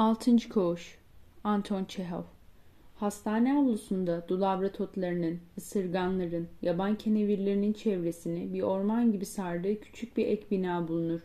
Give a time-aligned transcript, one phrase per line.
[0.00, 0.98] Altıncı Koğuş
[1.44, 2.22] Anton Çehov
[2.96, 10.42] Hastane avlusunda dulavrat otlarının, ısırganların, yaban kenevirlerinin çevresini bir orman gibi sardığı küçük bir ek
[10.50, 11.20] bina bulunur.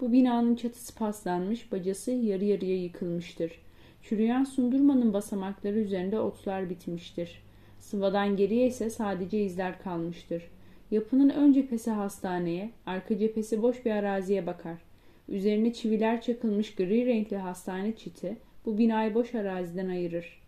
[0.00, 3.52] Bu binanın çatısı paslanmış, bacası yarı yarıya yıkılmıştır.
[4.02, 7.42] Çürüyen sundurmanın basamakları üzerinde otlar bitmiştir.
[7.78, 10.42] Sıvadan geriye ise sadece izler kalmıştır.
[10.90, 14.89] Yapının ön cephesi hastaneye, arka cephesi boş bir araziye bakar.
[15.30, 20.40] Üzerine çiviler çakılmış gri renkli hastane çiti bu binayı boş araziden ayırır.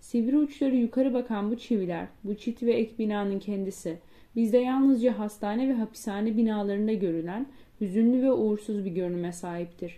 [0.00, 3.98] Sivri uçları yukarı bakan bu çiviler, bu çit ve ek binanın kendisi,
[4.36, 7.46] bizde yalnızca hastane ve hapishane binalarında görülen
[7.80, 9.96] hüzünlü ve uğursuz bir görünüme sahiptir.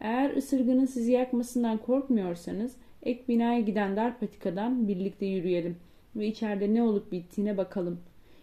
[0.00, 5.76] Eğer ısırgının sizi yakmasından korkmuyorsanız, ek binaya giden dar patikadan birlikte yürüyelim
[6.16, 8.00] ve içeride ne olup bittiğine bakalım.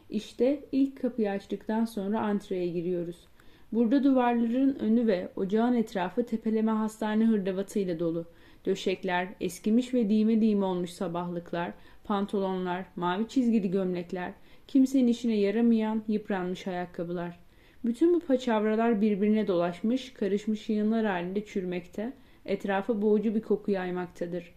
[0.10, 3.31] İşte ilk kapıyı açtıktan sonra antreye giriyoruz.
[3.72, 8.26] Burada duvarların önü ve ocağın etrafı tepeleme hastane hırdavatıyla dolu.
[8.66, 11.72] Döşekler, eskimiş ve dime dime olmuş sabahlıklar,
[12.04, 14.34] pantolonlar, mavi çizgili gömlekler,
[14.68, 17.40] kimsenin işine yaramayan yıpranmış ayakkabılar.
[17.86, 22.14] Bütün bu paçavralar birbirine dolaşmış, karışmış yığınlar halinde çürmekte,
[22.46, 24.54] etrafa boğucu bir koku yaymaktadır.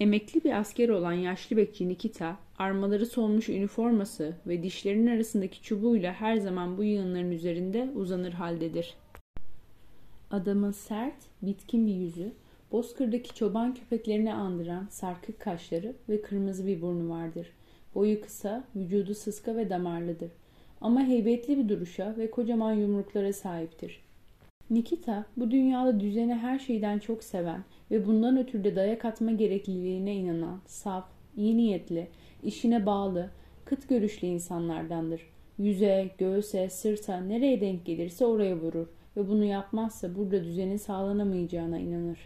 [0.00, 6.36] Emekli bir asker olan yaşlı bekçi Nikita, armaları solmuş üniforması ve dişlerinin arasındaki çubuğuyla her
[6.36, 8.94] zaman bu yığınların üzerinde uzanır haldedir.
[10.30, 12.32] Adamın sert, bitkin bir yüzü,
[12.72, 17.46] bozkırdaki çoban köpeklerini andıran sarkık kaşları ve kırmızı bir burnu vardır.
[17.94, 20.30] Boyu kısa, vücudu sıska ve damarlıdır.
[20.80, 24.00] Ama heybetli bir duruşa ve kocaman yumruklara sahiptir.
[24.70, 30.14] Nikita bu dünyada düzeni her şeyden çok seven ve bundan ötürü de dayak atma gerekliliğine
[30.14, 31.04] inanan, saf,
[31.36, 32.08] iyi niyetli,
[32.42, 33.30] işine bağlı,
[33.64, 35.22] kıt görüşlü insanlardandır.
[35.58, 38.86] Yüze, göğüse, sırta nereye denk gelirse oraya vurur
[39.16, 42.18] ve bunu yapmazsa burada düzenin sağlanamayacağına inanır.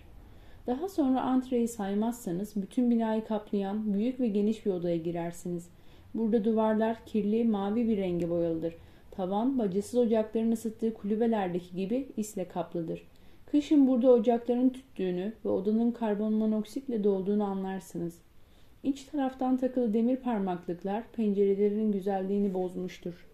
[0.66, 5.68] Daha sonra antreyi saymazsanız bütün binayı kaplayan büyük ve geniş bir odaya girersiniz.
[6.14, 8.74] Burada duvarlar kirli mavi bir renge boyalıdır.
[9.10, 13.02] Tavan bacasız ocakların ısıttığı kulübelerdeki gibi isle kaplıdır.
[13.46, 18.18] Kışın burada ocakların tüttüğünü ve odanın karbon monoksitle dolduğunu anlarsınız.
[18.84, 23.26] İç taraftan takılı demir parmaklıklar pencerelerin güzelliğini bozmuştur.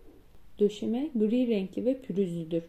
[0.59, 2.63] Döşeme gri renkli ve pürüzlüdür.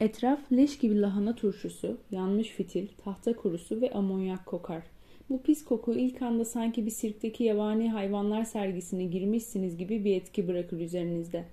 [0.00, 4.82] Etraf leş gibi lahana turşusu, yanmış fitil, tahta kurusu ve amonyak kokar.
[5.30, 10.48] Bu pis koku ilk anda sanki bir sirkteki yabani hayvanlar sergisine girmişsiniz gibi bir etki
[10.48, 11.44] bırakır üzerinizde.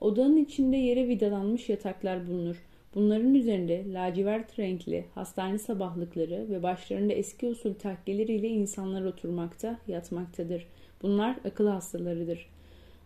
[0.00, 2.56] Odanın içinde yere vidalanmış yataklar bulunur.
[2.94, 10.66] Bunların üzerinde lacivert renkli hastane sabahlıkları ve başlarında eski usul takkeleriyle insanlar oturmakta, yatmaktadır.
[11.02, 12.46] Bunlar akıl hastalarıdır.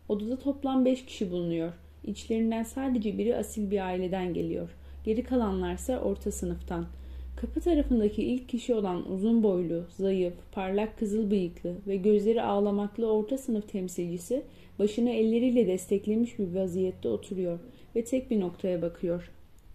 [0.08, 1.72] Odada toplam beş kişi bulunuyor.
[2.04, 4.70] İçlerinden sadece biri asil bir aileden geliyor.
[5.04, 6.86] Geri kalanlarsa orta sınıftan.
[7.36, 13.38] Kapı tarafındaki ilk kişi olan uzun boylu, zayıf, parlak kızıl bıyıklı ve gözleri ağlamaklı orta
[13.38, 14.42] sınıf temsilcisi
[14.78, 17.58] başını elleriyle desteklemiş bir vaziyette oturuyor
[17.96, 19.30] ve tek bir noktaya bakıyor.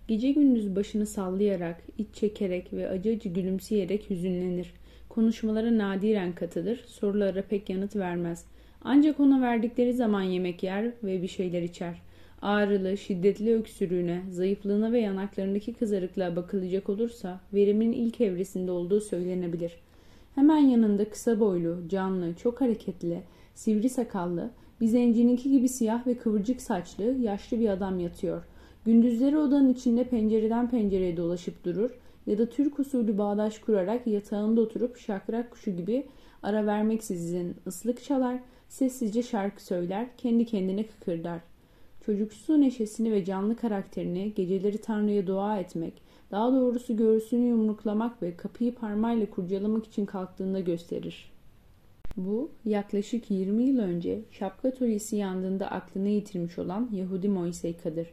[0.08, 4.74] Gece gündüz başını sallayarak, iç çekerek ve acı acı gülümseyerek hüzünlenir.
[5.10, 8.46] Konuşmalara nadiren katılır, sorulara pek yanıt vermez.
[8.82, 12.02] Ancak ona verdikleri zaman yemek yer ve bir şeyler içer.
[12.42, 19.72] Ağrılı, şiddetli öksürüğüne, zayıflığına ve yanaklarındaki kızarıklığa bakılacak olursa verimin ilk evresinde olduğu söylenebilir.
[20.36, 23.22] Hemen yanında kısa boylu, canlı, çok hareketli,
[23.56, 28.44] sivri sakallı, bir zencininki gibi siyah ve kıvırcık saçlı, yaşlı bir adam yatıyor.
[28.86, 31.92] Gündüzleri odanın içinde pencereden pencereye dolaşıp durur
[32.28, 36.08] ya da Türk usulü bağdaş kurarak yatağında oturup şakrak kuşu gibi
[36.44, 38.40] ara vermeksizin ıslık çalar,
[38.70, 41.40] sessizce şarkı söyler, kendi kendine kıkırdar.
[42.06, 45.94] Çocuksu neşesini ve canlı karakterini geceleri Tanrı'ya dua etmek,
[46.32, 51.32] daha doğrusu göğsünü yumruklamak ve kapıyı parmayla kurcalamak için kalktığında gösterir.
[52.18, 58.08] Bu yaklaşık 20 yıl önce şapka töresi yandığında aklını yitirmiş olan Yahudi Moiseyka'dır.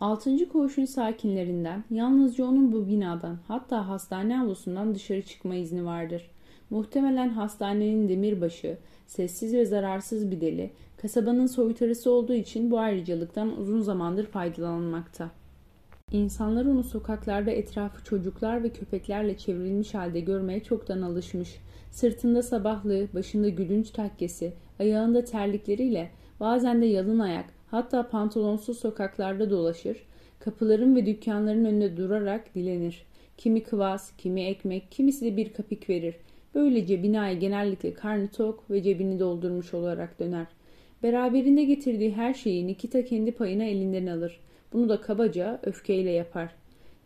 [0.00, 6.30] Altıncı koğuşun sakinlerinden yalnızca onun bu binadan hatta hastane avlusundan dışarı çıkma izni vardır.
[6.70, 13.80] Muhtemelen hastanenin demirbaşı, sessiz ve zararsız bir deli, kasabanın soytarısı olduğu için bu ayrıcalıktan uzun
[13.80, 15.30] zamandır faydalanmakta.
[16.12, 21.60] İnsanlar onu sokaklarda etrafı çocuklar ve köpeklerle çevrilmiş halde görmeye çoktan alışmış.
[21.90, 26.10] Sırtında sabahlığı, başında gülünç takkesi, ayağında terlikleriyle,
[26.40, 29.96] bazen de yalın ayak, hatta pantolonsuz sokaklarda dolaşır,
[30.38, 33.06] kapıların ve dükkanların önünde durarak dilenir.
[33.36, 36.14] Kimi kıvas, kimi ekmek, kimisi de bir kapik verir.
[36.54, 40.46] Böylece binaya genellikle karnı tok ve cebini doldurmuş olarak döner.
[41.02, 44.40] Beraberinde getirdiği her şeyi Nikita kendi payına elinden alır.
[44.72, 46.54] Bunu da kabaca öfkeyle yapar.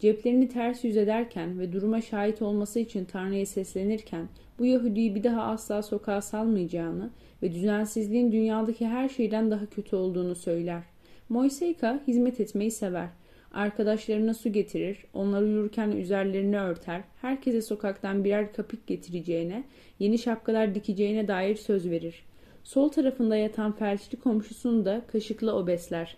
[0.00, 4.28] Ceplerini ters yüz ederken ve duruma şahit olması için Tanrı'ya seslenirken
[4.58, 7.10] bu Yahudi'yi bir daha asla sokağa salmayacağını
[7.42, 10.82] ve düzensizliğin dünyadaki her şeyden daha kötü olduğunu söyler.
[11.28, 13.08] Moiseika hizmet etmeyi sever.
[13.52, 19.64] Arkadaşlarına su getirir, onları uyurken üzerlerini örter, herkese sokaktan birer kapik getireceğine,
[19.98, 22.24] yeni şapkalar dikeceğine dair söz verir.
[22.64, 26.16] Sol tarafında yatan felçli komşusunu da kaşıkla o besler.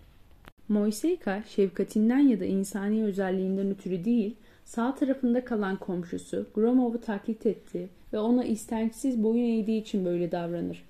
[0.69, 4.35] Moiseika şefkatinden ya da insani özelliğinden ötürü değil,
[4.65, 10.83] sağ tarafında kalan komşusu Gromov'u taklit etti ve ona istençsiz boyun eğdiği için böyle davranır.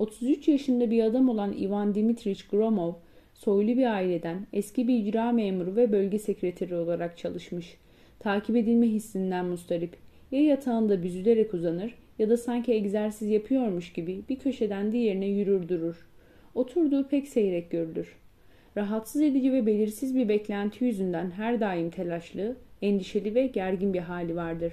[0.00, 2.92] 33 yaşında bir adam olan Ivan Dimitrich Gromov,
[3.34, 7.76] soylu bir aileden eski bir icra memuru ve bölge sekreteri olarak çalışmış.
[8.18, 9.96] Takip edilme hissinden mustarip.
[10.32, 16.08] Ya yatağında büzülerek uzanır ya da sanki egzersiz yapıyormuş gibi bir köşeden diğerine yürür durur.
[16.54, 18.16] Oturduğu pek seyrek görülür.
[18.76, 24.36] Rahatsız edici ve belirsiz bir beklenti yüzünden her daim telaşlı, endişeli ve gergin bir hali
[24.36, 24.72] vardır.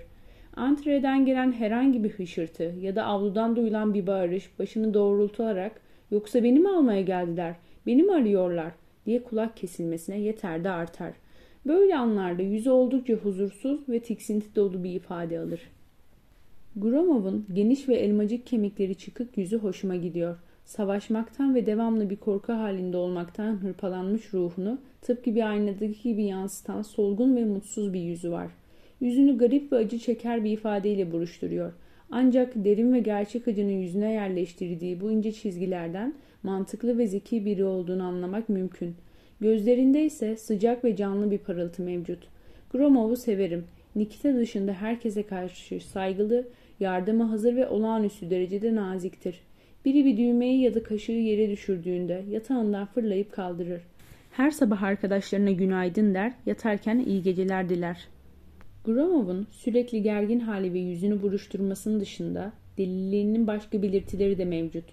[0.58, 5.82] Antreden gelen herhangi bir hışırtı ya da avludan duyulan bir bağırış başını doğrultularak
[6.12, 7.56] yoksa beni mi almaya geldiler,
[7.86, 8.72] beni mi arıyorlar
[9.06, 11.14] diye kulak kesilmesine yeter de artar.
[11.66, 15.62] Böyle anlarda yüzü oldukça huzursuz ve tiksinti dolu bir ifade alır.
[16.76, 20.38] Gromov'un geniş ve elmacık kemikleri çıkık yüzü hoşuma gidiyor.
[20.66, 27.36] Savaşmaktan ve devamlı bir korku halinde olmaktan hırpalanmış ruhunu tıpkı bir aynadaki gibi yansıtan solgun
[27.36, 28.48] ve mutsuz bir yüzü var.
[29.02, 31.74] Yüzünü garip ve acı çeker bir ifadeyle buruşturuyor.
[32.12, 36.14] Ancak derin ve gerçek acının yüzüne yerleştirdiği bu ince çizgilerden
[36.44, 38.96] mantıklı ve zeki biri olduğunu anlamak mümkün.
[39.42, 42.28] Gözlerinde ise sıcak ve canlı bir parıltı mevcut.
[42.72, 43.66] Gromov'u severim.
[43.96, 46.48] Nikita dışında herkese karşı saygılı,
[46.80, 49.40] yardıma hazır ve olağanüstü derecede naziktir.
[49.86, 53.82] Biri bir düğmeyi ya da kaşığı yere düşürdüğünde yatağından fırlayıp kaldırır.
[54.32, 58.08] Her sabah arkadaşlarına günaydın der, yatarken iyi geceler diler.
[58.88, 64.84] Gromov'un sürekli gergin hali ve yüzünü buruşturmasının dışında deliliğinin başka belirtileri de mevcut.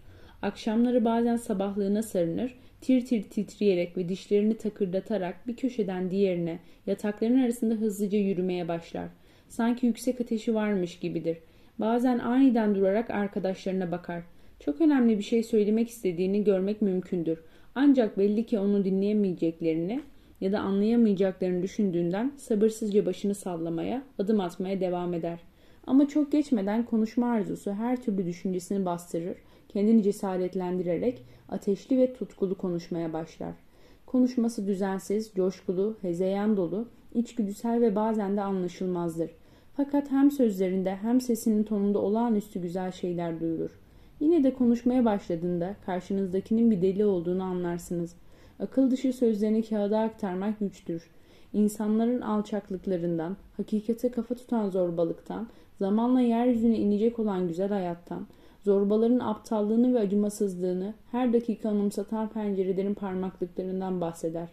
[0.43, 7.75] Akşamları bazen sabahlığına sarınır, tir tir titreyerek ve dişlerini takırdatarak bir köşeden diğerine yatakların arasında
[7.75, 9.08] hızlıca yürümeye başlar.
[9.49, 11.38] Sanki yüksek ateşi varmış gibidir.
[11.79, 14.23] Bazen aniden durarak arkadaşlarına bakar.
[14.61, 17.38] Çok önemli bir şey söylemek istediğini görmek mümkündür.
[17.75, 20.00] Ancak belli ki onu dinleyemeyeceklerini
[20.40, 25.40] ya da anlayamayacaklarını düşündüğünden sabırsızca başını sallamaya, adım atmaya devam eder.
[25.86, 29.36] Ama çok geçmeden konuşma arzusu her türlü düşüncesini bastırır,
[29.69, 33.54] kendini cesaretlendirerek ateşli ve tutkulu konuşmaya başlar.
[34.06, 39.30] Konuşması düzensiz, coşkulu, hezeyan dolu, içgüdüsel ve bazen de anlaşılmazdır.
[39.76, 43.70] Fakat hem sözlerinde hem sesinin tonunda olağanüstü güzel şeyler duyulur.
[44.20, 48.16] Yine de konuşmaya başladığında karşınızdakinin bir deli olduğunu anlarsınız.
[48.60, 51.10] Akıl dışı sözlerini kağıda aktarmak güçtür.
[51.52, 55.48] İnsanların alçaklıklarından, hakikate kafa tutan zorbalıktan,
[55.78, 58.26] zamanla yeryüzüne inecek olan güzel hayattan,
[58.64, 64.48] zorbaların aptallığını ve acımasızlığını her dakika anımsatan pencerelerin parmaklıklarından bahseder.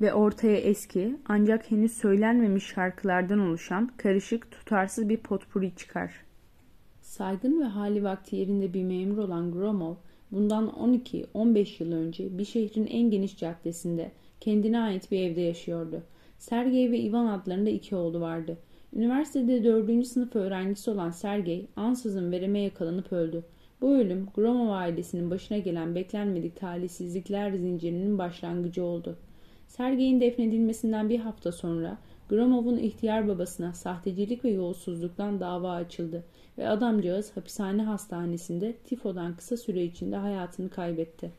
[0.00, 6.12] Ve ortaya eski ancak henüz söylenmemiş şarkılardan oluşan karışık tutarsız bir potpuri çıkar.
[7.02, 9.94] Saygın ve hali vakti yerinde bir memur olan Gromov,
[10.32, 14.10] bundan 12-15 yıl önce bir şehrin en geniş caddesinde
[14.40, 16.02] kendine ait bir evde yaşıyordu.
[16.38, 18.58] Sergey ve Ivan adlarında iki oğlu vardı.
[18.96, 23.44] Üniversitede dördüncü sınıf öğrencisi olan Sergey ansızın vereme yakalanıp öldü.
[23.80, 29.16] Bu ölüm Gromov ailesinin başına gelen beklenmedik talihsizlikler zincirinin başlangıcı oldu.
[29.68, 36.24] Sergey'in defnedilmesinden bir hafta sonra Gromov'un ihtiyar babasına sahtecilik ve yolsuzluktan dava açıldı
[36.58, 41.30] ve adamcağız hapishane hastanesinde tifodan kısa süre içinde hayatını kaybetti.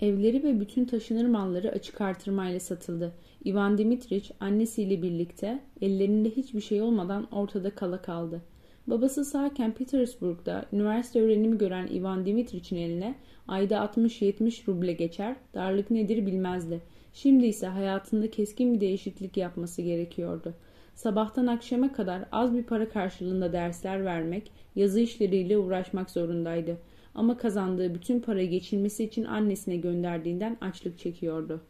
[0.00, 3.12] Evleri ve bütün taşınır malları açık artırmayla satıldı.
[3.46, 8.42] Ivan Dimitrich annesiyle birlikte ellerinde hiçbir şey olmadan ortada kala kaldı.
[8.86, 13.14] Babası sağken Petersburg'da üniversite öğrenimi gören Ivan Dimitrich'in eline
[13.48, 16.80] ayda 60-70 ruble geçer, darlık nedir bilmezdi.
[17.12, 20.54] Şimdi ise hayatında keskin bir değişiklik yapması gerekiyordu.
[20.94, 26.78] Sabahtan akşama kadar az bir para karşılığında dersler vermek, yazı işleriyle uğraşmak zorundaydı.
[27.14, 31.60] Ama kazandığı bütün parayı geçirmesi için annesine gönderdiğinden açlık çekiyordu.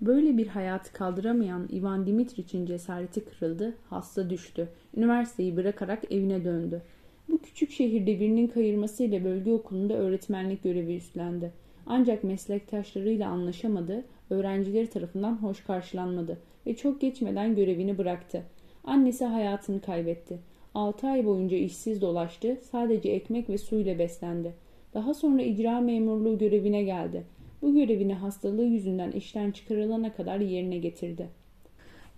[0.00, 4.68] Böyle bir hayatı kaldıramayan Ivan Dimitrich'in cesareti kırıldı, hasta düştü.
[4.96, 6.82] Üniversiteyi bırakarak evine döndü.
[7.28, 11.52] Bu küçük şehirde birinin kayırmasıyla bölge okulunda öğretmenlik görevi üstlendi.
[11.86, 18.42] Ancak meslektaşlarıyla anlaşamadı, öğrencileri tarafından hoş karşılanmadı ve çok geçmeden görevini bıraktı.
[18.84, 20.38] Annesi hayatını kaybetti.
[20.74, 24.54] 6 ay boyunca işsiz dolaştı, sadece ekmek ve suyla beslendi.
[24.94, 27.24] Daha sonra icra memurluğu görevine geldi.
[27.62, 31.28] Bu görevini hastalığı yüzünden işten çıkarılana kadar yerine getirdi.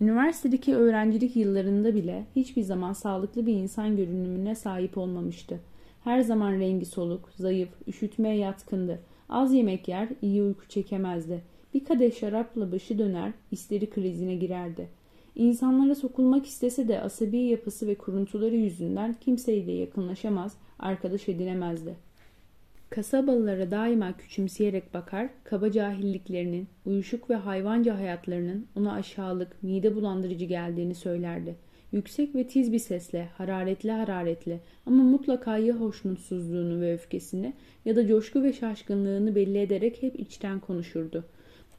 [0.00, 5.61] Üniversitedeki öğrencilik yıllarında bile hiçbir zaman sağlıklı bir insan görünümüne sahip olmamıştı.
[6.05, 8.99] Her zaman rengi soluk, zayıf, üşütmeye yatkındı.
[9.29, 11.43] Az yemek yer, iyi uyku çekemezdi.
[11.75, 14.89] Bir kadeh şarapla başı döner, isteri krizine girerdi.
[15.35, 21.95] İnsanlara sokulmak istese de asabi yapısı ve kuruntuları yüzünden kimseyle yakınlaşamaz, arkadaş edinemezdi.
[22.91, 30.95] Kasabalılara daima küçümseyerek bakar, kaba cahilliklerinin, uyuşuk ve hayvanca hayatlarının ona aşağılık, mide bulandırıcı geldiğini
[30.95, 31.57] söylerdi.
[31.93, 37.53] Yüksek ve tiz bir sesle, hararetli hararetli ama mutlaka ya hoşnutsuzluğunu ve öfkesini
[37.85, 41.25] ya da coşku ve şaşkınlığını belli ederek hep içten konuşurdu.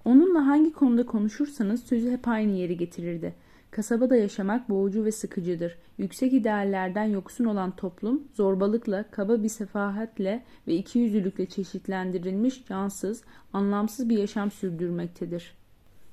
[0.05, 3.33] Onunla hangi konuda konuşursanız sözü hep aynı yeri getirirdi.
[3.71, 5.77] Kasabada yaşamak boğucu ve sıkıcıdır.
[5.97, 14.17] Yüksek ideallerden yoksun olan toplum, zorbalıkla, kaba bir sefahatle ve ikiyüzlülükle çeşitlendirilmiş, cansız, anlamsız bir
[14.17, 15.53] yaşam sürdürmektedir.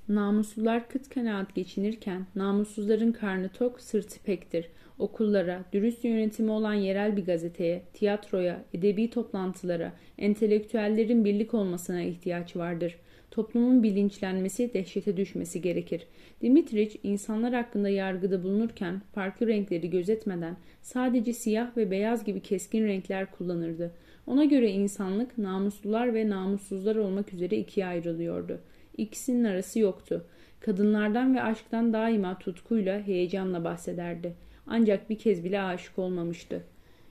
[0.09, 4.69] Namuslular kıt kanaat geçinirken, namussuzların karnı tok, sırtı pektir.
[4.99, 13.06] Okullara, dürüst yönetimi olan yerel bir gazeteye, tiyatroya, edebi toplantılara, entelektüellerin birlik olmasına ihtiyaç vardır.''
[13.31, 16.07] Toplumun bilinçlenmesi, dehşete düşmesi gerekir.
[16.43, 23.31] Dimitriç insanlar hakkında yargıda bulunurken farklı renkleri gözetmeden sadece siyah ve beyaz gibi keskin renkler
[23.31, 23.95] kullanırdı.
[24.27, 28.61] Ona göre insanlık namuslular ve namussuzlar olmak üzere ikiye ayrılıyordu.
[28.97, 30.27] İkisinin arası yoktu.
[30.61, 34.35] Kadınlardan ve aşktan daima tutkuyla, heyecanla bahsederdi.
[34.67, 36.63] Ancak bir kez bile aşık olmamıştı.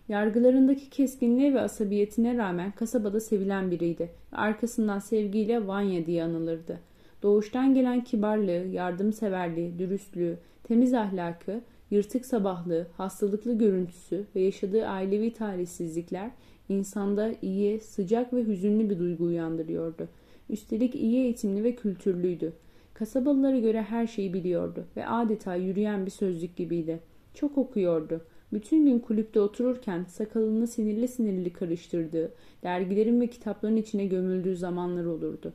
[0.09, 4.09] Yargılarındaki keskinliğe ve asabiyetine rağmen kasabada sevilen biriydi.
[4.31, 6.79] Arkasından sevgiyle Vanya diye anılırdı.
[7.23, 16.31] Doğuştan gelen kibarlığı, yardımseverliği, dürüstlüğü, temiz ahlakı, yırtık sabahlığı, hastalıklı görüntüsü ve yaşadığı ailevi talihsizlikler
[16.69, 20.07] insanda iyi, sıcak ve hüzünlü bir duygu uyandırıyordu.
[20.49, 22.53] Üstelik iyi eğitimli ve kültürlüydü.
[22.93, 26.99] Kasabalılara göre her şeyi biliyordu ve adeta yürüyen bir sözlük gibiydi.
[27.33, 28.21] Çok okuyordu.
[28.55, 32.31] Bütün gün kulüpte otururken sakalını sinirli sinirli karıştırdığı,
[32.63, 35.53] dergilerin ve kitapların içine gömüldüğü zamanlar olurdu.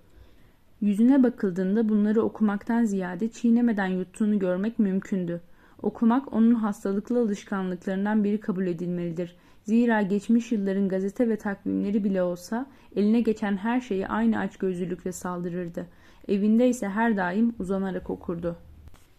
[0.80, 5.40] Yüzüne bakıldığında bunları okumaktan ziyade çiğnemeden yuttuğunu görmek mümkündü.
[5.82, 9.36] Okumak onun hastalıklı alışkanlıklarından biri kabul edilmelidir.
[9.62, 12.66] Zira geçmiş yılların gazete ve takvimleri bile olsa
[12.96, 15.86] eline geçen her şeyi aynı açgözlülükle saldırırdı.
[16.28, 18.56] Evinde ise her daim uzanarak okurdu.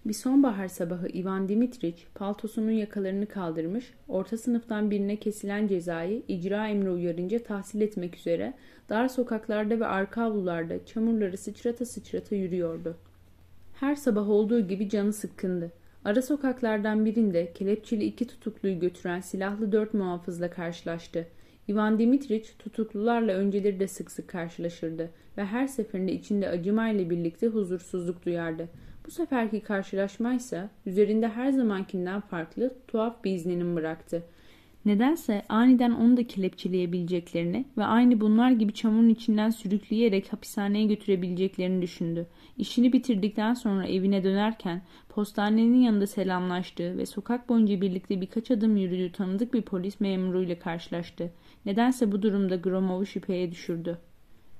[0.05, 6.89] Bir sonbahar sabahı Ivan Dimitriç paltosunun yakalarını kaldırmış, orta sınıftan birine kesilen cezayı icra emri
[6.89, 8.53] uyarınca tahsil etmek üzere
[8.89, 12.97] dar sokaklarda ve arka avlularda çamurları sıçrata sıçrata yürüyordu.
[13.73, 15.71] Her sabah olduğu gibi canı sıkkındı.
[16.05, 21.27] Ara sokaklardan birinde kelepçeli iki tutukluyu götüren silahlı dört muhafızla karşılaştı.
[21.69, 28.25] Ivan Dimitriç tutuklularla önceleri de sık sık karşılaşırdı ve her seferinde içinde acımayla birlikte huzursuzluk
[28.25, 28.69] duyardı.
[29.11, 34.23] Bu seferki karşılaşma ise üzerinde her zamankinden farklı tuhaf bir izlenim bıraktı.
[34.85, 42.27] Nedense aniden onu da kelepçeleyebileceklerini ve aynı bunlar gibi çamurun içinden sürükleyerek hapishaneye götürebileceklerini düşündü.
[42.57, 49.11] İşini bitirdikten sonra evine dönerken postanenin yanında selamlaştığı ve sokak boyunca birlikte birkaç adım yürüdüğü
[49.11, 51.31] tanıdık bir polis memuruyla karşılaştı.
[51.65, 53.97] Nedense bu durumda Gromov'u şüpheye düşürdü.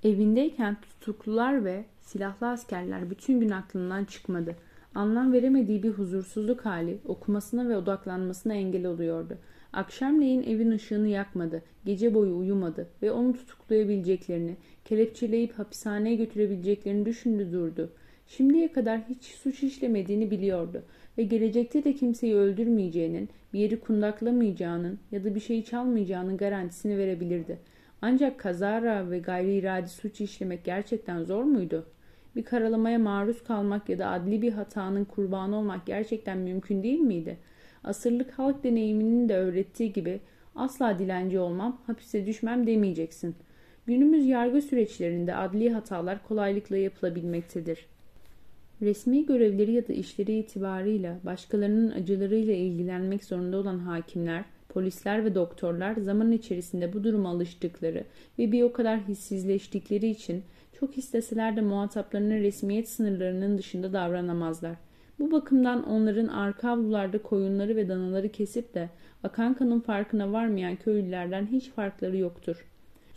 [0.04, 4.56] Evindeyken tutuklular ve silahlı askerler bütün gün aklından çıkmadı.
[4.96, 9.38] Anlam veremediği bir huzursuzluk hali okumasına ve odaklanmasına engel oluyordu.
[9.74, 17.90] Akşamleyin evin ışığını yakmadı, gece boyu uyumadı ve onu tutuklayabileceklerini, kelepçeleyip hapishaneye götürebileceklerini düşündü durdu.
[18.28, 20.84] Şimdiye kadar hiç suç işlemediğini biliyordu
[21.18, 27.60] ve gelecekte de kimseyi öldürmeyeceğinin, bir yeri kundaklamayacağının ya da bir şeyi çalmayacağının garantisini verebilirdi.
[28.02, 31.86] Ancak kazara ve gayri iradi suç işlemek gerçekten zor muydu?
[32.36, 37.38] Bir karalamaya maruz kalmak ya da adli bir hatanın kurbanı olmak gerçekten mümkün değil miydi?
[37.84, 40.20] Asırlık halk deneyiminin de öğrettiği gibi
[40.56, 43.36] asla dilenci olmam, hapise düşmem demeyeceksin.
[43.86, 47.86] Günümüz yargı süreçlerinde adli hatalar kolaylıkla yapılabilmektedir.
[48.82, 54.44] Resmi görevleri ya da işleri itibarıyla başkalarının acılarıyla ilgilenmek zorunda olan hakimler,
[54.74, 58.04] polisler ve doktorlar zaman içerisinde bu duruma alıştıkları
[58.40, 60.44] ve bir o kadar hissizleştikleri için
[60.80, 64.76] çok isteseler de muhataplarının resmiyet sınırlarının dışında davranamazlar.
[65.20, 68.90] Bu bakımdan onların arka avlularda koyunları ve danaları kesip de
[69.24, 72.66] akan kanın farkına varmayan köylülerden hiç farkları yoktur.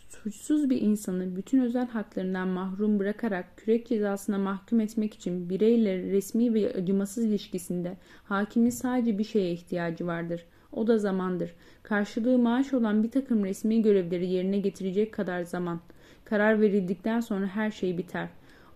[0.09, 6.53] Suçsuz bir insanı bütün özel haklarından mahrum bırakarak kürek cezasına mahkum etmek için bireyle resmi
[6.53, 10.45] ve acımasız ilişkisinde hakimin sadece bir şeye ihtiyacı vardır.
[10.75, 11.53] O da zamandır.
[11.83, 15.79] Karşılığı maaş olan bir takım resmi görevleri yerine getirecek kadar zaman.
[16.25, 18.29] Karar verildikten sonra her şey biter.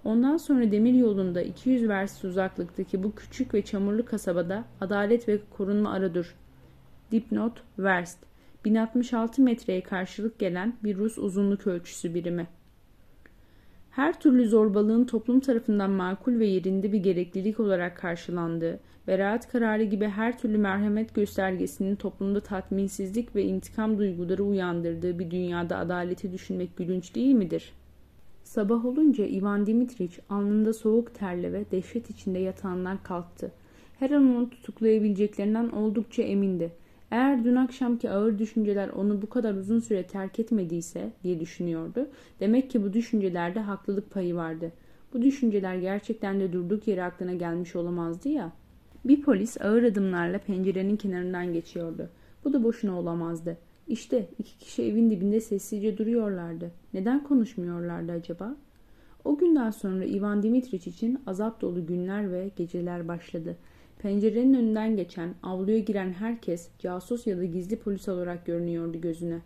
[0.04, 5.92] Ondan sonra demir yolunda 200 verst uzaklıktaki bu küçük ve çamurlu kasabada adalet ve korunma
[5.92, 6.36] aradır.
[7.12, 8.18] Dipnot verst.
[8.66, 12.48] 1066 metreye karşılık gelen bir Rus uzunluk ölçüsü birimi.
[13.92, 20.08] Her türlü zorbalığın toplum tarafından makul ve yerinde bir gereklilik olarak karşılandığı, beraat kararı gibi
[20.08, 27.16] her türlü merhamet göstergesinin toplumda tatminsizlik ve intikam duyguları uyandırdığı bir dünyada adaleti düşünmek gülünç
[27.16, 27.74] değil midir?
[28.44, 33.52] Sabah olunca Ivan Dimitriç alnında soğuk terle ve dehşet içinde yatağından kalktı.
[34.00, 36.72] Her an onu tutuklayabileceklerinden oldukça emindi.
[37.12, 42.08] Eğer dün akşamki ağır düşünceler onu bu kadar uzun süre terk etmediyse diye düşünüyordu.
[42.40, 44.72] Demek ki bu düşüncelerde haklılık payı vardı.
[45.14, 48.52] Bu düşünceler gerçekten de durduk yere aklına gelmiş olamazdı ya.
[49.06, 52.10] Bir polis ağır adımlarla pencerenin kenarından geçiyordu.
[52.44, 53.58] Bu da boşuna olamazdı.
[53.88, 56.72] İşte iki kişi evin dibinde sessizce duruyorlardı.
[56.94, 58.56] Neden konuşmuyorlardı acaba?
[59.26, 63.58] O günden sonra Ivan Dimitriç için azap dolu günler ve geceler başladı.
[64.00, 69.40] Pencerenin önünden geçen, avluya giren herkes casus ya da gizli polis olarak görünüyordu gözüne.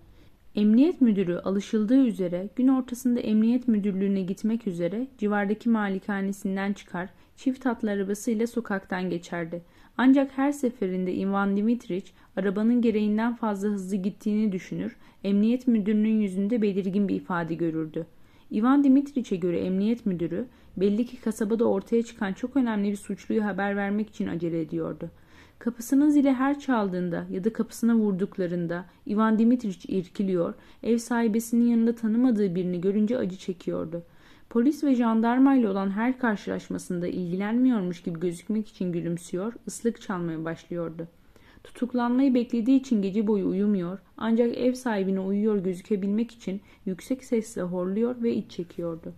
[0.55, 7.91] Emniyet müdürü alışıldığı üzere gün ortasında emniyet müdürlüğüne gitmek üzere civardaki malikanesinden çıkar, çift atlı
[7.91, 9.61] arabasıyla sokaktan geçerdi.
[9.97, 17.07] Ancak her seferinde Ivan Dimitriç arabanın gereğinden fazla hızlı gittiğini düşünür, emniyet müdürünün yüzünde belirgin
[17.07, 18.07] bir ifade görürdü.
[18.51, 20.45] Ivan Dimitriç'e göre emniyet müdürü
[20.77, 25.09] belli ki kasabada ortaya çıkan çok önemli bir suçluyu haber vermek için acele ediyordu.
[25.59, 32.55] Kapısının zili her çaldığında ya da kapısına vurduklarında Ivan Dimitriç irkiliyor, ev sahibesinin yanında tanımadığı
[32.55, 34.03] birini görünce acı çekiyordu.
[34.53, 41.07] Polis ve jandarmayla olan her karşılaşmasında ilgilenmiyormuş gibi gözükmek için gülümsüyor, ıslık çalmaya başlıyordu.
[41.63, 48.23] Tutuklanmayı beklediği için gece boyu uyumuyor ancak ev sahibine uyuyor gözükebilmek için yüksek sesle horluyor
[48.23, 49.13] ve iç çekiyordu.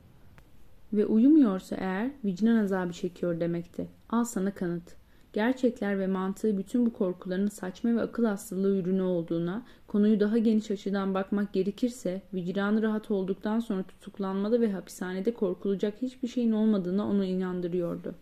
[0.94, 3.88] Ve uyumuyorsa eğer vicdan azabı çekiyor demekti.
[4.10, 4.96] Al sana kanıt.
[5.36, 10.72] Gerçekler ve mantığı bütün bu korkuların saçma ve akıl hastalığı ürünü olduğuna, konuyu daha geniş
[10.72, 17.26] açıdan bakmak gerekirse, vicdanı rahat olduktan sonra tutuklanmada ve hapishanede korkulacak hiçbir şeyin olmadığına onu
[17.26, 18.15] inandırıyordu.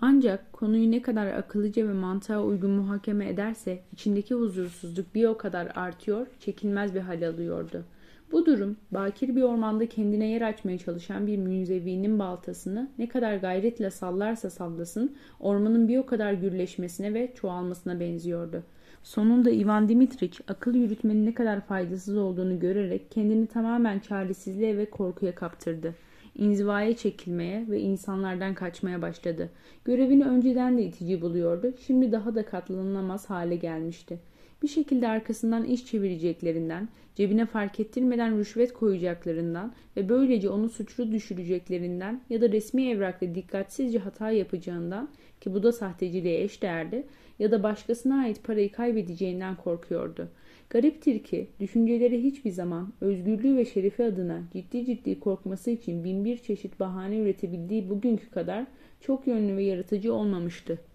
[0.00, 5.72] Ancak konuyu ne kadar akıllıca ve mantığa uygun muhakeme ederse içindeki huzursuzluk bir o kadar
[5.74, 7.84] artıyor, çekilmez bir hal alıyordu.
[8.32, 13.90] Bu durum bakir bir ormanda kendine yer açmaya çalışan bir münzevinin baltasını ne kadar gayretle
[13.90, 18.62] sallarsa sallasın ormanın bir o kadar gürleşmesine ve çoğalmasına benziyordu.
[19.02, 25.34] Sonunda Ivan Dimitriç akıl yürütmenin ne kadar faydasız olduğunu görerek kendini tamamen çaresizliğe ve korkuya
[25.34, 25.94] kaptırdı
[26.34, 29.50] inzivaya çekilmeye ve insanlardan kaçmaya başladı.
[29.84, 34.18] Görevini önceden de itici buluyordu, şimdi daha da katlanılamaz hale gelmişti.
[34.62, 42.22] Bir şekilde arkasından iş çevireceklerinden, cebine fark ettirmeden rüşvet koyacaklarından ve böylece onu suçlu düşüreceklerinden
[42.30, 45.08] ya da resmi evrakla dikkatsizce hata yapacağından
[45.40, 47.06] ki bu da sahteciliğe eş değerdi
[47.38, 50.28] ya da başkasına ait parayı kaybedeceğinden korkuyordu.
[50.70, 56.36] Gariptir ki düşünceleri hiçbir zaman özgürlüğü ve şerifi adına ciddi ciddi korkması için bin bir
[56.36, 58.66] çeşit bahane üretebildiği bugünkü kadar
[59.00, 60.89] çok yönlü ve yaratıcı olmamıştı.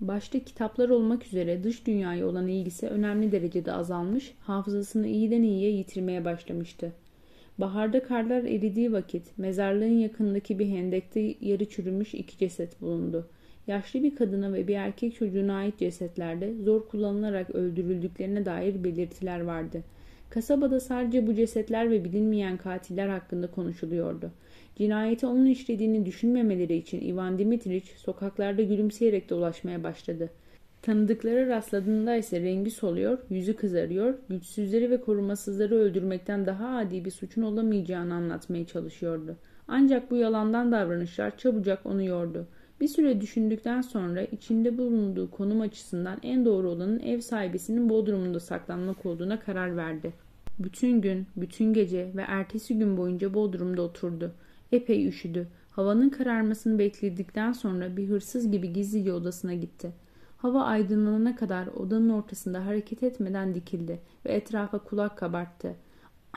[0.00, 6.24] Başta kitaplar olmak üzere dış dünyaya olan ilgisi önemli derecede azalmış, hafızasını iyiden iyiye yitirmeye
[6.24, 6.92] başlamıştı.
[7.58, 13.28] Baharda karlar eridiği vakit mezarlığın yakındaki bir hendekte yarı çürümüş iki ceset bulundu.
[13.66, 19.82] Yaşlı bir kadına ve bir erkek çocuğuna ait cesetlerde zor kullanılarak öldürüldüklerine dair belirtiler vardı.
[20.30, 24.30] Kasabada sadece bu cesetler ve bilinmeyen katiller hakkında konuşuluyordu.
[24.76, 30.30] Cinayeti onun işlediğini düşünmemeleri için Ivan Dimitriç sokaklarda gülümseyerek dolaşmaya başladı.
[30.82, 37.42] Tanıdıkları rastladığında ise rengi soluyor, yüzü kızarıyor, güçsüzleri ve korumasızları öldürmekten daha adi bir suçun
[37.42, 39.36] olamayacağını anlatmaya çalışıyordu.
[39.68, 42.46] Ancak bu yalandan davranışlar çabucak onu yordu.
[42.80, 49.06] Bir süre düşündükten sonra içinde bulunduğu konum açısından en doğru olanın ev sahibesinin bodrumunda saklanmak
[49.06, 50.12] olduğuna karar verdi.
[50.58, 54.32] Bütün gün, bütün gece ve ertesi gün boyunca bodrumda oturdu.
[54.72, 55.48] Epey üşüdü.
[55.70, 59.92] Havanın kararmasını bekledikten sonra bir hırsız gibi gizlice odasına gitti.
[60.36, 65.74] Hava aydınlanana kadar odanın ortasında hareket etmeden dikildi ve etrafa kulak kabarttı.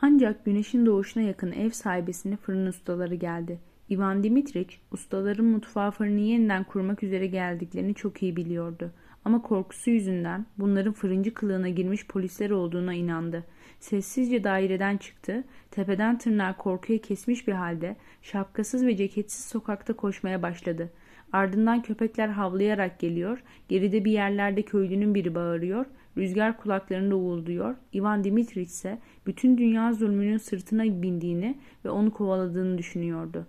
[0.01, 3.59] Ancak güneşin doğuşuna yakın ev sahibesine fırın ustaları geldi.
[3.91, 8.91] Ivan Dimitriç, ustaların mutfağı fırını yeniden kurmak üzere geldiklerini çok iyi biliyordu.
[9.25, 13.43] Ama korkusu yüzünden bunların fırıncı kılığına girmiş polisler olduğuna inandı.
[13.79, 20.89] Sessizce daireden çıktı, tepeden tırnağa korkuya kesmiş bir halde şapkasız ve ceketsiz sokakta koşmaya başladı.
[21.31, 25.85] Ardından köpekler havlayarak geliyor, geride bir yerlerde köylünün biri bağırıyor,
[26.17, 27.75] rüzgar kulaklarında uğulduyor.
[27.95, 33.47] Ivan Dimitriç ise bütün dünya zulmünün sırtına bindiğini ve onu kovaladığını düşünüyordu.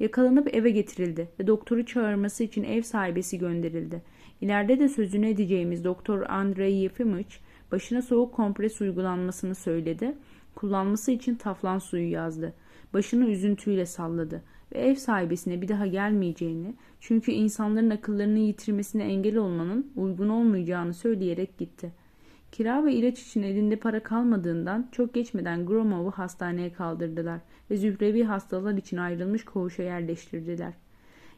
[0.00, 4.02] Yakalanıp eve getirildi ve doktoru çağırması için ev sahibesi gönderildi.
[4.40, 7.36] İleride de sözünü edeceğimiz Doktor Andrei Yefimich
[7.72, 10.14] başına soğuk kompres uygulanmasını söyledi.
[10.54, 12.54] Kullanması için taflan suyu yazdı.
[12.94, 19.92] Başını üzüntüyle salladı ve ev sahibesine bir daha gelmeyeceğini, çünkü insanların akıllarını yitirmesine engel olmanın
[19.96, 21.92] uygun olmayacağını söyleyerek gitti.
[22.52, 28.74] Kira ve ilaç için elinde para kalmadığından çok geçmeden Gromov'u hastaneye kaldırdılar ve zührevi hastalar
[28.74, 30.72] için ayrılmış koğuşa yerleştirdiler.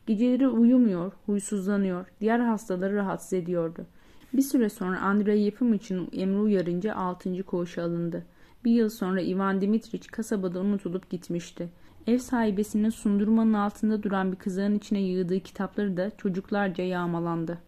[0.06, 3.86] Geceleri uyumuyor, huysuzlanıyor, diğer hastaları rahatsız ediyordu.
[4.34, 7.42] Bir süre sonra Andrei yapım için emri uyarınca 6.
[7.42, 8.24] koğuşa alındı.
[8.64, 11.68] Bir yıl sonra Ivan Dimitrich kasabada unutulup gitmişti.
[12.06, 17.58] Ev sahibesinin sundurmanın altında duran bir kızağın içine yığdığı kitapları da çocuklarca yağmalandı.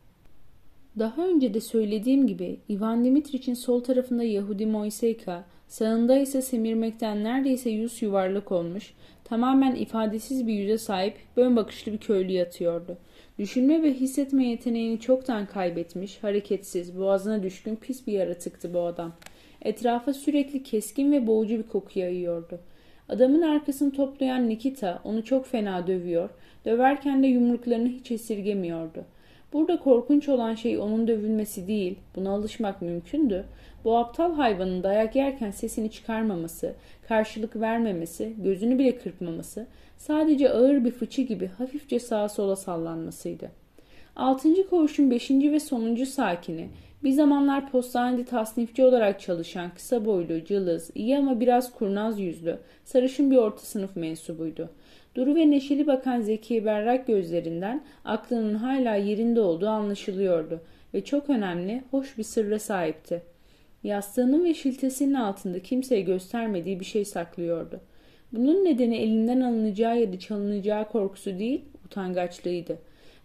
[0.99, 7.71] Daha önce de söylediğim gibi Ivan Dimitrich'in sol tarafında Yahudi Moiseyka, sağında ise semirmekten neredeyse
[7.71, 8.95] yüz yuvarlak olmuş,
[9.25, 12.99] tamamen ifadesiz bir yüze sahip bön bakışlı bir köylü yatıyordu.
[13.39, 19.13] Düşünme ve hissetme yeteneğini çoktan kaybetmiş, hareketsiz, boğazına düşkün pis bir yaratıktı bu adam.
[19.63, 22.61] Etrafa sürekli keskin ve boğucu bir koku yayıyordu.
[23.09, 26.31] Adamın arkasını toplayan Nikita onu çok fena dövüyor,
[26.65, 29.05] döverken de yumruklarını hiç esirgemiyordu.
[29.53, 33.45] Burada korkunç olan şey onun dövülmesi değil, buna alışmak mümkündü.
[33.85, 36.75] Bu aptal hayvanın dayak yerken sesini çıkarmaması,
[37.09, 39.67] karşılık vermemesi, gözünü bile kırpmaması,
[40.03, 43.51] sadece ağır bir fıçı gibi hafifçe sağa sola sallanmasıydı.
[44.17, 46.69] Altıncı koğuşun beşinci ve sonuncu sakini,
[47.05, 53.31] bir zamanlar postanede tasnifçi olarak çalışan kısa boylu, cılız, iyi ama biraz kurnaz yüzlü, sarışın
[53.31, 54.71] bir orta sınıf mensubuydu.
[55.15, 60.61] Duru ve neşeli bakan zeki berrak gözlerinden aklının hala yerinde olduğu anlaşılıyordu
[60.95, 63.23] ve çok önemli, hoş bir sırra sahipti.
[63.83, 67.81] Yastığının ve şiltesinin altında kimseye göstermediği bir şey saklıyordu.
[68.33, 72.79] Bunun nedeni elinden alınacağı ya da çalınacağı korkusu değil, utangaçlığıydı.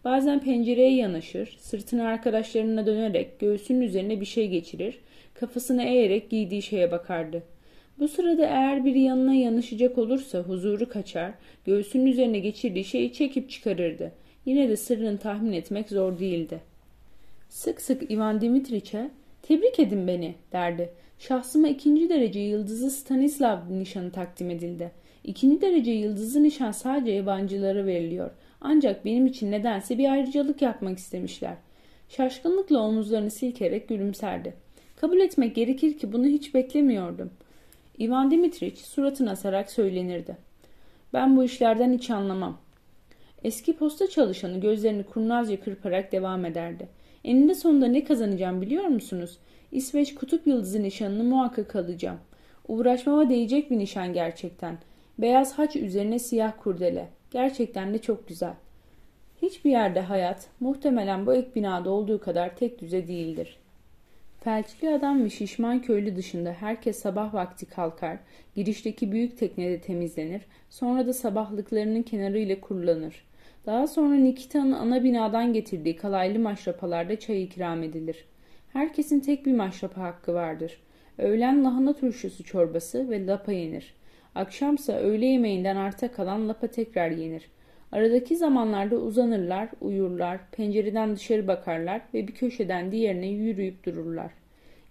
[0.06, 5.00] Bazen pencereye yanaşır, sırtını arkadaşlarına dönerek göğsünün üzerine bir şey geçirir,
[5.34, 7.44] kafasını eğerek giydiği şeye bakardı.
[8.00, 11.32] Bu sırada eğer biri yanına yanaşacak olursa huzuru kaçar,
[11.66, 14.12] göğsünün üzerine geçirdiği şeyi çekip çıkarırdı.
[14.46, 16.60] Yine de sırrını tahmin etmek zor değildi.
[17.50, 19.10] Sık sık Ivan Dimitriç'e
[19.42, 20.90] tebrik edin beni derdi.
[21.20, 24.92] Şahsıma ikinci derece yıldızı Stanislav nişanı takdim edildi.
[25.24, 28.32] İkinci derece yıldızı nişan sadece yabancılara veriliyor.
[28.62, 31.54] Ancak benim için nedense bir ayrıcalık yapmak istemişler.
[32.10, 34.54] Şaşkınlıkla omuzlarını silkerek gülümserdi.
[34.96, 37.30] Kabul etmek gerekir ki bunu hiç beklemiyordum.
[38.00, 40.38] Ivan Dimitrich suratına asarak söylenirdi.
[41.14, 42.58] Ben bu işlerden hiç anlamam.
[43.44, 46.88] Eski posta çalışanı gözlerini kurnazca kırparak devam ederdi.
[47.24, 49.38] Eninde sonunda ne kazanacağım biliyor musunuz?
[49.72, 52.20] İsveç kutup yıldızı nişanını muhakkak alacağım.
[52.68, 54.78] Uğraşmama değecek bir nişan gerçekten.
[55.18, 57.08] Beyaz haç üzerine siyah kurdele.
[57.32, 58.54] Gerçekten de çok güzel.
[59.42, 63.58] Hiçbir yerde hayat muhtemelen bu ek binada olduğu kadar tek düze değildir.
[64.44, 68.18] Felçli adam ve şişman köylü dışında herkes sabah vakti kalkar,
[68.56, 73.26] girişteki büyük teknede temizlenir, sonra da sabahlıklarının kenarıyla kurulanır.
[73.66, 78.26] Daha sonra Nikita'nın ana binadan getirdiği kalaylı maşrapalarda çay ikram edilir.
[78.78, 80.82] Herkesin tek bir maşrapa hakkı vardır.
[81.18, 83.94] Öğlen lahana turşusu çorbası ve lapa yenir.
[84.36, 87.50] Akşamsa öğle yemeğinden arta kalan lapa tekrar yenir.
[87.92, 94.32] Aradaki zamanlarda uzanırlar, uyurlar, pencereden dışarı bakarlar ve bir köşeden diğerine yürüyüp dururlar.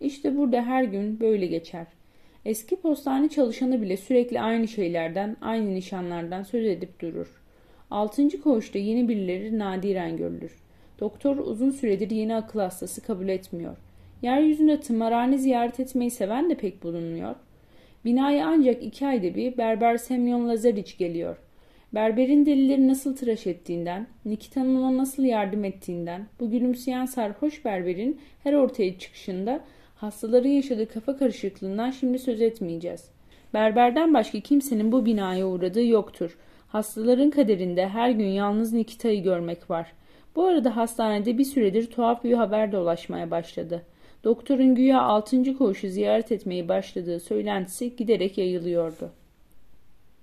[0.01, 1.87] İşte burada her gün böyle geçer.
[2.45, 7.43] Eski postane çalışanı bile sürekli aynı şeylerden, aynı nişanlardan söz edip durur.
[7.91, 10.66] Altıncı koğuşta yeni birileri nadiren görülür.
[11.01, 13.77] Doktor uzun süredir yeni akıl hastası kabul etmiyor.
[14.23, 17.35] Yeryüzünde tımarhane ziyaret etmeyi seven de pek bulunmuyor.
[18.05, 21.37] Binaya ancak iki ayda bir Berber Semyon Lazariç geliyor.
[21.95, 28.53] Berberin delileri nasıl tıraş ettiğinden, Nikita'nın ona nasıl yardım ettiğinden, bu gülümseyen sarhoş berberin her
[28.53, 29.61] ortaya çıkışında
[29.97, 33.11] hastaların yaşadığı kafa karışıklığından şimdi söz etmeyeceğiz.
[33.55, 36.39] Berberden başka kimsenin bu binaya uğradığı yoktur.
[36.69, 39.93] Hastaların kaderinde her gün yalnız Nikita'yı görmek var.
[40.37, 43.83] Bu arada hastanede bir süredir tuhaf bir haber dolaşmaya başladı.
[44.25, 45.59] Doktorun güya 6.
[45.59, 49.11] koğuşu ziyaret etmeyi başladığı söylentisi giderek yayılıyordu.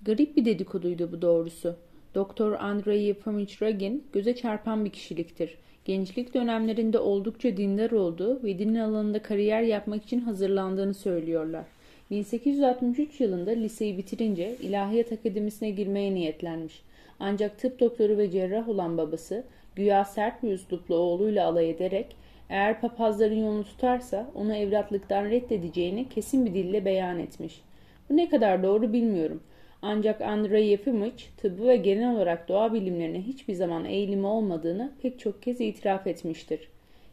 [0.02, 1.76] Garip bir dedikoduydu bu doğrusu.
[2.14, 5.58] Doktor Andrei Yefimich Ragin göze çarpan bir kişiliktir.
[5.84, 11.64] Gençlik dönemlerinde oldukça dindar olduğu ve din alanında kariyer yapmak için hazırlandığını söylüyorlar.
[12.10, 16.82] 1863 yılında liseyi bitirince ilahiyat akademisine girmeye niyetlenmiş.
[17.20, 19.44] Ancak tıp doktoru ve cerrah olan babası
[19.76, 22.16] güya sert bir üslupla oğluyla alay ederek
[22.48, 27.62] eğer papazların yolunu tutarsa onu evlatlıktan reddedeceğini kesin bir dille beyan etmiş.
[28.10, 29.42] Bu ne kadar doğru bilmiyorum.
[29.82, 35.42] Ancak Andrei Yefimich tıbbı ve genel olarak doğa bilimlerine hiçbir zaman eğilimi olmadığını pek çok
[35.42, 36.68] kez itiraf etmiştir.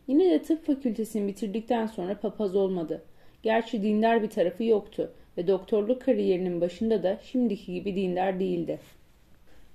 [0.08, 3.02] Yine de tıp fakültesini bitirdikten sonra papaz olmadı.
[3.44, 8.80] Gerçi dindar bir tarafı yoktu ve doktorluk kariyerinin başında da şimdiki gibi dindar değildi.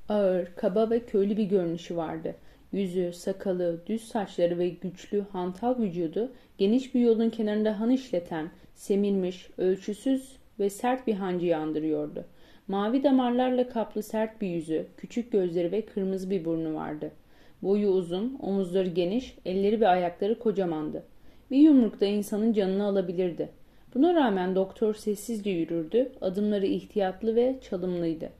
[0.08, 2.34] Ağır, kaba ve köylü bir görünüşü vardı.
[2.72, 9.50] Yüzü, sakalı, düz saçları ve güçlü, hantal vücudu geniş bir yolun kenarında han işleten, semirmiş,
[9.58, 12.24] ölçüsüz ve sert bir hancıyı andırıyordu.
[12.68, 17.10] Mavi damarlarla kaplı sert bir yüzü, küçük gözleri ve kırmızı bir burnu vardı.
[17.62, 21.02] Boyu uzun, omuzları geniş, elleri ve ayakları kocamandı.
[21.50, 23.48] Bir yumrukta insanın canını alabilirdi.
[23.94, 28.30] Buna rağmen doktor sessizce yürürdü, adımları ihtiyatlı ve çalımlıydı.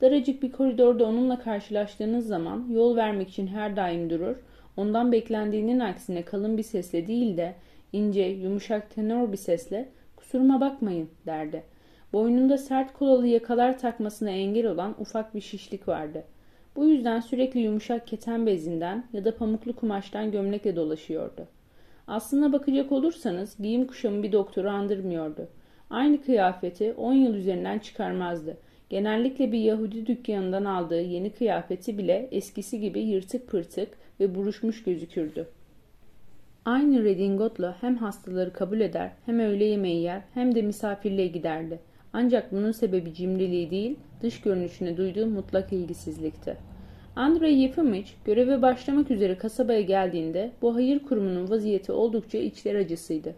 [0.00, 4.36] Daracık bir koridorda onunla karşılaştığınız zaman yol vermek için her daim durur,
[4.76, 7.54] ondan beklendiğinin aksine kalın bir sesle değil de
[7.92, 11.62] ince, yumuşak tenor bir sesle kusuruma bakmayın derdi.
[12.12, 16.24] Boynunda sert kolalı yakalar takmasına engel olan ufak bir şişlik vardı.
[16.76, 21.48] Bu yüzden sürekli yumuşak keten bezinden ya da pamuklu kumaştan gömlekle dolaşıyordu.
[22.06, 25.48] Aslına bakacak olursanız giyim kuşamı bir doktoru andırmıyordu.
[25.90, 28.56] Aynı kıyafeti 10 yıl üzerinden çıkarmazdı.
[28.90, 33.88] Genellikle bir Yahudi dükkanından aldığı yeni kıyafeti bile eskisi gibi yırtık pırtık
[34.20, 35.46] ve buruşmuş gözükürdü.
[36.64, 41.78] Aynı redingotla hem hastaları kabul eder, hem öğle yemeği yer, hem de misafirliğe giderdi.
[42.12, 46.56] Ancak bunun sebebi cimriliği değil, dış görünüşüne duyduğu mutlak ilgisizlikti.
[47.16, 53.34] Andrei Yefimich göreve başlamak üzere kasabaya geldiğinde bu hayır kurumunun vaziyeti oldukça içler acısıydı.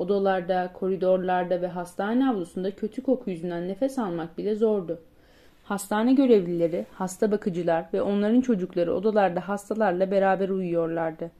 [0.00, 5.00] Odalarda, koridorlarda ve hastane avlusunda kötü koku yüzünden nefes almak bile zordu.
[5.64, 11.30] Hastane görevlileri, hasta bakıcılar ve onların çocukları odalarda hastalarla beraber uyuyorlardı.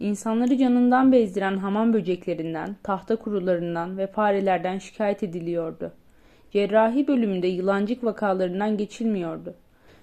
[0.00, 5.92] İnsanları canından bezdiren hamam böceklerinden, tahta kurularından ve farelerden şikayet ediliyordu.
[6.50, 9.54] Cerrahi bölümünde yılancık vakalarından geçilmiyordu.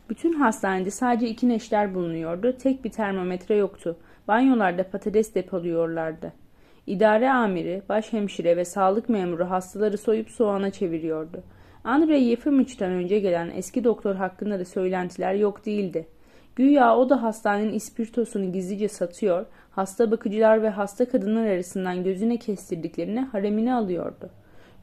[0.10, 3.97] Bütün hastanede sadece iki neşter bulunuyordu, tek bir termometre yoktu.
[4.28, 6.42] Banyolarda patates depoluyorlardı.
[6.88, 11.43] İdare amiri, başhemşire ve sağlık memuru hastaları soyup soğana çeviriyordu.
[11.84, 16.08] Andrei Yefimich'ten önce gelen eski doktor hakkında da söylentiler yok değildi.
[16.56, 23.19] Güya o da hastanenin ispirtosunu gizlice satıyor, hasta bakıcılar ve hasta kadınlar arasından gözüne kestirdiklerini
[23.19, 24.30] haremine alıyordu.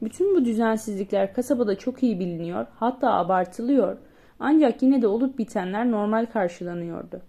[0.01, 3.97] Bütün bu düzensizlikler kasabada çok iyi biliniyor, hatta abartılıyor.
[4.39, 7.21] Ancak yine de olup bitenler normal karşılanıyordu.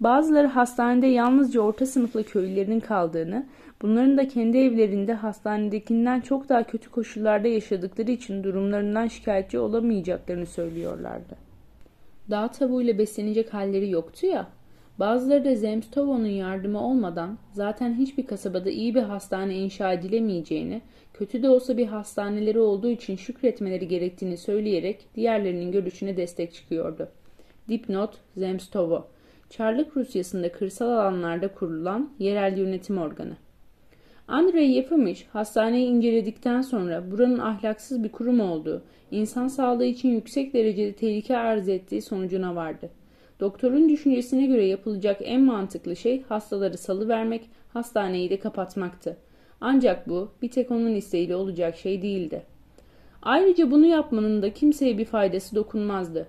[0.00, 3.46] Bazıları hastanede yalnızca orta sınıflı köylülerin kaldığını,
[3.82, 11.36] bunların da kendi evlerinde hastanedekinden çok daha kötü koşullarda yaşadıkları için durumlarından şikayetçi olamayacaklarını söylüyorlardı.
[12.30, 14.48] Dağ tavuğuyla beslenecek halleri yoktu ya,
[14.98, 20.82] bazıları da Zemstova'nın yardımı olmadan zaten hiçbir kasabada iyi bir hastane inşa edilemeyeceğini,
[21.14, 27.08] kötü de olsa bir hastaneleri olduğu için şükretmeleri gerektiğini söyleyerek diğerlerinin görüşüne destek çıkıyordu.
[27.68, 29.06] Dipnot Zemstovo
[29.50, 33.36] Çarlık Rusyası'nda kırsal alanlarda kurulan yerel yönetim organı.
[34.28, 40.92] Andrei Yefimich hastaneyi inceledikten sonra buranın ahlaksız bir kurum olduğu, insan sağlığı için yüksek derecede
[40.92, 42.90] tehlike arz ettiği sonucuna vardı.
[43.40, 49.16] Doktorun düşüncesine göre yapılacak en mantıklı şey hastaları salı vermek, hastaneyi de kapatmaktı.
[49.60, 52.42] Ancak bu bir tek onun isteğiyle olacak şey değildi.
[53.22, 56.26] Ayrıca bunu yapmanın da kimseye bir faydası dokunmazdı.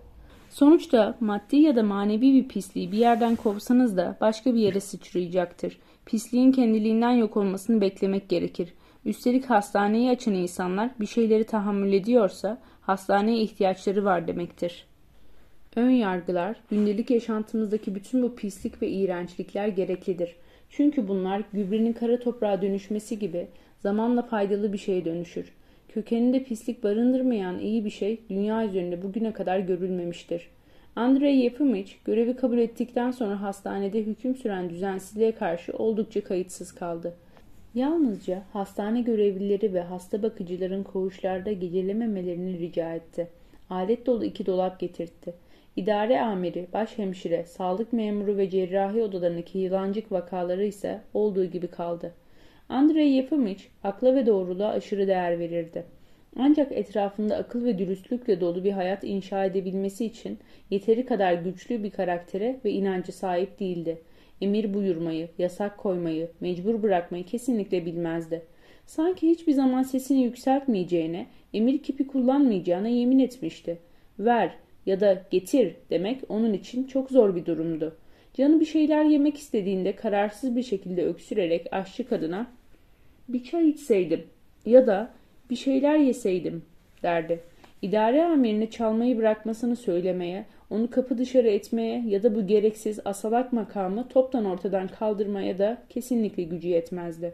[0.50, 5.78] Sonuçta maddi ya da manevi bir pisliği bir yerden kovsanız da başka bir yere sıçrayacaktır.
[6.08, 8.74] Pisliğin kendiliğinden yok olmasını beklemek gerekir.
[9.06, 14.86] Üstelik hastaneyi açan insanlar bir şeyleri tahammül ediyorsa hastaneye ihtiyaçları var demektir.
[15.76, 20.36] Ön yargılar, gündelik yaşantımızdaki bütün bu pislik ve iğrençlikler gereklidir.
[20.70, 23.48] Çünkü bunlar gübrenin kara toprağa dönüşmesi gibi
[23.80, 25.54] zamanla faydalı bir şeye dönüşür.
[25.90, 30.50] Kökeninde pislik barındırmayan iyi bir şey dünya üzerinde bugüne kadar görülmemiştir.
[30.98, 37.14] Andrei Yefimich görevi kabul ettikten sonra hastanede hüküm süren düzensizliğe karşı oldukça kayıtsız kaldı.
[37.76, 43.28] Yalnızca hastane görevlileri ve hasta bakıcıların koğuşlarda gecelememelerini rica etti.
[43.70, 45.34] Alet dolu iki dolap getirtti.
[45.76, 52.14] İdare amiri, başhemşire, sağlık memuru ve cerrahi odalarındaki yılancık vakaları ise olduğu gibi kaldı.
[52.70, 55.97] Andrei Yefimich akla ve doğruluğa aşırı değer verirdi.
[56.36, 61.92] Ancak etrafında akıl ve dürüstlükle dolu bir hayat inşa edebilmesi için yeteri kadar güçlü bir
[61.92, 64.02] karaktere ve inancı sahip değildi.
[64.42, 68.46] Emir buyurmayı, yasak koymayı, mecbur bırakmayı kesinlikle bilmezdi.
[68.86, 73.78] Sanki hiçbir zaman sesini yükseltmeyeceğine, emir kipi kullanmayacağına yemin etmişti.
[74.20, 74.52] Ver
[74.86, 77.98] ya da getir demek onun için çok zor bir durumdu.
[78.34, 82.52] Canı bir şeyler yemek istediğinde kararsız bir şekilde öksürerek aşçı kadına
[83.30, 84.24] bir çay içseydim
[84.66, 85.14] ya da
[85.50, 86.64] bir şeyler yeseydim
[87.04, 87.40] derdi.
[87.82, 94.08] İdare amirine çalmayı bırakmasını söylemeye, onu kapı dışarı etmeye ya da bu gereksiz asalak makamı
[94.08, 97.34] toptan ortadan kaldırmaya da kesinlikle gücü yetmezdi.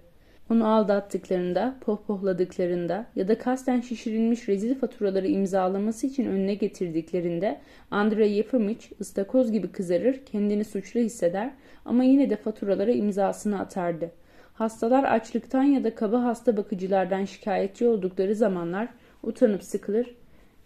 [0.52, 7.60] Onu aldattıklarında, pohpohladıklarında ya da kasten şişirilmiş rezil faturaları imzalaması için önüne getirdiklerinde
[7.92, 11.52] Andrei Yefimich ıstakoz gibi kızarır, kendini suçlu hisseder
[11.86, 14.12] ama yine de faturalara imzasını atardı.
[14.54, 18.88] Hastalar açlıktan ya da kaba hasta bakıcılardan şikayetçi oldukları zamanlar
[19.24, 20.16] utanıp sıkılır.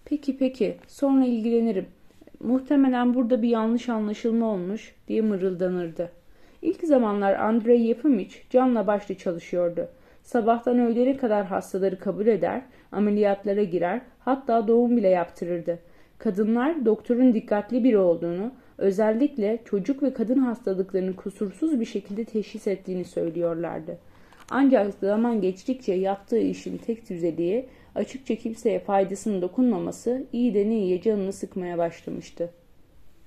[0.05, 1.85] Peki peki sonra ilgilenirim.
[2.39, 6.11] Muhtemelen burada bir yanlış anlaşılma olmuş diye mırıldanırdı.
[6.61, 9.87] İlk zamanlar Andrei Yefimich canla başlı çalışıyordu.
[10.23, 15.79] Sabahtan öğlene kadar hastaları kabul eder, ameliyatlara girer, hatta doğum bile yaptırırdı.
[16.17, 23.05] Kadınlar doktorun dikkatli biri olduğunu, özellikle çocuk ve kadın hastalıklarını kusursuz bir şekilde teşhis ettiğini
[23.05, 23.97] söylüyorlardı.
[24.49, 31.01] Ancak zaman geçtikçe yaptığı işin tek düzeliği, açıkça kimseye faydasının dokunmaması iyi de ne iyiye
[31.01, 32.49] canını sıkmaya başlamıştı.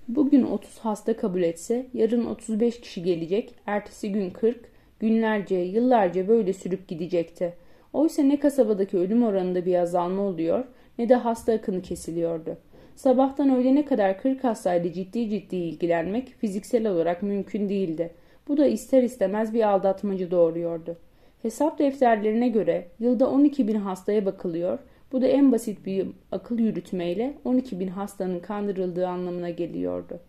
[0.09, 4.59] Bugün 30 hasta kabul etse yarın 35 kişi gelecek, ertesi gün 40,
[5.01, 7.55] günlerce, yıllarca böyle sürüp gidecekti.
[7.93, 10.65] Oysa ne kasabadaki ölüm oranında bir azalma oluyor
[10.99, 12.57] ne de hasta akını kesiliyordu.
[12.97, 18.11] Sabahtan öğlene kadar 40 hastayla ciddi ciddi ilgilenmek fiziksel olarak mümkün değildi.
[18.49, 20.97] Bu da ister istemez bir aldatmacı doğuruyordu.
[21.43, 24.79] Hesap defterlerine göre yılda 12 bin hastaya bakılıyor
[25.13, 30.21] bu da en basit bir akıl yürütmeyle 12 bin hastanın kandırıldığı anlamına geliyordu.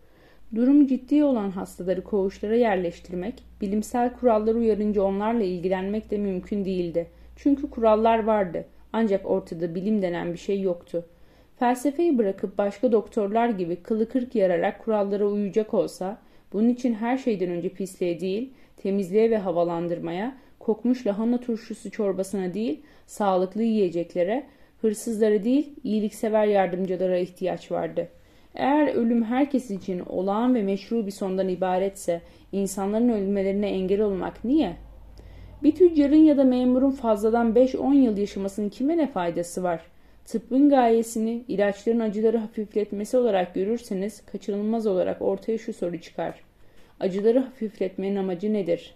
[0.54, 7.06] Durum ciddi olan hastaları koğuşlara yerleştirmek, bilimsel kurallar uyarınca onlarla ilgilenmek de mümkün değildi.
[7.36, 11.04] Çünkü kurallar vardı ancak ortada bilim denen bir şey yoktu.
[11.58, 16.18] Felsefeyi bırakıp başka doktorlar gibi kılı kırk yararak kurallara uyacak olsa,
[16.52, 22.80] bunun için her şeyden önce pisliğe değil, temizliğe ve havalandırmaya, kokmuş lahana turşusu çorbasına değil,
[23.06, 24.46] sağlıklı yiyeceklere,
[24.80, 28.08] hırsızlara değil iyiliksever yardımcılara ihtiyaç vardı.
[28.54, 32.20] Eğer ölüm herkes için olağan ve meşru bir sondan ibaretse
[32.52, 34.76] insanların ölmelerine engel olmak niye?
[35.62, 39.80] Bir tüccarın ya da memurun fazladan 5-10 yıl yaşamasının kime ne faydası var?
[40.24, 46.40] Tıbbın gayesini ilaçların acıları hafifletmesi olarak görürseniz kaçınılmaz olarak ortaya şu soru çıkar.
[47.00, 48.94] Acıları hafifletmenin amacı nedir?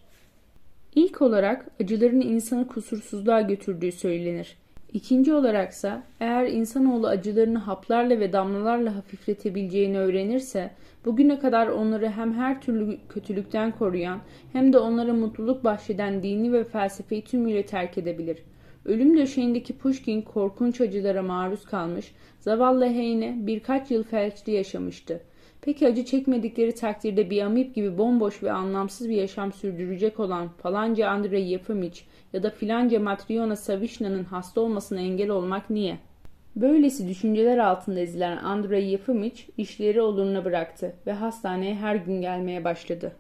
[0.94, 4.56] İlk olarak acıların insanı kusursuzluğa götürdüğü söylenir.
[4.92, 10.70] İkinci olaraksa eğer insanoğlu acılarını haplarla ve damlalarla hafifletebileceğini öğrenirse
[11.04, 14.20] bugüne kadar onları hem her türlü kötülükten koruyan
[14.52, 18.38] hem de onlara mutluluk bahşeden dini ve felsefeyi tümüyle terk edebilir.
[18.86, 25.20] Ölüm döşeğindeki Pushkin korkunç acılara maruz kalmış, zavallı Heyne birkaç yıl felçli yaşamıştı.
[25.60, 31.08] Peki acı çekmedikleri takdirde bir amip gibi bomboş ve anlamsız bir yaşam sürdürecek olan falanca
[31.08, 32.00] Andrei Yefimich
[32.32, 35.98] ya da filanca Matriona Savishna'nın hasta olmasına engel olmak niye?
[36.56, 43.12] Böylesi düşünceler altında ezilen Andrei Yefimich işleri oluruna bıraktı ve hastaneye her gün gelmeye başladı.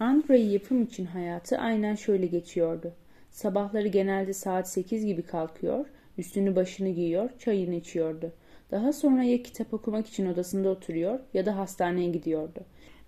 [0.00, 2.92] Andrei Yefimich'in hayatı aynen şöyle geçiyordu.
[3.32, 5.86] Sabahları genelde saat 8 gibi kalkıyor,
[6.18, 8.32] üstünü başını giyiyor, çayını içiyordu.
[8.70, 12.60] Daha sonra ya kitap okumak için odasında oturuyor ya da hastaneye gidiyordu.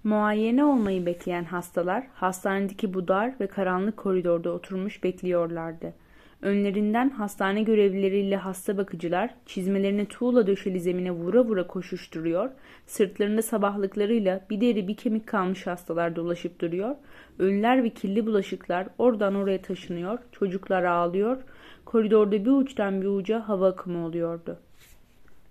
[0.04, 5.94] Muayene olmayı bekleyen hastalar hastanedeki bu dar ve karanlık koridorda oturmuş bekliyorlardı.
[6.44, 12.50] Önlerinden hastane görevlileriyle hasta bakıcılar çizmelerini tuğla döşeli zemine vura vura koşuşturuyor,
[12.86, 16.96] sırtlarında sabahlıklarıyla bir deri bir kemik kalmış hastalar dolaşıp duruyor,
[17.38, 21.42] ölüler ve kirli bulaşıklar oradan oraya taşınıyor, çocuklar ağlıyor,
[21.84, 24.58] koridorda bir uçtan bir uca hava akımı oluyordu.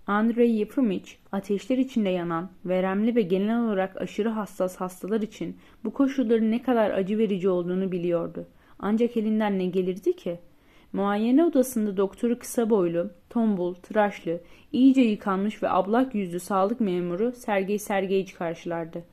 [0.08, 6.52] Andrei Yefimich, ateşler içinde yanan, veremli ve genel olarak aşırı hassas hastalar için bu koşulların
[6.52, 8.48] ne kadar acı verici olduğunu biliyordu.
[8.80, 10.40] Ancak elinden ne gelirdi ki?
[10.94, 14.40] Muayene odasında doktoru kısa boylu, tombul, tıraşlı,
[14.72, 19.04] iyice yıkanmış ve ablak yüzlü sağlık memuru Sergey Sergeyic karşılardı.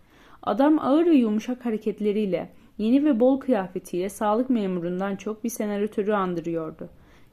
[0.43, 6.89] Adam ağır ve yumuşak hareketleriyle, yeni ve bol kıyafetiyle sağlık memurundan çok bir senaratörü andırıyordu.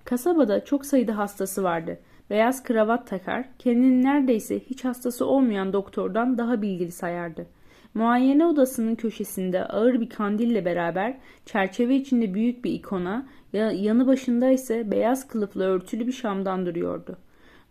[0.05, 6.61] Kasabada çok sayıda hastası vardı beyaz kravat takar, kendini neredeyse hiç hastası olmayan doktordan daha
[6.61, 7.47] bilgili sayardı.
[7.93, 14.91] Muayene odasının köşesinde ağır bir kandille beraber çerçeve içinde büyük bir ikona, yanı başında ise
[14.91, 17.17] beyaz kılıflı örtülü bir şamdan duruyordu.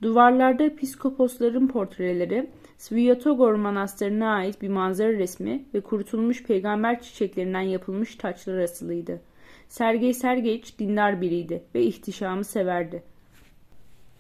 [0.03, 8.59] Duvarlarda piskoposların portreleri, Sviatogor Manastırı'na ait bir manzara resmi ve kurutulmuş peygamber çiçeklerinden yapılmış taçlar
[8.59, 9.21] asılıydı.
[9.69, 13.03] Sergey Sergeç dindar biriydi ve ihtişamı severdi.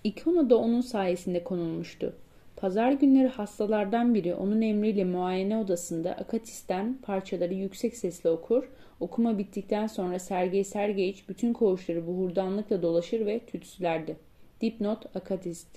[0.04, 2.12] İkona da onun sayesinde konulmuştu.
[2.56, 8.68] Pazar günleri hastalardan biri onun emriyle muayene odasında Akatis'ten parçaları yüksek sesle okur,
[9.00, 14.16] okuma bittikten sonra Sergey Sergeyiç bütün koğuşları buhurdanlıkla dolaşır ve tütsülerdi.
[14.60, 15.68] Dipnot Akatist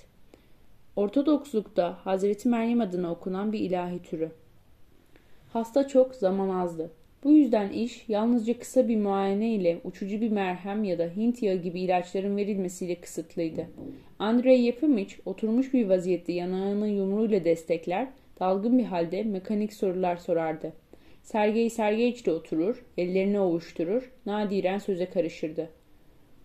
[0.96, 4.30] Ortodokslukta Hazreti Meryem adına okunan bir ilahi türü.
[5.52, 6.90] Hasta çok, zaman azdı.
[7.24, 11.56] Bu yüzden iş yalnızca kısa bir muayene ile uçucu bir merhem ya da Hint yağı
[11.56, 13.66] gibi ilaçların verilmesiyle kısıtlıydı.
[14.18, 18.08] Andrei Yefimich oturmuş bir vaziyette yanağını yumruğuyla destekler,
[18.40, 20.72] dalgın bir halde mekanik sorular sorardı.
[21.22, 25.68] Sergey Sergeyiç de oturur, ellerini ovuşturur, nadiren söze karışırdı.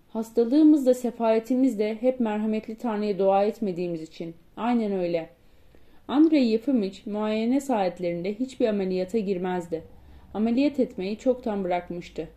[0.09, 4.35] Hastalığımız da sefaletimiz de hep merhametli Tanrı'ya dua etmediğimiz için.
[4.57, 5.29] Aynen öyle.
[6.07, 9.83] Andrei Yefimich muayene saatlerinde hiçbir ameliyata girmezdi.
[10.33, 12.27] Ameliyat etmeyi çoktan bırakmıştı.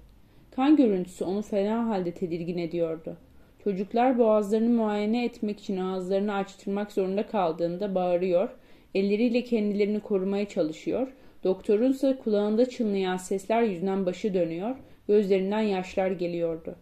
[0.50, 3.16] Kan görüntüsü onu fena halde tedirgin ediyordu.
[3.64, 8.48] Çocuklar boğazlarını muayene etmek için ağızlarını açtırmak zorunda kaldığında bağırıyor,
[8.94, 11.08] elleriyle kendilerini korumaya çalışıyor,
[11.44, 14.76] doktorunsa kulağında çınlayan sesler yüzünden başı dönüyor,
[15.08, 16.76] gözlerinden yaşlar geliyordu.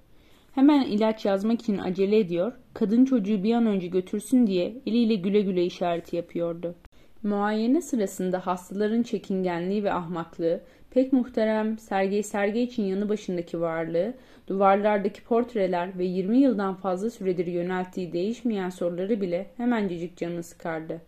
[0.54, 5.40] Hemen ilaç yazmak için acele ediyor, kadın çocuğu bir an önce götürsün diye eliyle güle
[5.40, 6.74] güle işareti yapıyordu.
[7.22, 14.14] Muayene sırasında hastaların çekingenliği ve ahmaklığı, pek muhterem Sergey Sergey için yanı başındaki varlığı,
[14.48, 21.00] duvarlardaki portreler ve 20 yıldan fazla süredir yönelttiği değişmeyen soruları bile hemencecik canını sıkardı.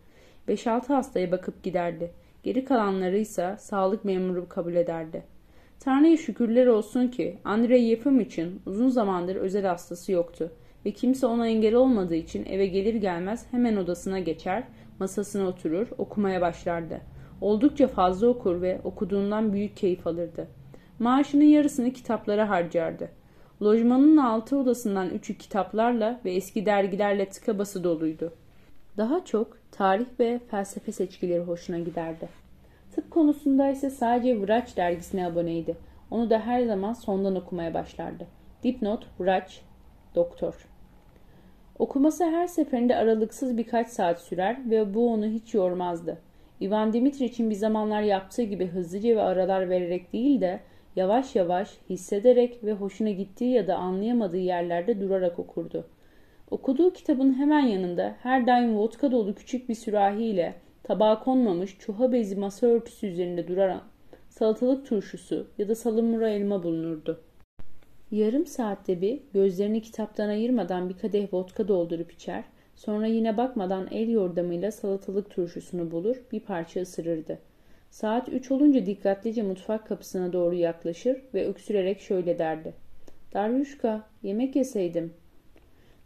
[0.49, 2.11] 5-6 hastaya bakıp giderdi.
[2.49, 5.23] Geri kalanları ise sağlık memuru kabul ederdi.
[5.81, 10.53] Tanrı'ya şükürler olsun ki Andrei Yefim için uzun zamandır özel hastası yoktu
[10.85, 14.65] ve kimse ona engel olmadığı için eve gelir gelmez hemen odasına geçer,
[14.99, 17.01] masasına oturur, okumaya başlardı.
[17.41, 20.49] Oldukça fazla okur ve okuduğundan büyük keyif alırdı.
[20.99, 23.09] Maaşının yarısını kitaplara harcardı.
[23.63, 28.33] Lojmanın altı odasından üçü kitaplarla ve eski dergilerle tıka bası doluydu.
[28.99, 32.29] Daha çok tarih ve felsefe seçkileri hoşuna giderdi.
[32.95, 35.77] Tıp konusunda ise sadece Vraç dergisine aboneydi.
[36.11, 38.27] Onu da her zaman sondan okumaya başlardı.
[38.63, 39.63] Dipnot, Vraç,
[40.15, 40.69] Doktor.
[41.79, 46.19] Okuması her seferinde aralıksız birkaç saat sürer ve bu onu hiç yormazdı.
[46.61, 50.61] Ivan Dimitriç'in bir zamanlar yaptığı gibi hızlıca ve aralar vererek değil de
[50.97, 55.87] yavaş yavaş hissederek ve hoşuna gittiği ya da anlayamadığı yerlerde durarak okurdu.
[56.51, 62.37] Okuduğu kitabın hemen yanında her daim vodka dolu küçük bir sürahiyle tabağa konmamış çuha bezi
[62.37, 63.83] masa örtüsü üzerinde duran
[64.29, 67.21] salatalık turşusu ya da salamura elma bulunurdu.
[68.11, 72.45] Yarım saatte bir gözlerini kitaptan ayırmadan bir kadeh vodka doldurup içer,
[72.77, 77.39] sonra yine bakmadan el yordamıyla salatalık turşusunu bulur, bir parça ısırırdı.
[77.91, 82.75] Saat üç olunca dikkatlice mutfak kapısına doğru yaklaşır ve öksürerek şöyle derdi.
[83.35, 85.15] Daryuşka, yemek yeseydim.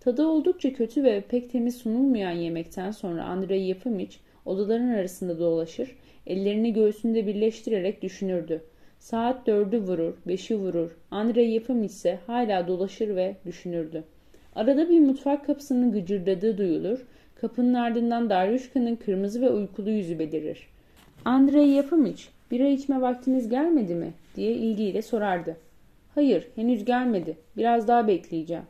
[0.05, 5.97] Tadı oldukça kötü ve pek temiz sunulmayan yemekten sonra Andrei Yefimiç odaların arasında dolaşır,
[6.27, 8.63] ellerini göğsünde birleştirerek düşünürdü.
[8.99, 10.97] Saat dördü vurur, beşi vurur.
[11.11, 14.05] Andrei Yefimiç ise hala dolaşır ve düşünürdü.
[14.55, 20.67] Arada bir mutfak kapısının gıcırdadığı duyulur, kapının ardından Daryuşka'nın kırmızı ve uykulu yüzü belirir.
[21.25, 24.13] Andrei Yefimiç, bira içme vaktiniz gelmedi mi?
[24.37, 25.57] diye ilgiyle sorardı.
[26.15, 27.37] Hayır, henüz gelmedi.
[27.57, 28.65] Biraz daha bekleyeceğim.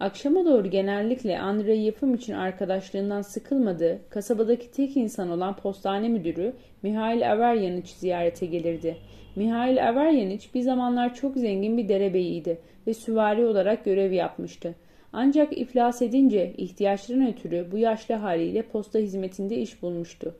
[0.00, 7.32] Akşama doğru genellikle Andrei yapım için arkadaşlığından sıkılmadığı kasabadaki tek insan olan postane müdürü Mihail
[7.32, 8.96] Averyaniç ziyarete gelirdi.
[9.36, 14.74] Mihail Averyaniç bir zamanlar çok zengin bir derebeyiydi ve süvari olarak görev yapmıştı.
[15.12, 20.34] Ancak iflas edince ihtiyaçların ötürü bu yaşlı haliyle posta hizmetinde iş bulmuştu.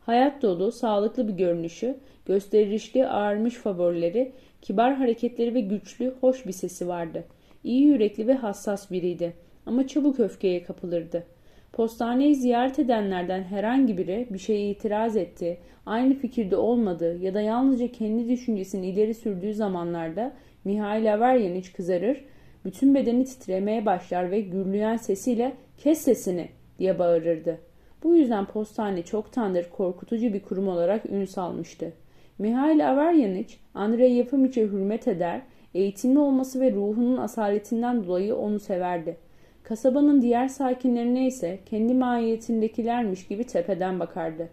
[0.00, 1.96] Hayat dolu, sağlıklı bir görünüşü,
[2.26, 4.32] gösterişli, ağarmış favorileri,
[4.62, 9.32] kibar hareketleri ve güçlü, hoş bir sesi vardı.'' İyi yürekli ve hassas biriydi
[9.66, 11.26] ama çabuk öfkeye kapılırdı.
[11.72, 17.92] Postaneyi ziyaret edenlerden herhangi biri bir şeye itiraz etti, aynı fikirde olmadı ya da yalnızca
[17.92, 20.32] kendi düşüncesini ileri sürdüğü zamanlarda
[20.64, 22.24] Mihail Averyaniç kızarır,
[22.64, 26.48] bütün bedeni titremeye başlar ve gürleyen sesiyle kes sesini
[26.78, 27.58] diye bağırırdı.
[28.02, 31.92] Bu yüzden postane çoktandır korkutucu bir kurum olarak ün salmıştı.
[32.38, 35.42] Mihail Averyaniç, Andrei Yefimiç'e hürmet eder,
[35.74, 39.16] Eğitimli olması ve ruhunun asaletinden dolayı onu severdi.
[39.62, 44.48] Kasabanın diğer sakinlerine ise kendi mahiyetindekilermiş gibi tepeden bakardı.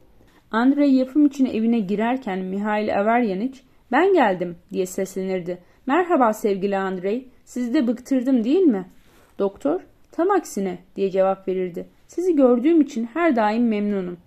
[0.52, 5.58] Andrei yapım için evine girerken Mihail Averyaniç ben geldim diye seslenirdi.
[5.86, 8.86] Merhaba sevgili Andrei sizi de bıktırdım değil mi?
[9.40, 11.88] Doktor tam aksine diye cevap verirdi.
[12.08, 14.18] Sizi gördüğüm için her daim memnunum.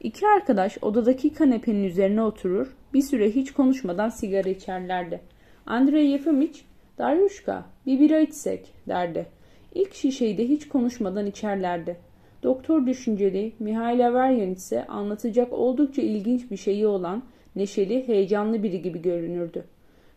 [0.00, 5.20] İki arkadaş odadaki kanepenin üzerine oturur bir süre hiç konuşmadan sigara içerlerdi.
[5.68, 6.64] Andrei Yefimiç,
[6.98, 9.26] Daryuşka bir bira içsek derdi.
[9.74, 11.96] İlk şişeyi de hiç konuşmadan içerlerdi.
[12.42, 17.22] Doktor düşünceli, Mihail Averyan ise anlatacak oldukça ilginç bir şeyi olan,
[17.56, 19.64] neşeli, heyecanlı biri gibi görünürdü.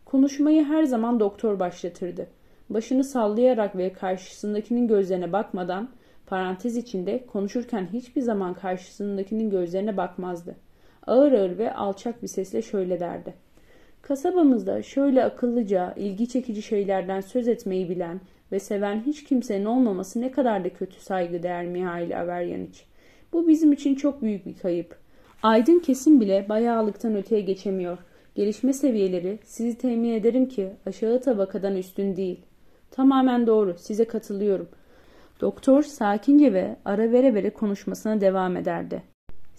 [0.04, 2.26] Konuşmayı her zaman doktor başlatırdı.
[2.70, 5.88] Başını sallayarak ve karşısındakinin gözlerine bakmadan
[6.26, 10.56] Parantez içinde konuşurken hiçbir zaman karşısındakinin gözlerine bakmazdı.
[11.06, 13.41] Ağır ağır ve alçak bir sesle şöyle derdi.
[14.02, 18.20] Kasabamızda şöyle akıllıca, ilgi çekici şeylerden söz etmeyi bilen
[18.52, 22.84] ve seven hiç kimsenin olmaması ne kadar da kötü saygıdeğer Mihail Averyaniç.
[23.32, 24.96] Bu bizim için çok büyük bir kayıp.
[25.42, 27.98] Aydın kesim bile bayağılıktan öteye geçemiyor.
[28.34, 32.40] Gelişme seviyeleri sizi temin ederim ki aşağı tabakadan üstün değil.
[32.90, 34.68] Tamamen doğru, size katılıyorum.
[35.40, 39.11] Doktor sakince ve ara vere vere konuşmasına devam ederdi.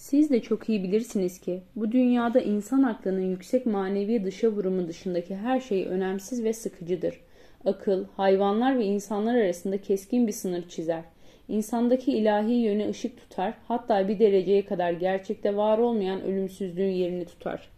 [0.04, 5.36] Siz de çok iyi bilirsiniz ki bu dünyada insan aklının yüksek manevi dışa vurumu dışındaki
[5.36, 7.20] her şey önemsiz ve sıkıcıdır.
[7.66, 11.04] Akıl, hayvanlar ve insanlar arasında keskin bir sınır çizer.
[11.48, 17.70] İnsandaki ilahi yöne ışık tutar, hatta bir dereceye kadar gerçekte var olmayan ölümsüzlüğün yerini tutar.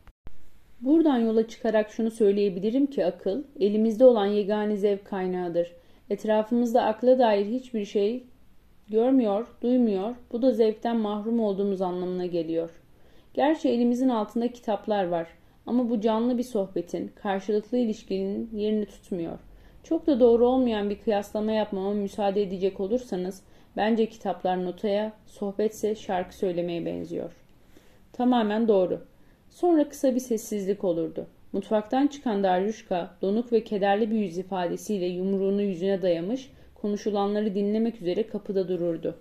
[0.82, 5.72] Buradan yola çıkarak şunu söyleyebilirim ki akıl, elimizde olan yegane zevk kaynağıdır.
[6.10, 8.24] Etrafımızda akla dair hiçbir şey
[8.90, 12.70] görmüyor, duymuyor, bu da zevkten mahrum olduğumuz anlamına geliyor.
[13.34, 15.28] Gerçi elimizin altında kitaplar var
[15.66, 19.40] ama bu canlı bir sohbetin, karşılıklı ilişkinin yerini tutmuyor.
[19.84, 23.44] Çok da doğru olmayan bir kıyaslama yapmama müsaade edecek olursanız,
[23.78, 27.32] bence kitaplar notaya, sohbetse şarkı söylemeye benziyor.
[28.14, 29.02] Tamamen doğru.
[29.50, 31.28] Sonra kısa bir sessizlik olurdu.
[31.54, 38.28] Mutfaktan çıkan Daryuşka donuk ve kederli bir yüz ifadesiyle yumruğunu yüzüne dayamış, konuşulanları dinlemek üzere
[38.28, 39.16] kapıda dururdu.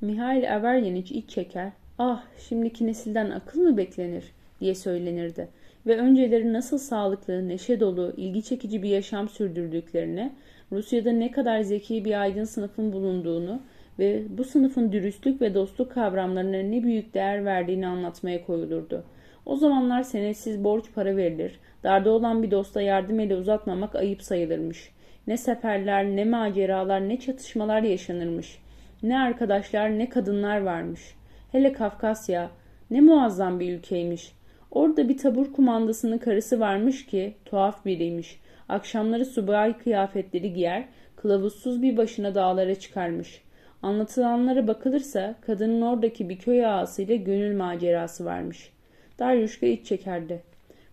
[0.00, 4.24] Mihail Averyaniç iç çeker, ah şimdiki nesilden akıl mı beklenir
[4.60, 5.48] diye söylenirdi
[5.86, 10.32] ve önceleri nasıl sağlıklı, neşe dolu, ilgi çekici bir yaşam sürdürdüklerini,
[10.72, 13.60] Rusya'da ne kadar zeki bir aydın sınıfın bulunduğunu
[13.98, 19.04] ve bu sınıfın dürüstlük ve dostluk kavramlarına ne büyük değer verdiğini anlatmaya koyulurdu.
[19.46, 24.90] O zamanlar senetsiz borç para verilir, darda olan bir dosta yardım eli uzatmamak ayıp sayılırmış.
[25.26, 28.58] Ne seferler, ne maceralar, ne çatışmalar yaşanırmış.
[29.02, 31.14] Ne arkadaşlar, ne kadınlar varmış.
[31.52, 32.50] Hele Kafkasya,
[32.90, 34.32] ne muazzam bir ülkeymiş.
[34.70, 38.40] Orada bir tabur kumandasının karısı varmış ki tuhaf biriymiş.
[38.68, 40.84] Akşamları subay kıyafetleri giyer,
[41.16, 43.42] kılavuzsuz bir başına dağlara çıkarmış.
[43.82, 48.70] Anlatılanlara bakılırsa kadının oradaki bir köy ağasıyla gönül macerası varmış.
[49.18, 50.42] Daryuşka iç çekerdi.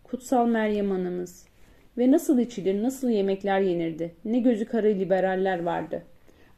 [0.03, 1.46] Kutsal Meryem anamız.
[1.97, 4.15] Ve nasıl içilir, nasıl yemekler yenirdi.
[4.25, 6.03] Ne gözü kara liberaller vardı.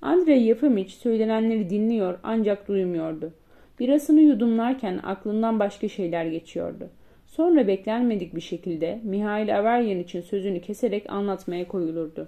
[0.01, 3.33] Andrei Yapımiç söylenenleri dinliyor ancak duymuyordu.
[3.79, 6.89] Birasını yudumlarken aklından başka şeyler geçiyordu.
[7.25, 12.27] Sonra beklenmedik bir şekilde Mihail Averyan için sözünü keserek anlatmaya koyulurdu.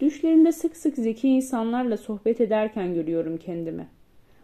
[0.00, 3.88] Düşlerimde sık sık zeki insanlarla sohbet ederken görüyorum kendimi.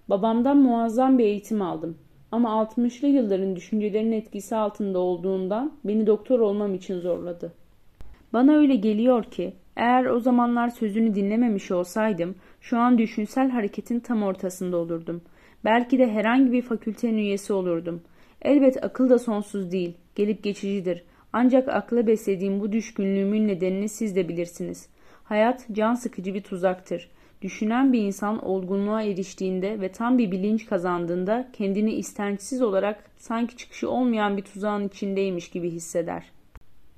[0.09, 1.99] Babamdan muazzam bir eğitim aldım.
[2.33, 7.53] Ama 60'lı yılların düşüncelerinin etkisi altında olduğundan beni doktor olmam için zorladı.
[8.33, 14.23] Bana öyle geliyor ki eğer o zamanlar sözünü dinlememiş olsaydım şu an düşünsel hareketin tam
[14.23, 15.21] ortasında olurdum.
[15.65, 18.03] Belki de herhangi bir fakültenin üyesi olurdum.
[18.43, 21.05] Elbet akıl da sonsuz değil, gelip geçicidir.
[21.33, 24.89] Ancak akla beslediğim bu düşkünlüğümün nedenini siz de bilirsiniz.
[25.25, 27.11] Hayat can sıkıcı bir tuzaktır.
[27.43, 33.91] Düşünen bir insan olgunluğa eriştiğinde ve tam bir bilinç kazandığında kendini istençsiz olarak sanki çıkışı
[33.91, 36.38] olmayan bir tuzağın içindeymiş gibi hisseder.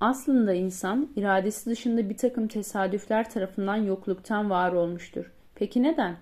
[0.01, 5.33] Aslında insan iradesi dışında bir takım tesadüfler tarafından yokluktan var olmuştur.
[5.55, 6.17] Peki neden?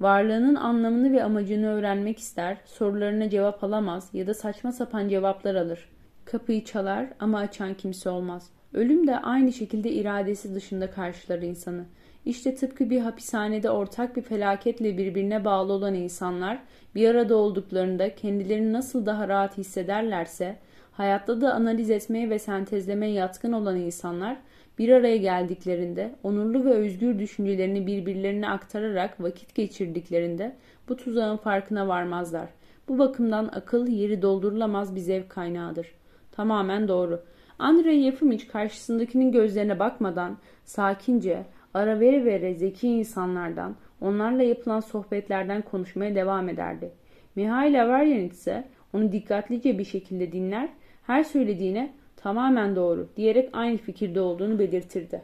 [0.00, 5.88] Varlığının anlamını ve amacını öğrenmek ister, sorularına cevap alamaz ya da saçma sapan cevaplar alır.
[6.24, 8.50] Kapıyı çalar ama açan kimse olmaz.
[8.74, 11.84] Ölüm de aynı şekilde iradesi dışında karşılar insanı.
[12.24, 16.58] İşte tıpkı bir hapishanede ortak bir felaketle birbirine bağlı olan insanlar
[16.94, 20.56] bir arada olduklarında kendilerini nasıl daha rahat hissederlerse,
[20.96, 24.36] hayatta da analiz etmeye ve sentezlemeye yatkın olan insanlar
[24.78, 30.56] bir araya geldiklerinde, onurlu ve özgür düşüncelerini birbirlerine aktararak vakit geçirdiklerinde
[30.88, 32.48] bu tuzağın farkına varmazlar.
[32.88, 35.94] Bu bakımdan akıl yeri doldurulamaz bir zevk kaynağıdır.
[36.32, 37.22] Tamamen doğru.
[37.58, 46.14] Andrei Yefimiç karşısındakinin gözlerine bakmadan sakince, ara vere vere zeki insanlardan, onlarla yapılan sohbetlerden konuşmaya
[46.14, 46.92] devam ederdi.
[47.36, 50.68] Mihail Averyan ise onu dikkatlice bir şekilde dinler,
[51.06, 55.22] her söylediğine tamamen doğru diyerek aynı fikirde olduğunu belirtirdi.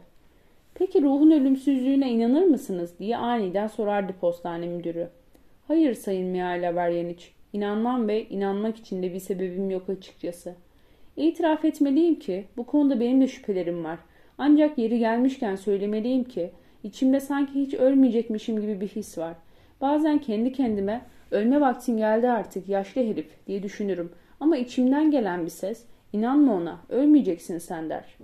[0.73, 5.09] Peki ruhun ölümsüzlüğüne inanır mısınız diye aniden sorardı postane müdürü.
[5.67, 10.55] Hayır sayın Mihail Averyaniç, inanmam ve inanmak için de bir sebebim yok açıkçası.
[11.17, 13.99] İtiraf etmeliyim ki bu konuda benim de şüphelerim var.
[14.37, 16.51] Ancak yeri gelmişken söylemeliyim ki
[16.83, 19.35] içimde sanki hiç ölmeyecekmişim gibi bir his var.
[19.81, 21.01] Bazen kendi kendime
[21.31, 24.11] ölme vaktin geldi artık yaşlı herif diye düşünürüm.
[24.41, 25.83] Ama içimden gelen bir ses
[26.13, 28.17] inanma ona ölmeyeceksin sen der.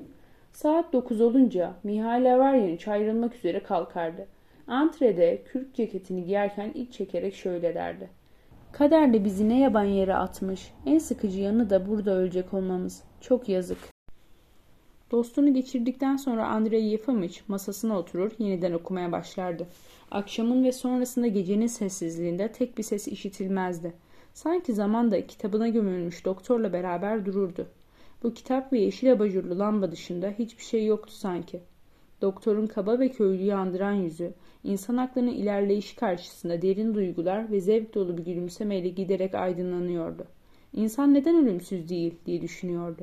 [0.54, 4.28] Saat dokuz olunca Mihail Averyaniç ayrılmak üzere kalkardı.
[4.68, 8.10] Antrede kürk ceketini giyerken iç çekerek şöyle derdi.
[8.72, 10.74] Kader de bizi ne yaban yere atmış.
[10.86, 13.04] En sıkıcı yanı da burada ölecek olmamız.
[13.22, 13.78] Çok yazık.
[15.12, 19.68] Dostunu geçirdikten sonra Andrei Yefimiç masasına oturur yeniden okumaya başlardı.
[20.12, 23.94] Akşamın ve sonrasında gecenin sessizliğinde tek bir ses işitilmezdi.
[24.38, 27.68] Sanki zamanda kitabına gömülmüş doktorla beraber dururdu.
[28.24, 31.60] Bu kitap ve yeşil abajurlu lamba dışında hiçbir şey yoktu sanki.
[32.22, 34.34] Doktorun kaba ve köylüyü andıran yüzü,
[34.64, 40.28] insan aklının ilerleyişi karşısında derin duygular ve zevk dolu bir gülümsemeyle giderek aydınlanıyordu.
[40.74, 43.02] İnsan neden ölümsüz değil diye düşünüyordu.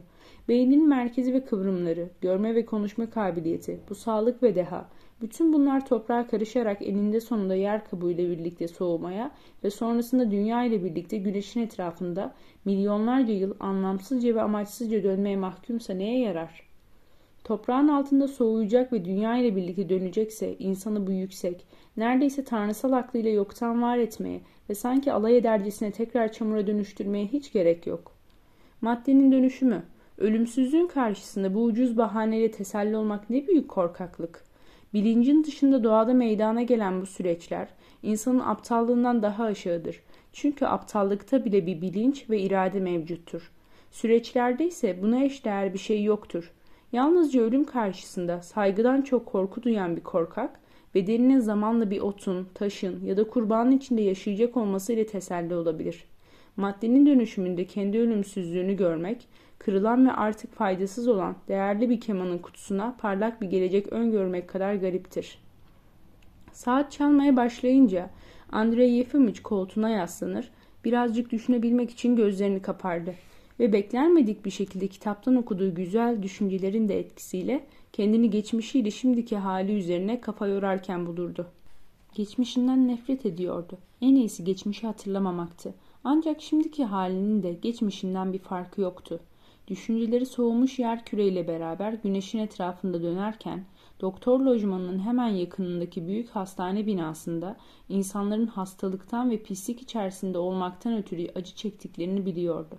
[0.49, 4.89] Beynin merkezi ve kıvrımları, görme ve konuşma kabiliyeti, bu sağlık ve deha,
[5.24, 9.30] bütün bunlar toprağa karışarak eninde sonunda yer kabuğuyla birlikte soğumaya
[9.64, 16.18] ve sonrasında dünya ile birlikte güneşin etrafında milyonlarca yıl anlamsızca ve amaçsızca dönmeye mahkumsa neye
[16.18, 16.62] yarar?
[17.44, 21.66] Toprağın altında soğuyacak ve dünya ile birlikte dönecekse insanı bu yüksek,
[21.96, 27.86] neredeyse tanrısal aklıyla yoktan var etmeye ve sanki alay edercesine tekrar çamura dönüştürmeye hiç gerek
[27.86, 28.12] yok.
[28.80, 29.82] Maddenin dönüşümü,
[30.18, 34.53] ölümsüzlüğün karşısında bu ucuz bahaneyle teselli olmak ne büyük korkaklık.
[34.95, 37.68] Bilincin dışında doğada meydana gelen bu süreçler
[38.03, 40.01] insanın aptallığından daha aşağıdır.
[40.32, 43.53] Çünkü aptallıkta bile bir bilinç ve irade mevcuttur.
[43.90, 46.53] Süreçlerde ise buna eşdeğer bir şey yoktur.
[46.92, 50.61] Yalnızca ölüm karşısında saygıdan çok korku duyan bir korkak,
[50.95, 56.05] bedeninin zamanla bir otun, taşın ya da kurbanın içinde yaşayacak olması ile teselli olabilir.
[56.57, 59.28] Maddenin dönüşümünde kendi ölümsüzlüğünü görmek,
[59.64, 65.38] kırılan ve artık faydasız olan değerli bir kemanın kutusuna parlak bir gelecek öngörmek kadar gariptir.
[66.52, 68.10] Saat çalmaya başlayınca
[68.52, 70.50] Andrei Yefimiç koltuğuna yaslanır,
[70.84, 73.14] birazcık düşünebilmek için gözlerini kapardı
[73.60, 80.20] ve beklenmedik bir şekilde kitaptan okuduğu güzel düşüncelerin de etkisiyle kendini geçmişiyle şimdiki hali üzerine
[80.20, 81.46] kafa yorarken bulurdu.
[82.14, 83.78] Geçmişinden nefret ediyordu.
[84.00, 85.74] En iyisi geçmişi hatırlamamaktı.
[86.04, 89.20] Ancak şimdiki halinin de geçmişinden bir farkı yoktu.
[89.68, 93.64] Düşünceleri soğumuş yer küreyle beraber güneşin etrafında dönerken
[94.00, 97.56] doktor lojmanının hemen yakınındaki büyük hastane binasında
[97.88, 102.78] insanların hastalıktan ve pislik içerisinde olmaktan ötürü acı çektiklerini biliyordu.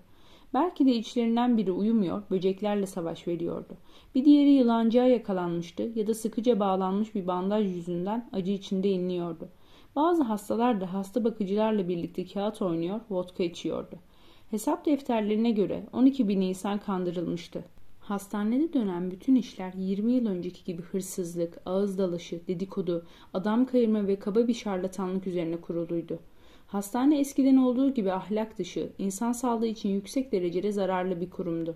[0.53, 3.77] Belki de içlerinden biri uyumuyor, böceklerle savaş veriyordu.
[4.15, 9.49] Bir diğeri yılancığa yakalanmıştı ya da sıkıca bağlanmış bir bandaj yüzünden acı içinde inliyordu.
[9.95, 13.95] Bazı hastalar da hasta bakıcılarla birlikte kağıt oynuyor, vodka içiyordu.
[14.56, 17.64] Hesap defterlerine göre 12 bin insan kandırılmıştı.
[17.99, 24.16] Hastanede dönen bütün işler 20 yıl önceki gibi hırsızlık, ağız dalaşı, dedikodu, adam kayırma ve
[24.20, 26.20] kaba bir şarlatanlık üzerine kuruluydu.
[26.68, 31.76] Hastane eskiden olduğu gibi ahlak dışı, insan sağlığı için yüksek derecede zararlı bir kurumdu.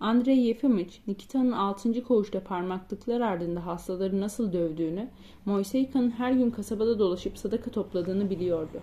[0.00, 2.02] Andrei Yefimiç, Nikita'nın 6.
[2.04, 5.08] koğuşta parmaklıklar ardında hastaları nasıl dövdüğünü,
[5.44, 8.80] Moiseyka'nın her gün kasabada dolaşıp sadaka topladığını biliyordu.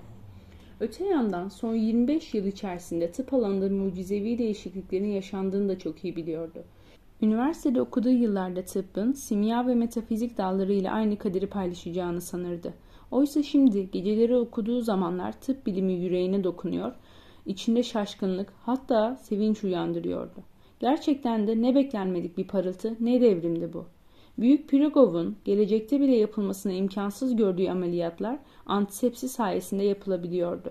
[0.79, 6.63] Öte yandan son 25 yıl içerisinde tıp alanında mucizevi değişikliklerin yaşandığını da çok iyi biliyordu.
[7.21, 12.73] Üniversitede okuduğu yıllarda tıbbın simya ve metafizik dalları ile aynı kaderi paylaşacağını sanırdı.
[13.11, 16.93] Oysa şimdi geceleri okuduğu zamanlar tıp bilimi yüreğine dokunuyor,
[17.45, 20.43] içinde şaşkınlık hatta sevinç uyandırıyordu.
[20.79, 23.85] Gerçekten de ne beklenmedik bir parıltı ne devrimdi bu.
[24.37, 30.69] Büyük Pirogov'un gelecekte bile yapılmasını imkansız gördüğü ameliyatlar antisepsi sayesinde yapılabiliyordu.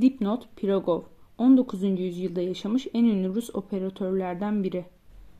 [0.00, 1.02] Dipnot Pirogov
[1.38, 1.82] 19.
[1.82, 4.84] yüzyılda yaşamış en ünlü Rus operatörlerden biri.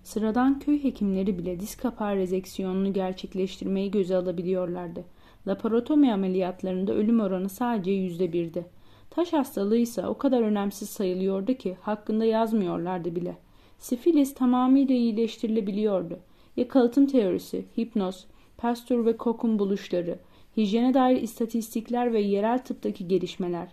[0.02, 5.04] Sıradan köy hekimleri bile disk kapağı rezeksiyonunu gerçekleştirmeyi göze alabiliyorlardı.
[5.46, 8.66] Laparotomi ameliyatlarında ölüm oranı sadece yüzde birdi.
[9.10, 13.36] Taş hastalığı ise o kadar önemsiz sayılıyordu ki hakkında yazmıyorlardı bile.
[13.78, 16.18] Sifilis tamamıyla iyileştirilebiliyordu.
[16.56, 18.26] Ya kalıtım teorisi, hipnoz,
[18.58, 20.18] Pasteur ve Koch'un buluşları,
[20.56, 23.68] hijyene dair istatistikler ve yerel tıptaki gelişmeler,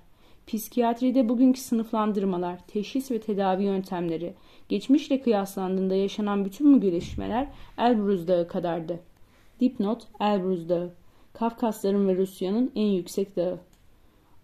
[0.48, 4.34] psikiyatride bugünkü sınıflandırmalar, teşhis ve tedavi yöntemleri,
[4.70, 9.00] geçmişle kıyaslandığında yaşanan bütün bu gelişmeler Elbruz Dağı kadardı.
[9.60, 10.94] Dipnot Elbruz Dağı
[11.34, 13.60] Kafkasların ve Rusya'nın en yüksek dağı.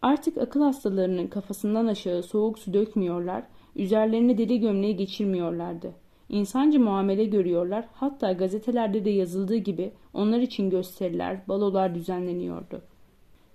[0.01, 3.43] Artık akıl hastalarının kafasından aşağı soğuk su dökmüyorlar,
[3.75, 5.93] üzerlerine deli gömleği geçirmiyorlardı.
[6.29, 12.81] İnsancı muamele görüyorlar, hatta gazetelerde de yazıldığı gibi onlar için gösteriler, balolar düzenleniyordu.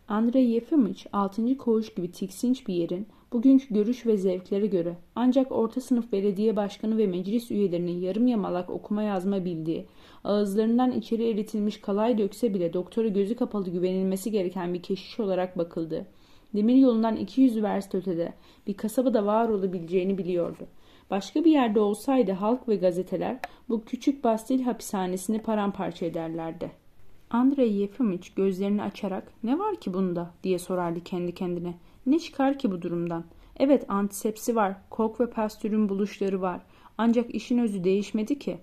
[0.09, 1.59] Andrei Yefimiç 6.
[1.59, 6.99] koğuş gibi tiksinç bir yerin bugünkü görüş ve zevklere göre ancak orta sınıf belediye başkanı
[6.99, 9.87] ve meclis üyelerinin yarım yamalak okuma yazma bildiği,
[10.25, 16.07] ağızlarından içeri eritilmiş kalay dökse bile doktora gözü kapalı güvenilmesi gereken bir keşiş olarak bakıldı.
[16.55, 18.33] Demir yolundan 200 verst ötede
[18.67, 20.67] bir kasabada var olabileceğini biliyordu.
[21.11, 23.39] Başka bir yerde olsaydı halk ve gazeteler
[23.69, 26.71] bu küçük Bastil hapishanesini paramparça ederlerdi.
[27.31, 31.75] Andrei Yefimiç gözlerini açarak ne var ki bunda diye sorardı kendi kendine.
[32.07, 33.25] Ne çıkar ki bu durumdan?
[33.57, 36.61] Evet antisepsi var, kok ve pastürün buluşları var.
[36.99, 38.59] Ancak işin özü değişmedi ki.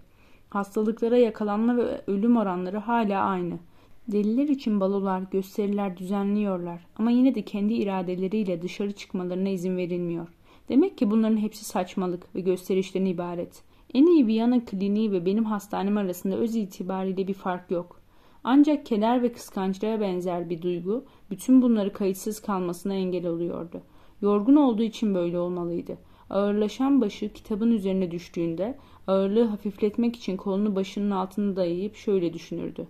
[0.50, 3.60] Hastalıklara yakalanma ve ölüm oranları hala aynı.
[4.08, 10.28] Deliler için balolar, gösteriler düzenliyorlar ama yine de kendi iradeleriyle dışarı çıkmalarına izin verilmiyor.
[10.72, 13.64] Demek ki bunların hepsi saçmalık ve gösterişten ibaret.
[13.94, 18.02] En iyi Viyana kliniği ve benim hastanem arasında öz itibariyle bir fark yok.
[18.44, 23.82] Ancak keder ve kıskançlığa benzer bir duygu bütün bunları kayıtsız kalmasına engel oluyordu.
[24.22, 25.98] Yorgun olduğu için böyle olmalıydı.
[26.30, 32.88] Ağırlaşan başı kitabın üzerine düştüğünde ağırlığı hafifletmek için kolunu başının altına dayayıp şöyle düşünürdü.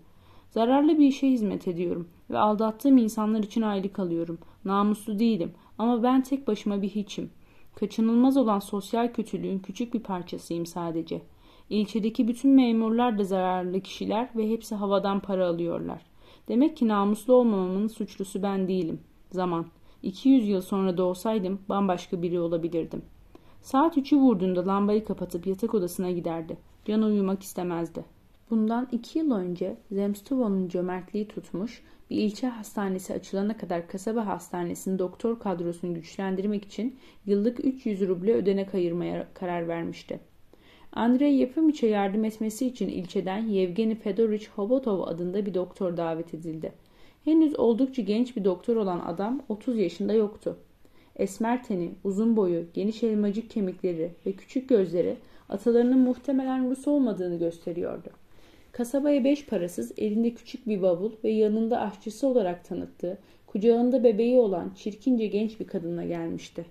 [0.50, 4.38] Zararlı bir işe hizmet ediyorum ve aldattığım insanlar için aylık alıyorum.
[4.66, 7.30] Namuslu değilim ama ben tek başıma bir hiçim.
[7.76, 11.22] Kaçınılmaz olan sosyal kötülüğün küçük bir parçasıyım sadece.
[11.69, 16.01] İlçedeki bütün memurlar da zararlı kişiler ve hepsi havadan para alıyorlar.
[16.47, 18.99] Demek ki namuslu olmamamın suçlusu ben değilim.
[19.32, 19.65] Zaman.
[20.03, 23.01] 200 yıl sonra doğsaydım bambaşka biri olabilirdim.
[23.61, 26.57] Saat üçü vurduğunda lambayı kapatıp yatak odasına giderdi.
[26.86, 28.05] Can uyumak istemezdi.
[28.49, 35.39] Bundan iki yıl önce Zemstova'nın cömertliği tutmuş, bir ilçe hastanesi açılana kadar kasaba hastanesinin doktor
[35.39, 40.20] kadrosunu güçlendirmek için yıllık 300 ruble ödenek ayırmaya karar vermişti.
[40.93, 46.72] Andrei Yefimiç'e yardım etmesi için ilçeden Yevgeni Fedorich Hobotov adında bir doktor davet edildi.
[47.24, 50.57] Henüz oldukça genç bir doktor olan adam 30 yaşında yoktu.
[51.16, 55.16] Esmer teni, uzun boyu, geniş elmacık kemikleri ve küçük gözleri
[55.49, 58.20] atalarının muhtemelen Rus olmadığını gösteriyordu.
[58.72, 63.17] Kasabaya beş parasız elinde küçük bir bavul ve yanında aşçısı olarak tanıttığı,
[63.47, 66.65] kucağında bebeği olan çirkince genç bir kadınla gelmişti.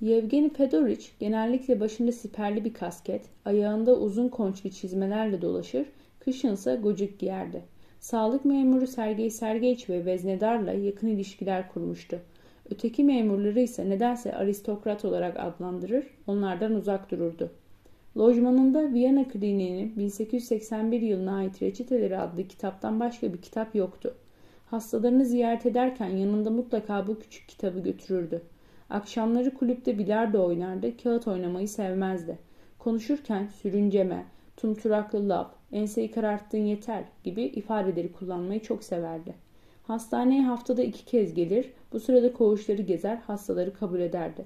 [0.00, 5.86] Yevgeni Fedorich genellikle başında siperli bir kasket, ayağında uzun konçlu çizmelerle dolaşır,
[6.20, 7.62] kışınsa gocuk giyerdi.
[8.00, 12.20] Sağlık memuru Sergey Sergeyiç ve veznedarla yakın ilişkiler kurmuştu.
[12.70, 17.50] Öteki memurları ise nedense aristokrat olarak adlandırır, onlardan uzak dururdu.
[18.18, 24.14] Lojmanında Viyana Kliniği'nin 1881 yılına ait Reçeteleri adlı kitaptan başka bir kitap yoktu.
[24.66, 28.42] Hastalarını ziyaret ederken yanında mutlaka bu küçük kitabı götürürdü.
[28.90, 32.38] Akşamları kulüpte bilardo oynardı, kağıt oynamayı sevmezdi.
[32.78, 34.24] Konuşurken sürünceme,
[34.56, 39.34] tumturaklı laf, enseyi kararttığın yeter gibi ifadeleri kullanmayı çok severdi.
[39.82, 44.44] Hastaneye haftada iki kez gelir, bu sırada koğuşları gezer, hastaları kabul ederdi.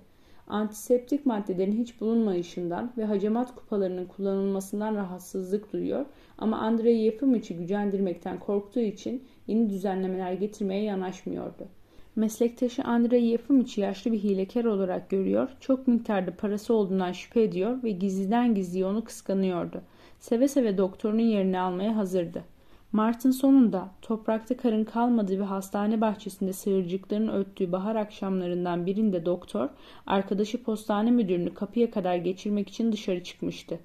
[0.48, 6.06] Antiseptik maddelerin hiç bulunmayışından ve hacamat kupalarının kullanılmasından rahatsızlık duyuyor
[6.38, 11.68] ama Andrei Yefimiç'i gücendirmekten korktuğu için yeni düzenlemeler getirmeye yanaşmıyordu.
[12.16, 17.90] Meslektaşı Andrei Yefimiç'i yaşlı bir hilekar olarak görüyor, çok miktarda parası olduğundan şüphe ediyor ve
[17.90, 19.82] gizliden gizliye onu kıskanıyordu.
[20.20, 22.44] Seve seve doktorunun yerini almaya hazırdı.
[22.92, 29.68] Mart'ın sonunda toprakta karın kalmadığı ve hastane bahçesinde sığırcıkların öttüğü bahar akşamlarından birinde doktor,
[30.06, 33.78] arkadaşı postane müdürünü kapıya kadar geçirmek için dışarı çıkmıştı.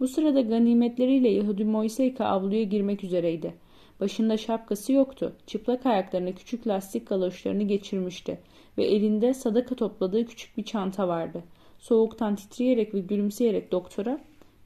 [0.00, 3.54] Bu sırada ganimetleriyle Yahudi Moiseyka avluya girmek üzereydi.
[4.00, 5.36] Başında şapkası yoktu.
[5.46, 8.38] Çıplak ayaklarına küçük lastik galoşlarını geçirmişti
[8.78, 11.42] ve elinde sadaka topladığı küçük bir çanta vardı.
[11.78, 14.20] Soğuktan titreyerek ve gülümseyerek doktora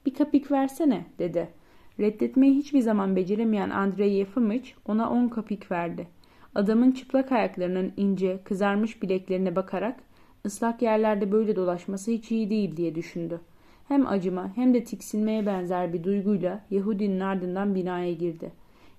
[0.06, 1.61] ''Bir kapik versene'' dedi.
[2.02, 6.08] Reddetmeyi hiçbir zaman beceremeyen Andrei Yefimiç ona on kapik verdi.
[6.54, 9.96] Adamın çıplak ayaklarının ince, kızarmış bileklerine bakarak
[10.46, 13.40] ıslak yerlerde böyle dolaşması hiç iyi değil diye düşündü.
[13.88, 18.52] Hem acıma hem de tiksinmeye benzer bir duyguyla Yahudinin ardından binaya girdi.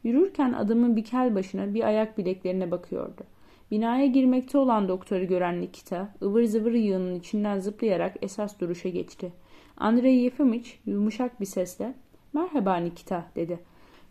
[0.04, 3.24] Yürürken adamın bir kel başına bir ayak bileklerine bakıyordu.
[3.72, 9.32] Binaya girmekte olan doktoru gören Nikita ıvır zıvır yığının içinden zıplayarak esas duruşa geçti.
[9.78, 11.93] Andrei Yefimiç yumuşak bir sesle
[12.34, 13.59] Merhaba Nikita dedi.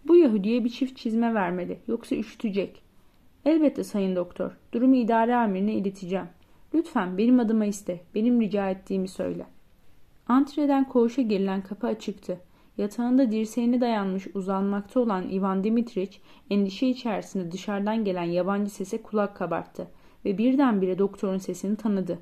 [0.08, 2.82] Bu Yahudi'ye bir çift çizme vermeli yoksa üşütecek.
[3.44, 4.50] Elbette sayın doktor.
[4.72, 6.26] Durumu idare amirine ileteceğim.
[6.74, 8.00] Lütfen benim adıma iste.
[8.14, 9.46] Benim rica ettiğimi söyle.
[10.26, 12.40] Antreden koğuşa girilen kapı açıktı.
[12.78, 16.20] Yatağında dirseğine dayanmış uzanmakta olan Ivan Dimitriç
[16.50, 19.86] endişe içerisinde dışarıdan gelen yabancı sese kulak kabarttı
[20.24, 22.18] ve birdenbire doktorun sesini tanıdı.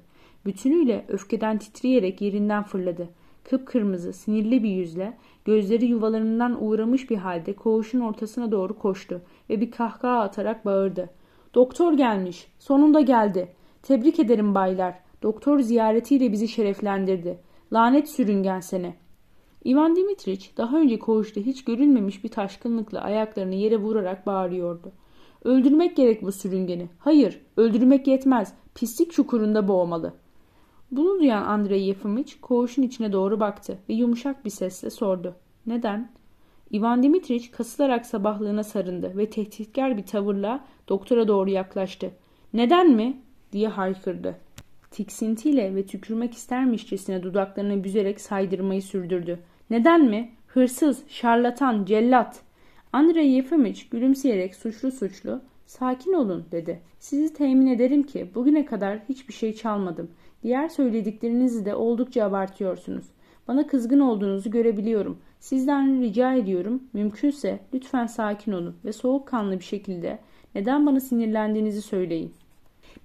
[0.47, 3.09] Bütünüyle öfkeden titreyerek yerinden fırladı.
[3.51, 9.21] Kıpkırmızı, sinirli bir yüzle Gözleri yuvalarından uğramış bir halde koğuşun ortasına doğru koştu
[9.51, 11.11] ve bir kahkaha atarak bağırdı.
[11.55, 12.47] Doktor gelmiş.
[12.59, 13.49] Sonunda geldi.
[13.83, 14.95] Tebrik ederim baylar.
[15.23, 17.39] Doktor ziyaretiyle bizi şereflendirdi.
[17.73, 18.95] Lanet sürüngen seni.
[19.67, 24.93] Ivan Dimitriç daha önce koğuşta hiç görülmemiş bir taşkınlıkla ayaklarını yere vurarak bağırıyordu.
[25.45, 26.89] Öldürmek gerek bu sürüngeni.
[26.99, 28.55] Hayır, öldürmek yetmez.
[28.75, 30.15] Pislik çukurunda boğmalı.
[30.91, 35.35] Bunu duyan Andrei Yefimiç koğuşun içine doğru baktı ve yumuşak bir sesle sordu.
[35.67, 36.11] Neden?
[36.73, 42.11] Ivan Dimitriç kasılarak sabahlığına sarındı ve tehditkar bir tavırla doktora doğru yaklaştı.
[42.53, 43.17] Neden mi?
[43.53, 44.37] diye haykırdı.
[44.91, 49.39] Tiksintiyle ve tükürmek istermişçesine dudaklarını büzerek saydırmayı sürdürdü.
[49.71, 50.31] Neden mi?
[50.47, 52.43] Hırsız, şarlatan, cellat.
[52.93, 56.81] Andrei Yefimiç gülümseyerek suçlu suçlu sakin olun dedi.
[56.99, 60.11] Sizi temin ederim ki bugüne kadar hiçbir şey çalmadım.
[60.43, 63.05] Diğer söylediklerinizi de oldukça abartıyorsunuz.
[63.49, 65.19] Bana kızgın olduğunuzu görebiliyorum.
[65.41, 70.19] Sizden rica ediyorum mümkünse lütfen sakin olun ve soğukkanlı bir şekilde
[70.55, 72.35] neden bana sinirlendiğinizi söyleyin.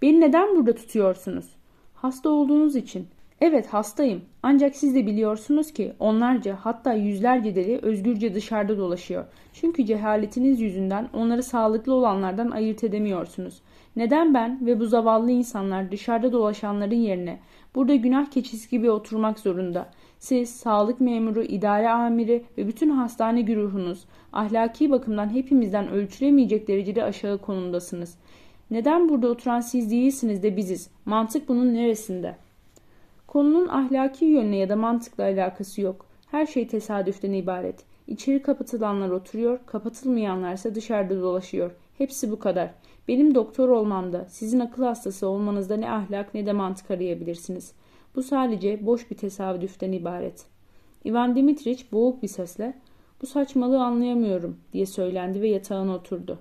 [0.02, 1.56] Beni neden burada tutuyorsunuz?
[1.94, 3.08] Hasta olduğunuz için.
[3.42, 4.22] Evet hastayım.
[4.44, 9.26] Ancak siz de biliyorsunuz ki onlarca hatta yüzlerce deli özgürce dışarıda dolaşıyor.
[9.54, 13.62] Çünkü cehaletiniz yüzünden onları sağlıklı olanlardan ayırt edemiyorsunuz.
[13.96, 17.40] Neden ben ve bu zavallı insanlar dışarıda dolaşanların yerine
[17.76, 19.90] burada günah keçisi gibi oturmak zorunda?
[20.20, 27.38] Siz, sağlık memuru, idare amiri ve bütün hastane güruhunuz ahlaki bakımdan hepimizden ölçülemeyecek derecede aşağı
[27.38, 28.18] konumdasınız.
[28.72, 30.90] Neden burada oturan siz değilsiniz de biziz?
[31.06, 32.36] Mantık bunun neresinde?
[33.28, 36.06] Konunun ahlaki yönüne ya da mantıkla alakası yok.
[36.32, 37.84] Her şey tesadüften ibaret.
[38.08, 41.72] İçeri kapatılanlar oturuyor, kapatılmayanlar ise dışarıda dolaşıyor.
[41.98, 42.70] Hepsi bu kadar.
[43.08, 47.74] Benim doktor olmamda, sizin akıl hastası olmanızda ne ahlak ne de mantık arayabilirsiniz.
[48.16, 50.46] Bu sadece boş bir tesadüften ibaret.
[51.06, 52.74] Ivan Dimitriç boğuk bir sesle
[53.22, 56.40] bu saçmalığı anlayamıyorum diye söylendi ve yatağına oturdu.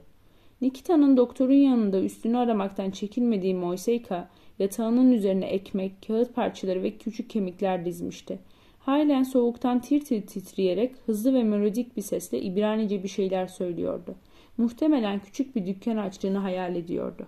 [0.61, 7.85] Nikita'nın doktorun yanında üstünü aramaktan çekinmediği Moiseyka yatağının üzerine ekmek, kağıt parçaları ve küçük kemikler
[7.85, 8.39] dizmişti.
[8.79, 14.15] Halen soğuktan tir tir titreyerek hızlı ve melodik bir sesle İbranice bir şeyler söylüyordu.
[14.59, 17.27] Muhtemelen küçük bir dükkan açtığını hayal ediyordu.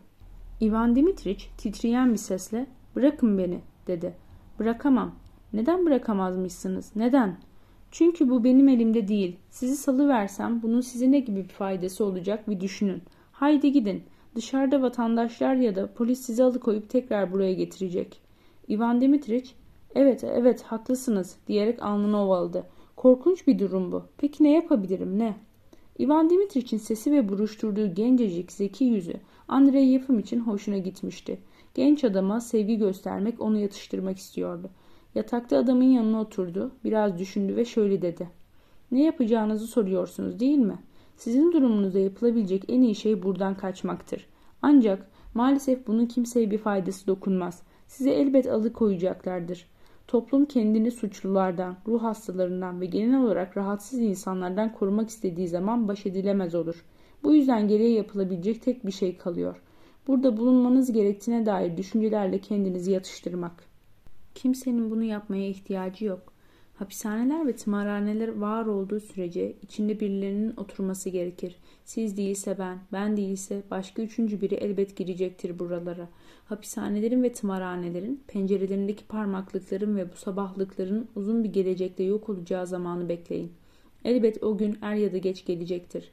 [0.62, 2.66] Ivan Dimitriç titreyen bir sesle
[2.96, 4.14] ''Bırakın beni'' dedi.
[4.58, 5.14] ''Bırakamam.
[5.52, 6.96] Neden bırakamazmışsınız?
[6.96, 7.38] Neden?''
[7.90, 9.36] Çünkü bu benim elimde değil.
[9.50, 13.02] Sizi salıversem bunun size ne gibi bir faydası olacak bir düşünün.
[13.32, 14.02] Haydi gidin.
[14.34, 18.20] Dışarıda vatandaşlar ya da polis sizi alıkoyup tekrar buraya getirecek.
[18.70, 19.54] Ivan Dimitriç,
[19.94, 22.66] evet evet haklısınız diyerek alnını ovaladı.
[22.96, 24.02] Korkunç bir durum bu.
[24.18, 25.36] Peki ne yapabilirim ne?
[26.00, 29.14] Ivan Dimitriç'in sesi ve buruşturduğu gencecik zeki yüzü
[29.48, 31.38] Andrei Yefim için hoşuna gitmişti.
[31.74, 34.70] Genç adama sevgi göstermek, onu yatıştırmak istiyordu.
[35.14, 38.28] Yatakta adamın yanına oturdu, biraz düşündü ve şöyle dedi.
[38.90, 40.78] Ne yapacağınızı soruyorsunuz değil mi?
[41.16, 44.26] Sizin durumunuzda yapılabilecek en iyi şey buradan kaçmaktır.
[44.62, 47.62] Ancak maalesef bunun kimseye bir faydası dokunmaz.
[47.86, 49.66] Sizi elbet alıkoyacaklardır.
[50.08, 56.54] Toplum kendini suçlulardan, ruh hastalarından ve genel olarak rahatsız insanlardan korumak istediği zaman baş edilemez
[56.54, 56.84] olur.
[57.22, 59.62] Bu yüzden geriye yapılabilecek tek bir şey kalıyor.
[60.06, 63.64] Burada bulunmanız gerektiğine dair düşüncelerle kendinizi yatıştırmak.
[64.34, 66.32] Kimsenin bunu yapmaya ihtiyacı yok.
[66.74, 71.56] Hapishaneler ve tımarhaneler var olduğu sürece içinde birilerinin oturması gerekir.
[71.84, 76.08] Siz değilse ben, ben değilse başka üçüncü biri elbet girecektir buralara.
[76.46, 83.52] Hapishanelerin ve tımarhanelerin, pencerelerindeki parmaklıkların ve bu sabahlıkların uzun bir gelecekte yok olacağı zamanı bekleyin.
[84.04, 86.12] Elbet o gün er ya da geç gelecektir.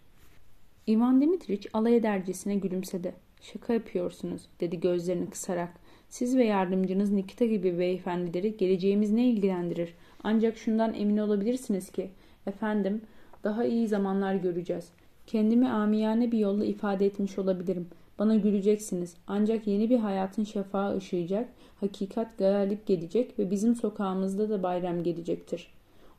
[0.89, 3.15] Ivan Dimitriç alay edercesine gülümsedi.
[3.41, 5.73] Şaka yapıyorsunuz dedi gözlerini kısarak.
[6.09, 9.93] Siz ve yardımcınız Nikita gibi beyefendileri geleceğimiz ne ilgilendirir?
[10.23, 12.09] Ancak şundan emin olabilirsiniz ki,
[12.47, 13.01] efendim,
[13.43, 14.89] daha iyi zamanlar göreceğiz.
[15.27, 17.87] Kendimi amiyane bir yolla ifade etmiş olabilirim.
[18.19, 19.15] Bana güleceksiniz.
[19.27, 21.49] Ancak yeni bir hayatın şefağı ışıyacak,
[21.79, 25.67] hakikat galip gelecek ve bizim sokağımızda da bayram gelecektir.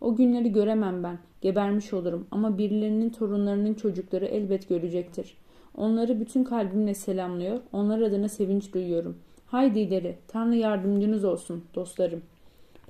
[0.01, 1.19] O günleri göremem ben.
[1.41, 5.37] Gebermiş olurum ama birilerinin torunlarının çocukları elbet görecektir.
[5.77, 9.17] Onları bütün kalbimle selamlıyor, onlar adına sevinç duyuyorum.
[9.47, 12.23] Haydi ileri, Tanrı yardımcınız olsun dostlarım.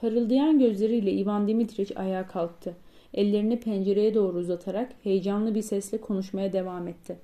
[0.00, 2.74] Parıldayan gözleriyle Ivan Dimitriç ayağa kalktı.
[3.14, 7.16] Ellerini pencereye doğru uzatarak heyecanlı bir sesle konuşmaya devam etti.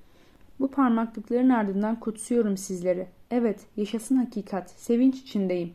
[0.60, 3.06] Bu parmaklıkların ardından kutsuyorum sizleri.
[3.30, 4.70] Evet, yaşasın hakikat.
[4.70, 5.72] Sevinç içindeyim.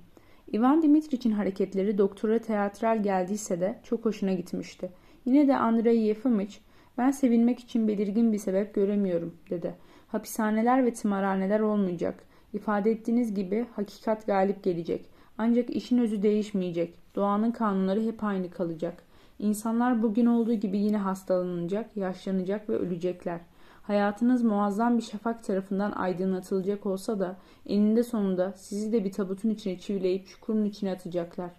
[0.54, 4.90] Ivan Dimitriç'in hareketleri doktora teatral geldiyse de çok hoşuna gitmişti.
[5.26, 6.60] Yine de Andrei Yefimiç,
[6.98, 9.76] ben sevinmek için belirgin bir sebep göremiyorum, dedi.
[10.08, 12.24] Hapishaneler ve tımarhaneler olmayacak.
[12.54, 15.06] İfade ettiğiniz gibi hakikat galip gelecek.
[15.38, 17.16] Ancak işin özü değişmeyecek.
[17.16, 19.04] Doğanın kanunları hep aynı kalacak.
[19.40, 23.40] İnsanlar bugün olduğu gibi yine hastalanacak, yaşlanacak ve ölecekler.
[23.88, 29.80] Hayatınız muazzam bir şafak tarafından aydınlatılacak olsa da eninde sonunda sizi de bir tabutun içine
[29.80, 31.52] çivileyip çukurun içine atacaklar.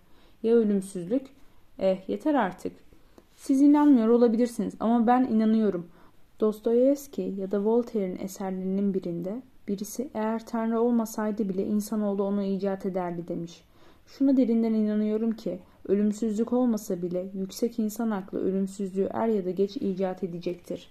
[0.42, 1.26] Ya ölümsüzlük?
[1.78, 2.72] Eh yeter artık.
[3.36, 5.86] Siz inanmıyor olabilirsiniz ama ben inanıyorum.
[6.40, 13.28] Dostoyevski ya da Voltaire'in eserlerinin birinde birisi eğer Tanrı olmasaydı bile insanoğlu onu icat ederdi
[13.28, 13.64] demiş.
[14.06, 19.76] Şuna derinden inanıyorum ki Ölümsüzlük olmasa bile yüksek insan aklı ölümsüzlüğü er ya da geç
[19.76, 20.90] icat edecektir.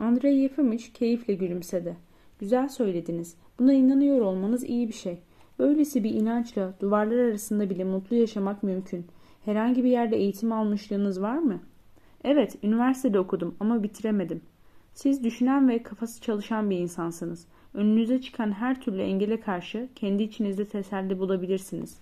[0.00, 1.96] Andrei Yefimich keyifle gülümsedi.
[2.38, 3.34] Güzel söylediniz.
[3.58, 5.18] Buna inanıyor olmanız iyi bir şey.
[5.58, 9.06] Böylesi bir inançla duvarlar arasında bile mutlu yaşamak mümkün.
[9.44, 11.60] Herhangi bir yerde eğitim almışlığınız var mı?
[12.24, 14.40] Evet, üniversitede okudum ama bitiremedim.
[14.94, 17.46] Siz düşünen ve kafası çalışan bir insansınız.
[17.74, 21.98] Önünüze çıkan her türlü engele karşı kendi içinizde teselli bulabilirsiniz.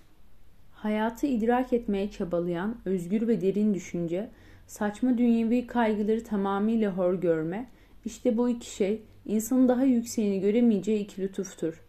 [0.71, 4.29] Hayatı idrak etmeye çabalayan özgür ve derin düşünce,
[4.67, 7.67] saçma dünyevi kaygıları tamamıyla hor görme,
[8.07, 11.83] işte bu iki şey insanın daha yükseğini göremeyeceği iki lütuftur.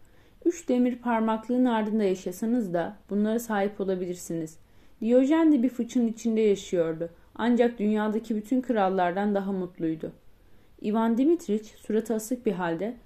[0.45, 4.57] Üç demir parmaklığın ardında yaşasanız da bunlara sahip olabilirsiniz.
[5.01, 7.09] Diyojen de bir fıçın içinde yaşıyordu.
[7.35, 10.11] Ancak dünyadaki bütün krallardan daha mutluydu.
[10.83, 12.97] Ivan Dimitriç suratı asık bir halde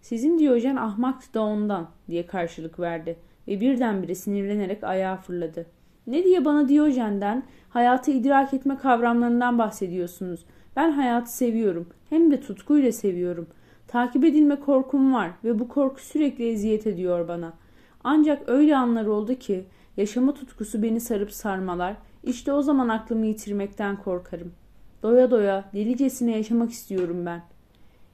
[0.00, 3.16] sizin Diyojen ahmaktı da ondan diye karşılık verdi
[3.48, 5.66] ve birdenbire sinirlenerek ayağa fırladı.
[6.06, 10.44] Ne diye bana Diyojen'den, hayatı idrak etme kavramlarından bahsediyorsunuz?
[10.76, 11.88] Ben hayatı seviyorum.
[12.10, 13.46] Hem de tutkuyla seviyorum.
[13.88, 17.52] Takip edilme korkum var ve bu korku sürekli eziyet ediyor bana.
[18.04, 19.64] Ancak öyle anlar oldu ki
[19.96, 21.96] yaşama tutkusu beni sarıp sarmalar.
[22.24, 24.52] İşte o zaman aklımı yitirmekten korkarım.
[25.02, 27.42] Doya doya delicesine yaşamak istiyorum ben.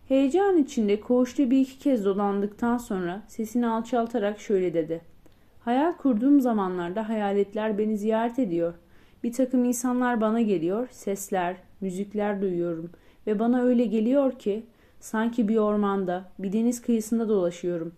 [0.08, 5.00] Heyecan içinde koğuşta bir iki kez dolandıktan sonra sesini alçaltarak şöyle dedi.
[5.60, 8.74] Hayal kurduğum zamanlarda hayaletler beni ziyaret ediyor.
[9.24, 12.90] Bir takım insanlar bana geliyor, sesler, müzikler duyuyorum
[13.26, 14.66] ve bana öyle geliyor ki
[15.00, 17.92] sanki bir ormanda, bir deniz kıyısında dolaşıyorum.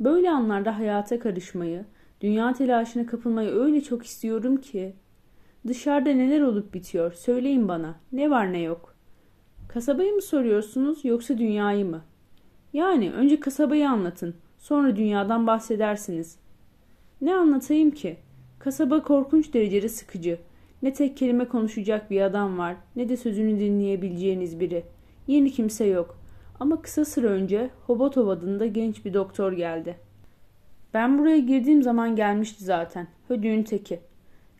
[0.00, 1.84] Böyle anlarda hayata karışmayı,
[2.20, 4.94] dünya telaşına kapılmayı öyle çok istiyorum ki.
[5.66, 8.94] Dışarıda neler olup bitiyor söyleyin bana ne var ne yok.
[9.68, 12.02] Kasabayı mı soruyorsunuz yoksa dünyayı mı?
[12.72, 16.38] Yani önce kasabayı anlatın sonra dünyadan bahsedersiniz.
[17.20, 18.16] Ne anlatayım ki?
[18.58, 20.38] Kasaba korkunç derecede sıkıcı.
[20.82, 24.84] Ne tek kelime konuşacak bir adam var ne de sözünü dinleyebileceğiniz biri.
[25.26, 26.18] Yeni kimse yok.
[26.60, 29.96] Ama kısa süre önce Hobotov adında genç bir doktor geldi.
[30.94, 33.08] Ben buraya girdiğim zaman gelmişti zaten.
[33.28, 34.00] Hödüğün teki.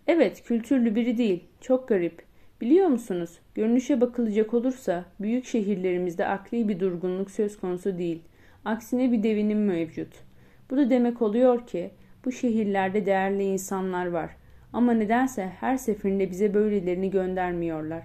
[0.07, 1.45] Evet, kültürlü biri değil.
[1.61, 2.23] Çok garip.
[2.61, 3.39] Biliyor musunuz?
[3.55, 8.23] Görünüşe bakılacak olursa büyük şehirlerimizde akli bir durgunluk söz konusu değil.
[8.65, 10.15] Aksine bir devinim mevcut.
[10.71, 11.91] Bu da demek oluyor ki
[12.25, 14.37] bu şehirlerde değerli insanlar var.
[14.73, 18.03] Ama nedense her seferinde bize böylelerini göndermiyorlar.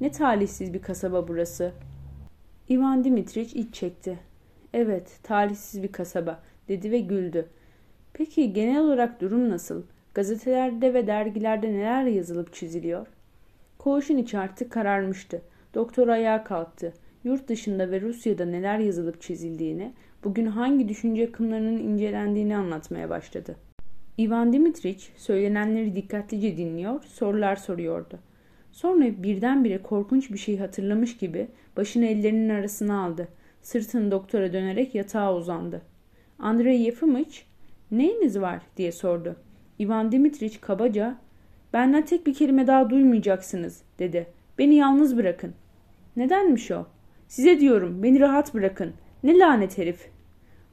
[0.00, 1.72] Ne talihsiz bir kasaba burası.
[2.70, 4.18] Ivan Dimitriç iç çekti.
[4.72, 7.48] Evet, talihsiz bir kasaba dedi ve güldü.
[8.12, 9.82] Peki genel olarak durum nasıl?
[10.14, 13.06] Gazetelerde ve dergilerde neler yazılıp çiziliyor?
[13.78, 15.42] Koğuşun içi artık kararmıştı.
[15.74, 16.92] Doktor ayağa kalktı.
[17.24, 19.92] Yurt dışında ve Rusya'da neler yazılıp çizildiğini,
[20.24, 23.56] bugün hangi düşünce akımlarının incelendiğini anlatmaya başladı.
[24.18, 28.18] Ivan Dimitriç söylenenleri dikkatlice dinliyor, sorular soruyordu.
[28.72, 33.28] Sonra birdenbire korkunç bir şey hatırlamış gibi başını ellerinin arasına aldı.
[33.62, 35.82] Sırtını doktora dönerek yatağa uzandı.
[36.38, 37.38] Andrei Yefimich,
[37.90, 39.36] neyiniz var diye sordu.
[39.80, 41.18] Ivan Dimitriç kabaca,
[41.72, 44.26] benden tek bir kelime daha duymayacaksınız dedi.
[44.58, 45.54] Beni yalnız bırakın.
[46.16, 46.86] Nedenmiş o?
[47.28, 48.92] Size diyorum beni rahat bırakın.
[49.24, 50.08] Ne lanet herif.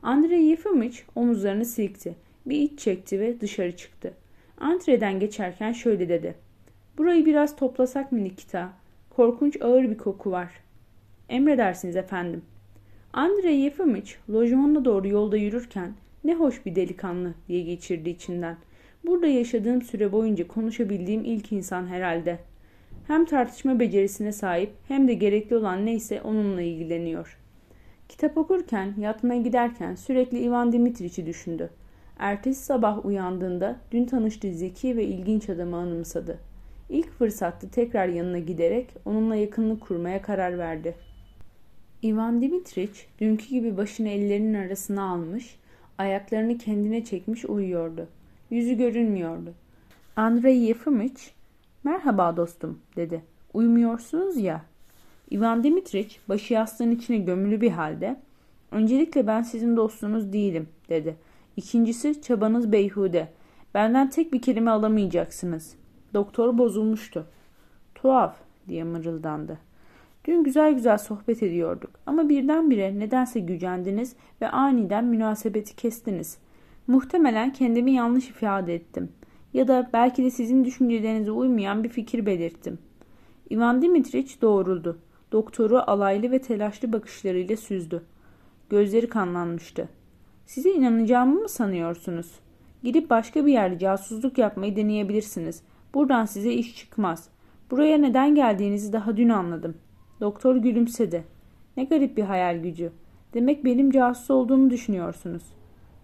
[0.04, 2.16] Andrei Yefimich omuzlarını silkti.
[2.46, 4.14] Bir iç çekti ve dışarı çıktı.
[4.58, 6.36] Antreden geçerken şöyle dedi.
[6.98, 8.74] Burayı biraz toplasak mı Nikita?
[9.10, 10.50] Korkunç ağır bir koku var.
[11.30, 12.42] Emredersiniz efendim.
[13.14, 18.58] Andrei Yefimich lojmanına doğru yolda yürürken ne hoş bir delikanlı diye geçirdi içinden.
[19.06, 22.40] Burada yaşadığım süre boyunca konuşabildiğim ilk insan herhalde.
[23.08, 27.38] Hem tartışma becerisine sahip hem de gerekli olan neyse onunla ilgileniyor.
[28.10, 31.70] Kitap okurken, yatmaya giderken sürekli Ivan Dimitriç'i düşündü.
[32.22, 36.40] Ertesi sabah uyandığında dün tanıştığı zeki ve ilginç adamı anımsadı.
[36.90, 40.96] İlk fırsatta tekrar yanına giderek onunla yakınlık kurmaya karar verdi.
[42.04, 45.56] Ivan Dimitriç dünkü gibi başını ellerinin arasına almış,
[45.98, 48.08] ayaklarını kendine çekmiş uyuyordu.
[48.50, 49.54] Yüzü görünmüyordu.
[50.16, 51.22] Andrei Yefimich,
[51.84, 53.22] merhaba dostum dedi.
[53.54, 54.62] Uyumuyorsunuz ya.
[55.32, 58.20] Ivan Dimitriç başı yastığın içine gömülü bir halde,
[58.72, 61.16] öncelikle ben sizin dostunuz değilim dedi.
[61.58, 63.30] İkincisi çabanız beyhude.
[63.74, 65.76] Benden tek bir kelime alamayacaksınız.
[66.14, 67.28] Doktor bozulmuştu.
[67.96, 68.36] Tuhaf
[68.68, 69.58] diye mırıldandı.
[70.26, 76.38] Dün güzel güzel sohbet ediyorduk ama birdenbire nedense gücendiniz ve aniden münasebeti kestiniz.
[76.88, 79.12] Muhtemelen kendimi yanlış ifade ettim.
[79.54, 82.80] Ya da belki de sizin düşüncelerinize uymayan bir fikir belirttim.
[83.52, 85.00] Ivan Dimitriç doğruldu.
[85.32, 88.04] Doktoru alaylı ve telaşlı bakışlarıyla süzdü.
[88.70, 89.90] Gözleri kanlanmıştı.
[90.52, 92.32] Size inanacağımı mı sanıyorsunuz?
[92.84, 95.64] Gidip başka bir yerde casusluk yapmayı deneyebilirsiniz.
[95.94, 97.30] Buradan size iş çıkmaz.
[97.72, 99.76] Buraya neden geldiğinizi daha dün anladım.
[100.22, 101.24] Doktor gülümsedi.
[101.78, 102.92] Ne garip bir hayal gücü.
[103.34, 105.44] Demek benim casus olduğumu düşünüyorsunuz.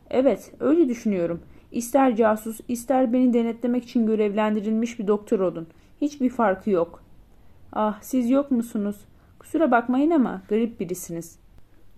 [0.09, 1.41] Evet, öyle düşünüyorum.
[1.71, 5.67] İster casus, ister beni denetlemek için görevlendirilmiş bir doktor olun.
[6.01, 7.03] Hiçbir farkı yok.
[7.73, 8.95] Ah, siz yok musunuz?
[9.39, 11.46] Kusura bakmayın ama garip birisiniz.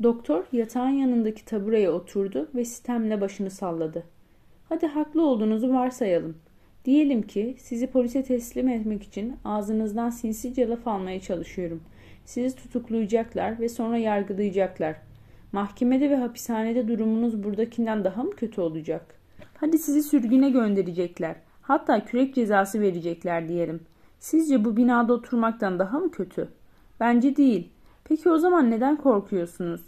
[0.03, 4.03] Doktor yatağın yanındaki tabureye oturdu ve sistemle başını salladı.
[4.69, 6.37] Hadi haklı olduğunuzu varsayalım.
[6.85, 11.81] Diyelim ki sizi polise teslim etmek için ağzınızdan sinsice laf almaya çalışıyorum.
[12.25, 14.95] Sizi tutuklayacaklar ve sonra yargılayacaklar.
[15.51, 19.19] Mahkemede ve hapishanede durumunuz buradakinden daha mı kötü olacak?
[19.57, 21.35] Hadi sizi sürgüne gönderecekler.
[21.61, 23.79] Hatta kürek cezası verecekler diyelim.
[24.19, 26.49] Sizce bu binada oturmaktan daha mı kötü?
[26.99, 27.69] Bence değil.
[28.09, 29.81] Peki o zaman neden korkuyorsunuz?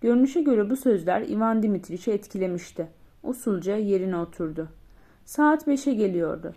[0.00, 2.88] Görünüşe göre bu sözler Ivan Dimitriç'i etkilemişti.
[3.22, 4.68] Usulca yerine oturdu.
[5.24, 6.52] Saat beşe geliyordu.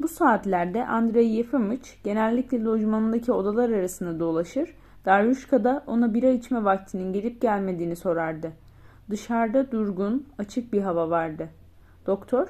[0.00, 7.12] Bu saatlerde Andrei Yefimiç genellikle lojmanındaki odalar arasında dolaşır, Daryushka da ona bira içme vaktinin
[7.12, 8.52] gelip gelmediğini sorardı.
[9.10, 11.48] Dışarıda durgun, açık bir hava vardı.
[12.06, 12.48] Doktor,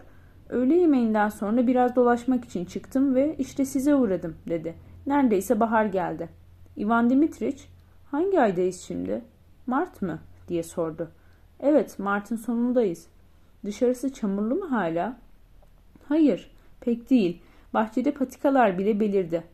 [0.49, 4.75] öğle yemeğinden sonra biraz dolaşmak için çıktım ve işte size uğradım dedi.
[5.07, 6.29] Neredeyse bahar geldi.
[6.77, 7.69] Ivan Dimitriç,
[8.15, 9.23] hangi aydayız şimdi?
[9.67, 10.19] Mart mı?
[10.49, 11.11] diye sordu.
[11.61, 13.07] Evet, Mart'ın sonundayız.
[13.65, 15.17] Dışarısı çamurlu mu hala?
[16.09, 16.51] Hayır,
[16.81, 17.43] pek değil.
[17.75, 19.45] Bahçede patikalar bile belirdi.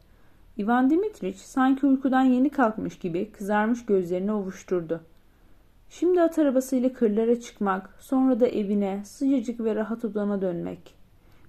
[0.59, 5.01] Ivan Dimitriç sanki uykudan yeni kalkmış gibi kızarmış gözlerini ovuşturdu.
[5.89, 10.95] Şimdi at arabasıyla kırlara çıkmak, sonra da evine, sıcacık ve rahat odana dönmek.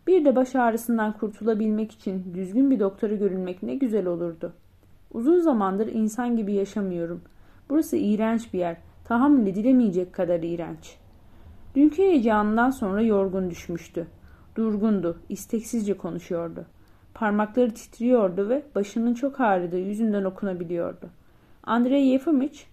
[0.08, 4.54] Bir de baş ağrısından kurtulabilmek için düzgün bir doktora görünmek ne güzel olurdu.
[5.14, 7.22] Uzun zamandır insan gibi yaşamıyorum.
[7.70, 8.78] Burası iğrenç bir yer.
[9.04, 10.96] Tahammül edilemeyecek kadar iğrenç.
[11.76, 14.08] Dünkü heyecanından sonra yorgun düşmüştü.
[14.56, 16.66] Durgundu, isteksizce konuşuyordu.
[17.14, 21.10] Parmakları titriyordu ve başının çok ağrıdığı yüzünden okunabiliyordu.
[21.64, 22.68] Andrei Yefimiç,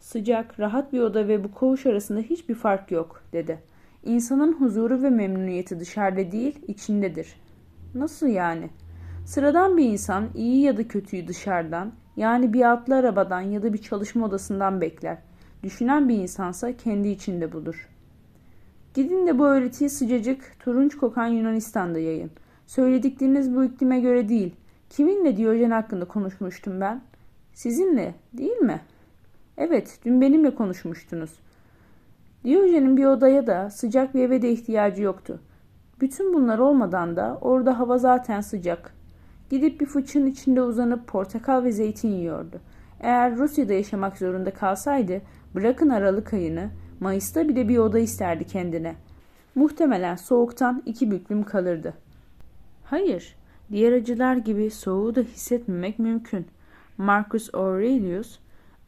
[0.00, 3.58] sıcak, rahat bir oda ve bu koğuş arasında hiçbir fark yok, dedi.
[4.04, 7.36] İnsanın huzuru ve memnuniyeti dışarıda değil, içindedir.
[7.94, 8.70] Nasıl yani?
[9.26, 13.78] Sıradan bir insan iyi ya da kötüyü dışarıdan, yani bir atlı arabadan ya da bir
[13.78, 15.18] çalışma odasından bekler.
[15.62, 17.88] Düşünen bir insansa kendi içinde bulur.
[18.94, 22.30] Gidin de bu öğretiyi sıcacık, turunç kokan Yunanistan'da yayın.
[22.66, 24.54] Söyledikleriniz bu iklime göre değil.
[24.90, 27.02] Kiminle Diyojen hakkında konuşmuştum ben?
[27.52, 28.80] Sizinle, değil mi?
[29.58, 31.30] Evet, dün benimle konuşmuştunuz.
[32.44, 35.40] Diyojen'in bir odaya da sıcak bir eve de ihtiyacı yoktu.
[36.00, 38.95] Bütün bunlar olmadan da orada hava zaten sıcak.
[39.50, 42.60] Gidip bir fıçının içinde uzanıp portakal ve zeytin yiyordu.
[43.00, 45.22] Eğer Rusya'da yaşamak zorunda kalsaydı
[45.54, 46.70] bırakın Aralık ayını
[47.00, 48.94] Mayıs'ta bile bir oda isterdi kendine.
[49.54, 51.94] Muhtemelen soğuktan iki büklüm kalırdı.
[52.84, 53.36] Hayır,
[53.72, 56.46] diğer acılar gibi soğuğu da hissetmemek mümkün.
[56.98, 58.38] Marcus Aurelius,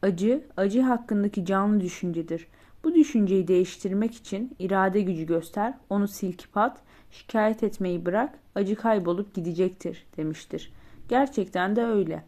[0.01, 2.47] acı, acı hakkındaki canlı düşüncedir.
[2.83, 9.33] Bu düşünceyi değiştirmek için irade gücü göster, onu silkip at, şikayet etmeyi bırak, acı kaybolup
[9.33, 10.73] gidecektir demiştir.
[11.09, 12.23] Gerçekten de öyle.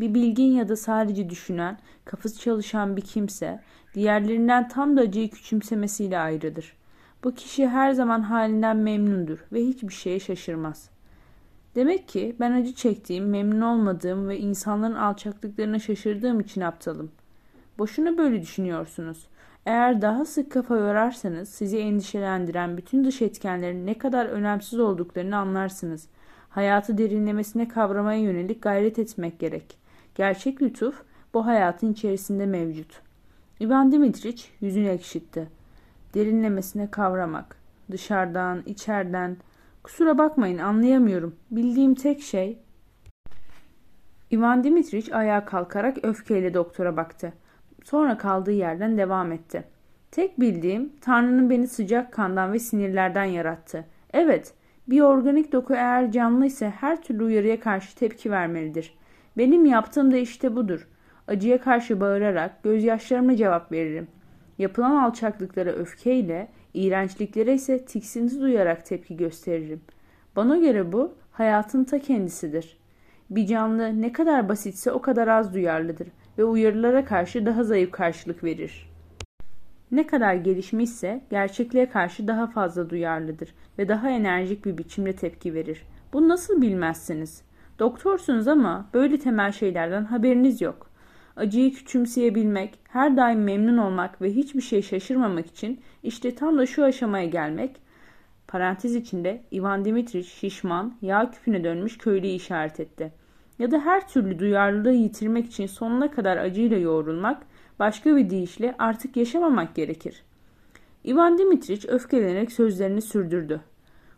[0.00, 3.60] Bir bilgin ya da sadece düşünen, kafası çalışan bir kimse,
[3.94, 6.76] diğerlerinden tam da acıyı küçümsemesiyle ayrıdır.
[7.24, 10.90] Bu kişi her zaman halinden memnundur ve hiçbir şeye şaşırmaz.
[11.74, 17.10] Demek ki ben acı çektiğim, memnun olmadığım ve insanların alçaklıklarına şaşırdığım için aptalım.
[17.78, 19.26] Boşuna böyle düşünüyorsunuz.
[19.66, 26.08] Eğer daha sık kafa yorarsanız sizi endişelendiren bütün dış etkenlerin ne kadar önemsiz olduklarını anlarsınız.
[26.48, 29.78] Hayatı derinlemesine kavramaya yönelik gayret etmek gerek.
[30.14, 31.02] Gerçek lütuf
[31.34, 33.02] bu hayatın içerisinde mevcut.
[33.60, 35.48] İvan Dimitriç yüzünü ekşitti.
[36.14, 37.56] Derinlemesine kavramak.
[37.90, 39.36] Dışarıdan, içeriden.
[39.82, 41.36] Kusura bakmayın anlayamıyorum.
[41.50, 42.58] Bildiğim tek şey...
[44.30, 47.32] İvan Dimitriç ayağa kalkarak öfkeyle doktora baktı.
[47.84, 49.64] Sonra kaldığı yerden devam etti.
[50.10, 53.84] Tek bildiğim Tanrı'nın beni sıcak kandan ve sinirlerden yarattı.
[54.12, 54.54] Evet,
[54.88, 58.94] bir organik doku eğer canlı ise her türlü uyarıya karşı tepki vermelidir.
[59.38, 60.88] Benim yaptığım da işte budur.
[61.28, 64.08] Acıya karşı bağırarak gözyaşlarımla cevap veririm.
[64.58, 69.80] Yapılan alçaklıklara öfkeyle, iğrençliklere ise tiksinti duyarak tepki gösteririm.
[70.36, 72.78] Bana göre bu hayatın ta kendisidir.
[73.30, 76.08] Bir canlı ne kadar basitse o kadar az duyarlıdır
[76.38, 78.90] ve uyarılara karşı daha zayıf karşılık verir.
[79.90, 85.82] Ne kadar gelişmişse gerçekliğe karşı daha fazla duyarlıdır ve daha enerjik bir biçimde tepki verir.
[86.12, 87.42] Bunu nasıl bilmezsiniz?
[87.78, 90.90] Doktorsunuz ama böyle temel şeylerden haberiniz yok.
[91.36, 96.84] Acıyı küçümseyebilmek, her daim memnun olmak ve hiçbir şey şaşırmamak için işte tam da şu
[96.84, 97.84] aşamaya gelmek,
[98.48, 103.12] Parantez içinde Ivan Dimitrich şişman, yağ küpüne dönmüş köylüyü işaret etti.
[103.58, 107.42] Ya da her türlü duyarlılığı yitirmek için sonuna kadar acıyla yoğrulmak,
[107.78, 110.24] başka bir deyişle artık yaşamamak gerekir.
[111.06, 113.60] Ivan Dimitrich öfkelenerek sözlerini sürdürdü.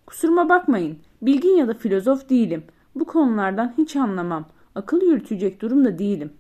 [0.07, 2.65] Kusuruma bakmayın, bilgin ya da filozof değilim.
[2.95, 4.45] Bu konulardan hiç anlamam.
[4.75, 6.33] Akıl yürütecek durumda değilim.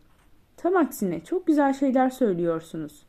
[0.56, 3.06] Tam aksine çok güzel şeyler söylüyorsunuz.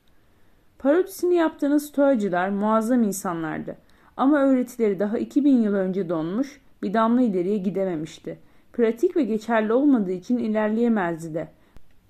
[0.79, 3.77] Parodisini yaptığınız stoacılar muazzam insanlardı.
[4.17, 8.39] Ama öğretileri daha 2000 yıl önce donmuş, bir damla ileriye gidememişti.
[8.77, 11.47] Pratik ve geçerli olmadığı için ilerleyemezdi de.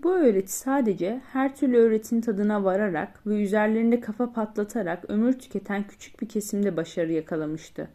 [0.04, 6.22] Bu öğreti sadece her türlü öğretinin tadına vararak ve üzerlerinde kafa patlatarak ömür tüketen küçük
[6.22, 7.88] bir kesimde başarı yakalamıştı.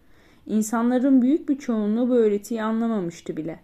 [0.47, 3.59] İnsanların büyük bir çoğunluğu bu öğretiyi anlamamıştı bile.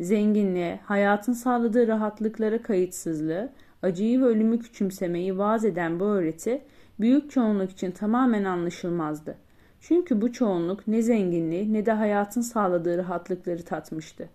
[0.00, 6.62] Zenginliğe, hayatın sağladığı rahatlıklara kayıtsızlığı, acıyı ve ölümü küçümsemeyi vaaz eden bu öğreti
[7.00, 9.36] büyük çoğunluk için tamamen anlaşılmazdı.
[9.80, 14.28] Çünkü bu çoğunluk ne zenginliği ne de hayatın sağladığı rahatlıkları tatmıştı.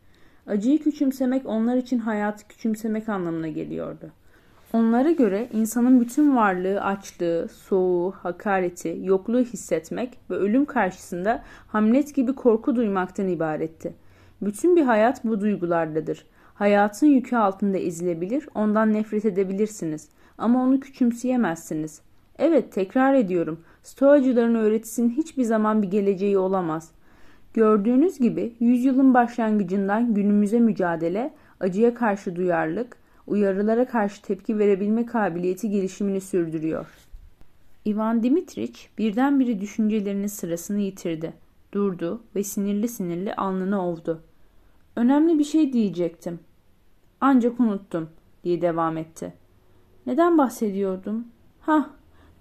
[0.50, 4.12] Acıyı küçümsemek onlar için hayatı küçümsemek anlamına geliyordu.
[4.74, 12.36] Onlara göre insanın bütün varlığı açlığı, soğuğu, hakareti, yokluğu hissetmek ve ölüm karşısında Hamlet gibi
[12.36, 13.94] korku duymaktan ibaretti.
[14.42, 16.26] Bütün bir hayat bu duygulardadır.
[16.54, 22.02] Hayatın yükü altında ezilebilir, ondan nefret edebilirsiniz ama onu küçümseyemezsiniz.
[22.40, 23.60] Evet, tekrar ediyorum.
[23.84, 26.92] Stoacıların öğretisinin hiçbir zaman bir geleceği olamaz.
[27.54, 32.98] Gördüğünüz gibi yüzyılın başlangıcından günümüze mücadele, acıya karşı duyarlılık,
[33.28, 36.88] uyarılara karşı tepki verebilme kabiliyeti gelişimini sürdürüyor.
[37.88, 41.34] Ivan Dimitrich birdenbire düşüncelerinin sırasını yitirdi.
[41.74, 44.24] Durdu ve sinirli sinirli alnını ovdu.
[44.96, 46.40] Önemli bir şey diyecektim.
[47.22, 48.10] Ancak unuttum
[48.44, 49.34] diye devam etti.
[50.06, 51.28] Neden bahsediyordum?
[51.62, 51.90] Ha,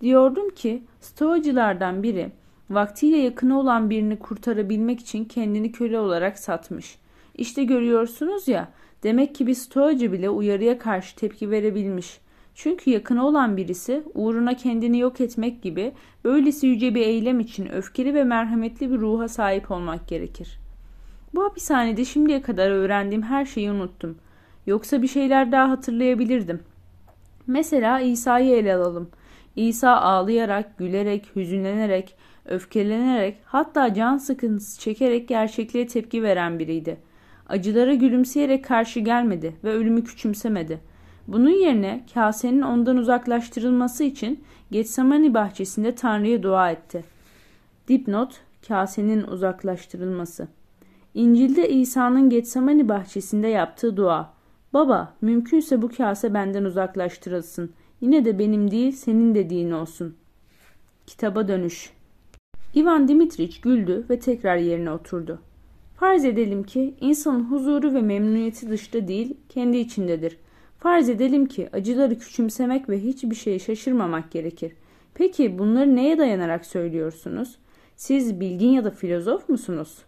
[0.00, 2.32] diyordum ki Stoacılardan biri
[2.70, 6.98] vaktiyle yakını olan birini kurtarabilmek için kendini köle olarak satmış.
[7.34, 8.68] İşte görüyorsunuz ya,
[9.02, 12.20] demek ki bir stoacı bile uyarıya karşı tepki verebilmiş.
[12.54, 15.92] Çünkü yakını olan birisi uğruna kendini yok etmek gibi
[16.24, 20.58] böylesi yüce bir eylem için öfkeli ve merhametli bir ruha sahip olmak gerekir.
[21.34, 24.18] Bu hapishanede şimdiye kadar öğrendiğim her şeyi unuttum.
[24.66, 26.60] Yoksa bir şeyler daha hatırlayabilirdim.
[27.46, 29.10] Mesela İsa'yı ele alalım.
[29.56, 32.14] İsa ağlayarak, gülerek, hüzünlenerek,
[32.48, 36.96] öfkelenerek, hatta can sıkıntısı çekerek gerçekliğe tepki veren biriydi.
[37.48, 40.80] Acılara gülümseyerek karşı gelmedi ve ölümü küçümsemedi.
[41.28, 47.04] Bunun yerine kasenin ondan uzaklaştırılması için Getsemani bahçesinde Tanrı'ya dua etti.
[47.88, 50.48] Dipnot, kasenin uzaklaştırılması.
[51.14, 54.32] İncil'de İsa'nın Getsemani bahçesinde yaptığı dua.
[54.74, 57.72] Baba, mümkünse bu kase benden uzaklaştırılsın.
[58.00, 60.16] Yine de benim değil, senin dediğin olsun.
[61.06, 61.97] Kitaba dönüş.
[62.76, 65.38] Ivan Dimitrich güldü ve tekrar yerine oturdu.
[65.96, 70.36] Farz edelim ki insanın huzuru ve memnuniyeti dışta değil, kendi içindedir.
[70.78, 74.72] Farz edelim ki acıları küçümsemek ve hiçbir şeye şaşırmamak gerekir.
[75.14, 77.58] Peki bunları neye dayanarak söylüyorsunuz?
[77.96, 79.98] Siz bilgin ya da filozof musunuz?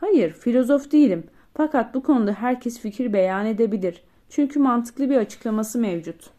[0.00, 1.24] Hayır, filozof değilim.
[1.54, 4.02] Fakat bu konuda herkes fikir beyan edebilir.
[4.28, 6.30] Çünkü mantıklı bir açıklaması mevcut.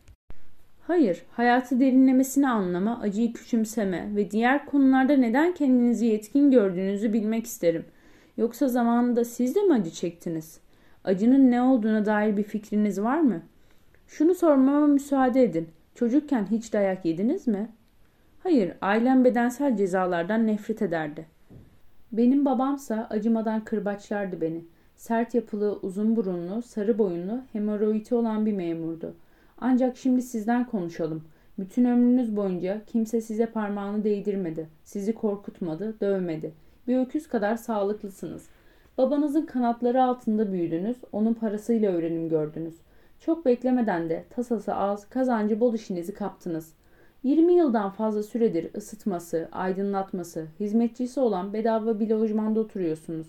[0.88, 7.86] Hayır, hayatı derinlemesine anlama, acıyı küçümseme ve diğer konularda neden kendinizi yetkin gördüğünüzü bilmek isterim.
[8.38, 10.60] Yoksa zamanında siz de mi acı çektiniz?
[11.04, 13.42] Acının ne olduğuna dair bir fikriniz var mı?
[14.08, 15.68] Şunu sormama müsaade edin.
[15.96, 17.70] Çocukken hiç dayak yediniz mi?
[18.40, 21.26] Hayır, ailem bedensel cezalardan nefret ederdi.
[22.12, 24.66] Benim babamsa acımadan kırbaçlardı beni.
[24.96, 29.16] Sert yapılı, uzun burunlu, sarı boyunlu, hemoroidi olan bir memurdu.
[29.66, 31.24] Ancak şimdi sizden konuşalım.
[31.60, 34.70] Bütün ömrünüz boyunca kimse size parmağını değdirmedi.
[34.84, 36.54] Sizi korkutmadı, dövmedi.
[36.88, 38.46] Bir öküz kadar sağlıklısınız.
[38.98, 42.76] Babanızın kanatları altında büyüdünüz, onun parasıyla öğrenim gördünüz.
[43.20, 46.74] Çok beklemeden de tasası az, kazancı bol işinizi kaptınız.
[47.24, 53.28] 20 yıldan fazla süredir ısıtması, aydınlatması, hizmetçisi olan bedava bir lojmanda oturuyorsunuz.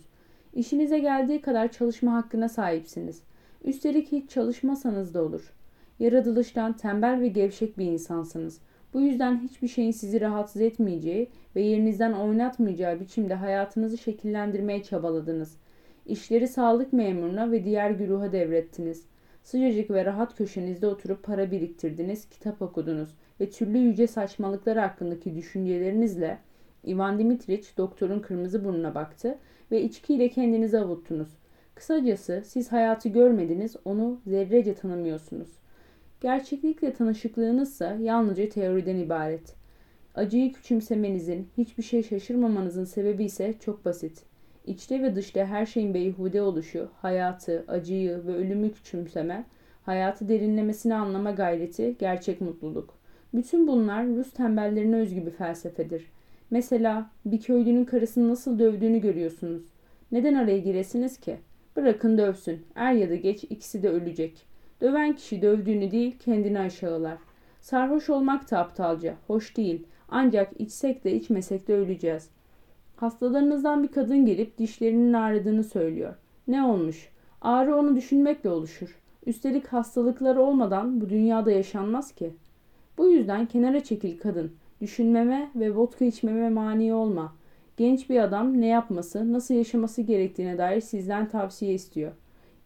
[0.55, 3.23] İşinize geldiği kadar çalışma hakkına sahipsiniz.
[3.65, 5.54] Üstelik hiç çalışmasanız da olur.
[5.99, 8.61] Yaratılıştan tembel ve gevşek bir insansınız.
[8.95, 15.57] Bu yüzden hiçbir şeyin sizi rahatsız etmeyeceği ve yerinizden oynatmayacağı biçimde hayatınızı şekillendirmeye çabaladınız.
[16.07, 19.05] İşleri sağlık memuruna ve diğer güruha devrettiniz.
[19.43, 23.09] Sıcacık ve rahat köşenizde oturup para biriktirdiniz, kitap okudunuz
[23.41, 26.39] ve türlü yüce saçmalıklar hakkındaki düşüncelerinizle
[26.87, 29.39] Ivan Dimitrich doktorun kırmızı burnuna baktı
[29.71, 31.29] ve içkiyle kendinizi avuttunuz.
[31.75, 35.64] Kısacası siz hayatı görmediniz, onu zerrece tanımıyorsunuz.
[36.25, 39.55] Gerçeklikle tanışıklığınızsa yalnızca teoriden ibaret.
[40.15, 44.23] Acıyı küçümsemenizin, hiçbir şey şaşırmamanızın sebebi ise çok basit.
[44.67, 49.45] İçte ve dışta her şeyin beyhude oluşu, hayatı, acıyı ve ölümü küçümseme,
[49.83, 52.99] hayatı derinlemesine anlama gayreti, gerçek mutluluk.
[53.35, 56.13] Bütün bunlar Rus tembellerine özgü bir felsefedir.
[56.51, 59.63] Mesela bir köylünün karısını nasıl dövdüğünü görüyorsunuz.
[60.13, 61.37] Neden araya giresiniz ki?
[61.77, 62.67] Bırakın dövsün.
[62.75, 64.54] Er ya da geç ikisi de ölecek.
[64.81, 67.19] Döven kişi dövdüğünü değil kendini aşağılar.
[67.61, 69.87] Sarhoş olmak da aptalca, hoş değil.
[70.09, 72.31] Ancak içsek de içmesek de öleceğiz.
[72.97, 76.15] Hastalarınızdan bir kadın gelip dişlerinin ağrıdığını söylüyor.
[76.49, 77.09] Ne olmuş?
[77.41, 78.99] Ağrı onu düşünmekle oluşur.
[79.27, 82.35] Üstelik hastalıkları olmadan bu dünyada yaşanmaz ki.
[82.99, 84.53] Bu yüzden kenara çekil kadın.
[84.81, 87.33] Düşünmeme ve vodka içmeme mani olma.
[87.77, 92.13] Genç bir adam ne yapması, nasıl yaşaması gerektiğine dair sizden tavsiye istiyor.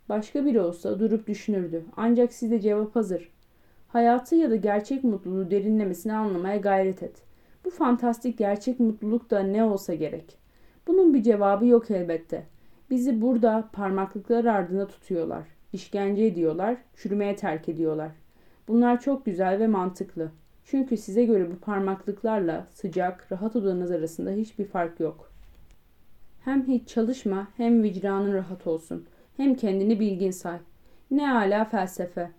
[0.08, 1.84] Başka biri olsa durup düşünürdü.
[1.96, 3.28] Ancak sizde cevap hazır.
[3.88, 7.22] Hayatı ya da gerçek mutluluğu derinlemesine anlamaya gayret et.
[7.64, 10.38] Bu fantastik gerçek mutluluk da ne olsa gerek.
[10.86, 12.46] Bunun bir cevabı yok elbette.
[12.90, 15.44] Bizi burada parmaklıklar ardında tutuyorlar.
[15.72, 18.10] işkence ediyorlar, çürümeye terk ediyorlar.
[18.68, 20.30] Bunlar çok güzel ve mantıklı.
[20.64, 25.32] Çünkü size göre bu parmaklıklarla sıcak, rahat odanız arasında hiçbir fark yok.
[26.44, 29.06] Hem hiç çalışma hem vicdanın rahat olsun.
[29.38, 30.58] Hem kendini bilgin say.
[31.10, 32.30] Ne ala felsefe.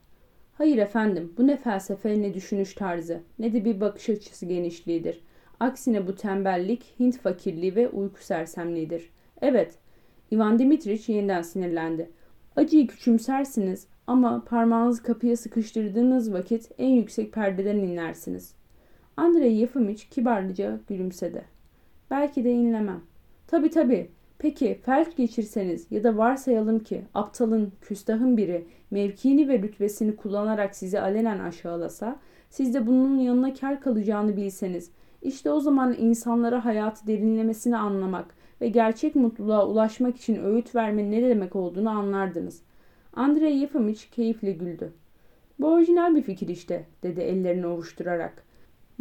[0.53, 5.21] Hayır efendim bu ne felsefe ne düşünüş tarzı ne de bir bakış açısı genişliğidir.
[5.59, 9.09] Aksine bu tembellik, Hint fakirliği ve uyku sersemliğidir.
[9.41, 9.77] Evet,
[10.31, 12.09] Ivan Dimitriç yeniden sinirlendi.
[12.55, 18.55] Acıyı küçümsersiniz ama parmağınızı kapıya sıkıştırdığınız vakit en yüksek perdeden inlersiniz.
[19.17, 21.45] Andrei Yefimiç kibarlıca gülümsedi.
[22.11, 23.01] Belki de inlemem.
[23.47, 24.09] Tabi tabi.
[24.39, 30.99] Peki felç geçirseniz ya da varsayalım ki aptalın, küstahın biri mevkiini ve rütbesini kullanarak sizi
[30.99, 34.91] alenen aşağılasa, siz de bunun yanına kar kalacağını bilseniz,
[35.21, 38.25] işte o zaman insanlara hayatı derinlemesine anlamak
[38.61, 42.61] ve gerçek mutluluğa ulaşmak için öğüt vermenin ne demek olduğunu anlardınız.
[43.13, 44.93] Andrei Yefimiç keyifle güldü.
[45.59, 48.43] Bu orijinal bir fikir işte, dedi ellerini ovuşturarak.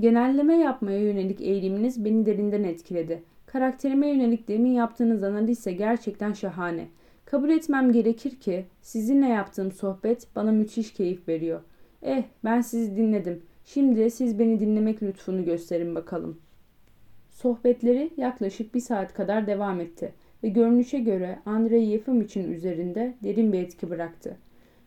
[0.01, 3.23] Genelleme yapmaya yönelik eğiliminiz beni derinden etkiledi.
[3.53, 6.89] Karakterime yönelik demin yaptığınız analiz ise gerçekten şahane.
[7.25, 11.61] Kabul etmem gerekir ki sizinle yaptığım sohbet bana müthiş keyif veriyor.
[12.03, 13.43] Eh ben sizi dinledim.
[13.65, 16.41] Şimdi siz beni dinlemek lütfunu gösterin bakalım.
[17.31, 20.13] Sohbetleri yaklaşık bir saat kadar devam etti
[20.43, 24.37] ve görünüşe göre Andrei Yefim için üzerinde derin bir etki bıraktı.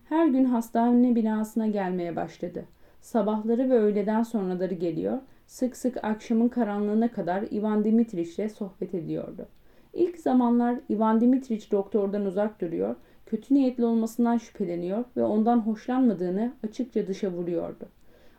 [0.10, 2.66] Her gün hastane binasına gelmeye başladı.
[3.02, 5.20] Sabahları ve öğleden sonraları geliyor,
[5.52, 9.46] sık sık akşamın karanlığına kadar Ivan Dimitriç ile sohbet ediyordu.
[9.94, 12.96] İlk zamanlar Ivan Dimitriç doktordan uzak duruyor,
[13.26, 17.86] kötü niyetli olmasından şüpheleniyor ve ondan hoşlanmadığını açıkça dışa vuruyordu.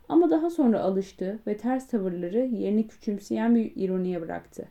[0.08, 4.64] Ama daha sonra alıştı ve ters tavırları yerini küçümseyen bir ironiye bıraktı.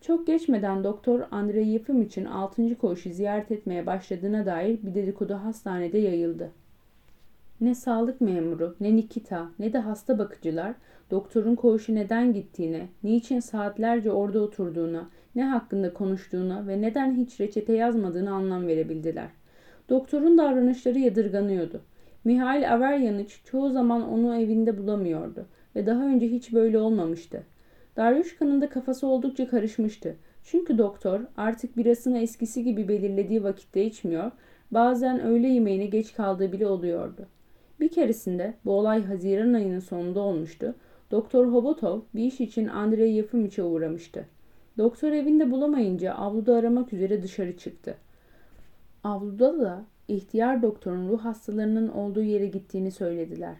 [0.00, 2.78] Çok geçmeden Doktor Andrei Yefim için 6.
[2.78, 6.50] koğuşu ziyaret etmeye başladığına dair bir dedikodu hastanede yayıldı.
[7.60, 10.74] Ne sağlık memuru, ne Nikita, ne de hasta bakıcılar
[11.12, 17.72] doktorun koğuşu neden gittiğine, niçin saatlerce orada oturduğuna, ne hakkında konuştuğuna ve neden hiç reçete
[17.72, 19.28] yazmadığını anlam verebildiler.
[19.88, 21.80] Doktorun davranışları yadırganıyordu.
[22.24, 27.42] Mihail Averyaniç çoğu zaman onu evinde bulamıyordu ve daha önce hiç böyle olmamıştı.
[27.96, 30.16] Daryushka'nın da kafası oldukça karışmıştı.
[30.42, 34.30] Çünkü doktor artık birasını eskisi gibi belirlediği vakitte içmiyor,
[34.70, 37.26] bazen öğle yemeğine geç kaldığı bile oluyordu.
[37.80, 40.74] Bir keresinde, bu olay Haziran ayının sonunda olmuştu,
[41.12, 44.26] Doktor Hobotov bir iş için Andrei Yefimiç'e uğramıştı.
[44.78, 47.96] Doktor evinde bulamayınca avluda aramak üzere dışarı çıktı.
[49.04, 53.54] Avluda da ihtiyar doktorun ruh hastalarının olduğu yere gittiğini söylediler.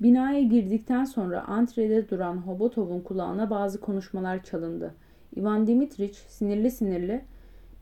[0.00, 4.94] Binaya girdikten sonra antrede duran Hobotov'un kulağına bazı konuşmalar çalındı.
[5.36, 7.24] Ivan Dimitriç sinirli sinirli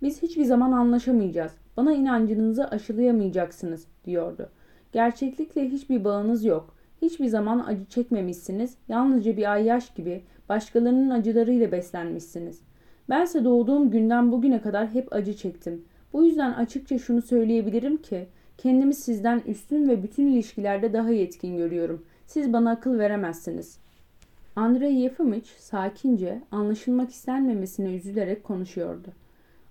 [0.02, 1.52] ''Biz hiçbir zaman anlaşamayacağız.
[1.76, 4.48] Bana inancınızı aşılayamayacaksınız.'' diyordu.
[4.92, 6.73] ''Gerçeklikle hiçbir bağınız yok.
[7.04, 8.74] Hiçbir zaman acı çekmemişsiniz.
[8.88, 12.60] Yalnızca bir ayyaş gibi başkalarının acılarıyla beslenmişsiniz.
[13.08, 15.84] Bense doğduğum günden bugüne kadar hep acı çektim.
[16.12, 18.26] Bu yüzden açıkça şunu söyleyebilirim ki
[18.58, 22.04] kendimi sizden üstün ve bütün ilişkilerde daha yetkin görüyorum.
[22.26, 23.78] Siz bana akıl veremezsiniz.
[24.56, 29.08] Andrei Yefimiç sakince, anlaşılmak istenmemesine üzülerek konuşuyordu.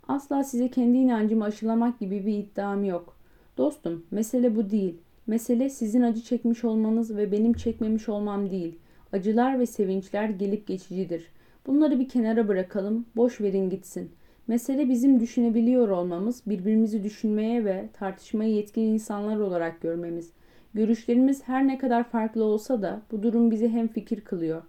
[0.08, 3.18] Asla size kendi inancımı aşılamak gibi bir iddiam yok.
[3.58, 4.98] Dostum, mesele bu değil.
[5.28, 8.80] Mesele sizin acı çekmiş olmanız ve benim çekmemiş olmam değil.
[9.14, 11.28] Acılar ve sevinçler gelip geçicidir.
[11.68, 14.12] Bunları bir kenara bırakalım, boş verin gitsin.
[14.48, 20.32] Mesele bizim düşünebiliyor olmamız, birbirimizi düşünmeye ve tartışmaya yetkin insanlar olarak görmemiz.
[20.74, 24.62] Görüşlerimiz her ne kadar farklı olsa da bu durum bizi hem fikir kılıyor.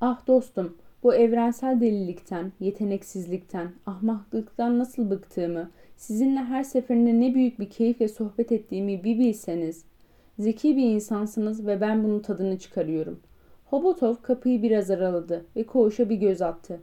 [0.00, 7.70] Ah dostum, bu evrensel delilikten, yeteneksizlikten, ahmaklıktan nasıl bıktığımı, sizinle her seferinde ne büyük bir
[7.70, 9.84] keyifle sohbet ettiğimi bir bilseniz.
[10.38, 13.20] Zeki bir insansınız ve ben bunun tadını çıkarıyorum.
[13.64, 16.80] Hobotov kapıyı biraz araladı ve koğuşa bir göz attı.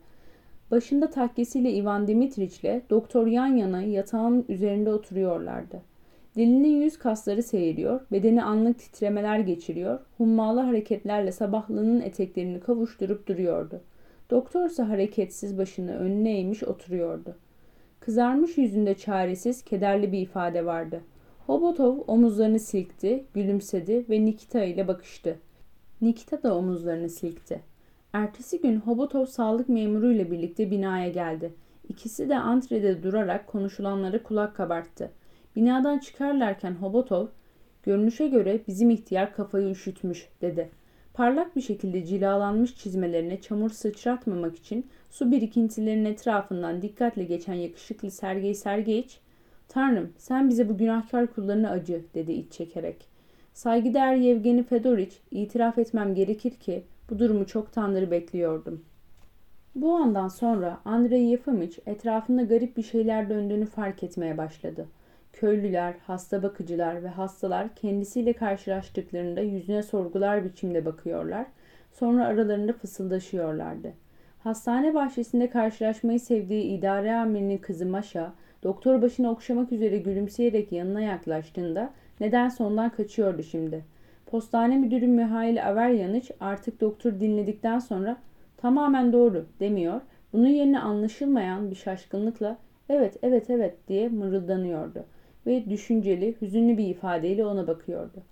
[0.72, 5.82] Başında takkesiyle Ivan Dimitriç'le doktor yan yana yatağın üzerinde oturuyorlardı.
[6.36, 13.82] Dilinin yüz kasları seyiriyor, bedeni anlık titremeler geçiriyor, hummalı hareketlerle sabahlığının eteklerini kavuşturup duruyordu.
[14.30, 17.36] Doktor ise hareketsiz başını önüne eğmiş oturuyordu.
[18.06, 21.02] Kızarmış yüzünde çaresiz, kederli bir ifade vardı.
[21.48, 25.40] Hobotov omuzlarını silkti, gülümsedi ve Nikita ile bakıştı.
[26.02, 27.62] Nikita da omuzlarını silkti.
[28.14, 31.54] Ertesi gün Hobotov sağlık memuru ile birlikte binaya geldi.
[31.90, 35.12] İkisi de antrede durarak konuşulanlara kulak kabarttı.
[35.56, 37.28] Binadan çıkarlarken Hobotov,
[37.84, 40.70] görünüşe göre bizim ihtiyar kafayı üşütmüş dedi.
[41.14, 48.54] Parlak bir şekilde cilalanmış çizmelerine çamur sıçratmamak için su birikintilerinin etrafından dikkatle geçen yakışıklı Sergey
[48.54, 49.20] Sergeyiç,
[49.68, 53.08] ''Tanrım sen bize bu günahkar kullarını acı'' dedi iç çekerek.
[53.54, 58.86] Saygıdeğer Yevgeni Fedoriç, itiraf etmem gerekir ki bu durumu çoktandır bekliyordum.
[59.76, 64.88] Bu andan sonra Andrei Yefimiç etrafında garip bir şeyler döndüğünü fark etmeye başladı.
[65.34, 71.46] Köylüler, hasta bakıcılar ve hastalar kendisiyle karşılaştıklarında yüzüne sorgular biçimde bakıyorlar,
[71.92, 73.94] sonra aralarında fısıldaşıyorlardı.
[74.40, 78.34] Hastane bahçesinde karşılaşmayı sevdiği idare amirinin kızı Maşa,
[78.64, 81.90] doktor başını okşamak üzere gülümseyerek yanına yaklaştığında
[82.20, 83.86] nedense ondan kaçıyordu şimdi.
[84.26, 88.18] Postane müdürü Mihail Averyaniç artık doktor dinledikten sonra
[88.58, 90.02] tamamen doğru demiyor,
[90.34, 92.58] bunun yerine anlaşılmayan bir şaşkınlıkla
[92.90, 95.06] evet evet evet diye mırıldanıyordu
[95.48, 98.24] ve düşünceli, hüzünlü bir ifadeyle ona bakıyordu.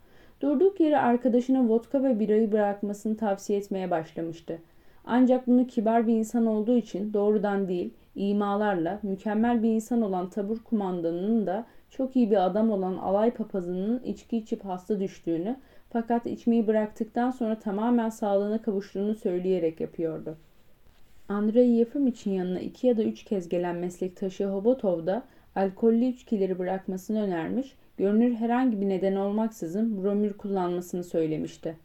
[0.42, 4.60] Durduk yere arkadaşına vodka ve birayı bırakmasını tavsiye etmeye başlamıştı.
[5.06, 10.64] Ancak bunu kibar bir insan olduğu için doğrudan değil, imalarla mükemmel bir insan olan tabur
[10.64, 15.56] kumandanının da çok iyi bir adam olan alay papazının içki içip hasta düştüğünü
[15.90, 20.38] fakat içmeyi bıraktıktan sonra tamamen sağlığına kavuştuğunu söyleyerek yapıyordu.
[21.30, 25.24] Andrei Yefim için yanına iki ya da üç kez gelen meslektaşı Hobotov da
[25.56, 31.78] alkollü içkileri bırakmasını önermiş, görünür herhangi bir neden olmaksızın bromür kullanmasını söylemişti.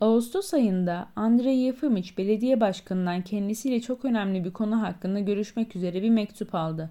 [0.00, 6.10] Ağustos ayında Andrei Yefimiç belediye başkanından kendisiyle çok önemli bir konu hakkında görüşmek üzere bir
[6.10, 6.90] mektup aldı.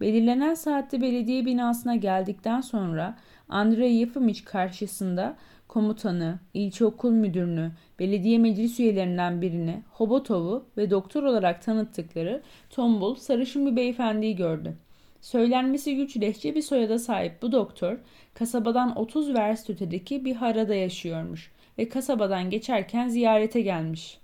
[0.00, 3.18] Belirlenen saatte belediye binasına geldikten sonra
[3.48, 5.36] Andrei Yefimiç karşısında
[5.68, 13.66] komutanı, ilçe okul müdürünü, belediye meclis üyelerinden birini, Hobotov'u ve doktor olarak tanıttıkları tombul, sarışın
[13.66, 14.76] bir beyefendiyi gördü.
[15.20, 17.98] Söylenmesi güç lehçe bir soyada sahip bu doktor,
[18.34, 24.18] kasabadan 30 verst ötedeki bir harada yaşıyormuş ve kasabadan geçerken ziyarete gelmiş.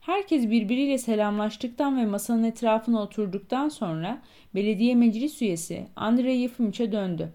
[0.00, 4.22] Herkes birbiriyle selamlaştıktan ve masanın etrafına oturduktan sonra
[4.54, 7.32] belediye meclis üyesi Andrei Yefimiç'e döndü.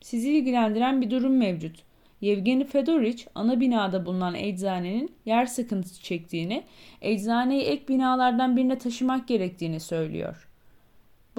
[0.00, 1.82] Sizi ilgilendiren bir durum mevcut.
[2.20, 6.64] Yevgeni Fedoriç ana binada bulunan eczanenin yer sıkıntısı çektiğini,
[7.02, 10.49] eczaneyi ek binalardan birine taşımak gerektiğini söylüyor.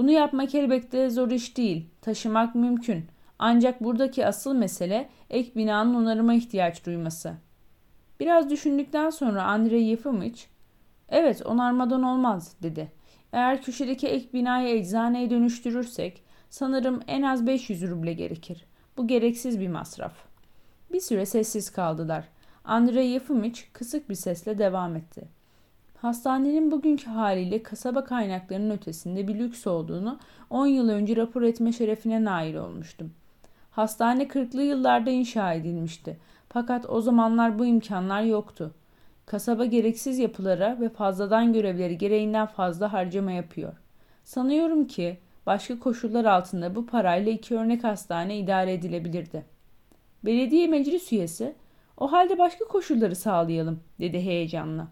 [0.02, 1.86] Bunu yapmak elbette zor iş değil.
[2.02, 3.06] Taşımak mümkün.
[3.40, 7.34] Ancak buradaki asıl mesele ek binanın onarıma ihtiyaç duyması.
[8.20, 10.48] Biraz düşündükten sonra Andrei Yefimiç,
[11.10, 12.92] evet onarmadan olmaz dedi.
[13.32, 18.66] Eğer köşedeki ek binayı eczaneye dönüştürürsek sanırım en az 500 ruble gerekir.
[18.98, 20.14] Bu gereksiz bir masraf.
[20.92, 22.26] Bir süre sessiz kaldılar.
[22.66, 25.41] Andrei Yefimiç kısık bir sesle devam etti.
[26.02, 30.20] Hastanenin bugünkü haliyle kasaba kaynaklarının ötesinde bir lüks olduğunu
[30.50, 33.14] 10 yıl önce rapor etme şerefine nail olmuştum.
[33.72, 36.18] Hastane 40'lı yıllarda inşa edilmişti.
[36.50, 38.74] Fakat o zamanlar bu imkanlar yoktu.
[39.26, 43.74] Kasaba gereksiz yapılara ve fazladan görevleri gereğinden fazla harcama yapıyor.
[44.24, 49.46] Sanıyorum ki başka koşullar altında bu parayla iki örnek hastane idare edilebilirdi.
[50.26, 51.56] Belediye meclis üyesi,
[51.98, 54.88] o halde başka koşulları sağlayalım dedi heyecanla.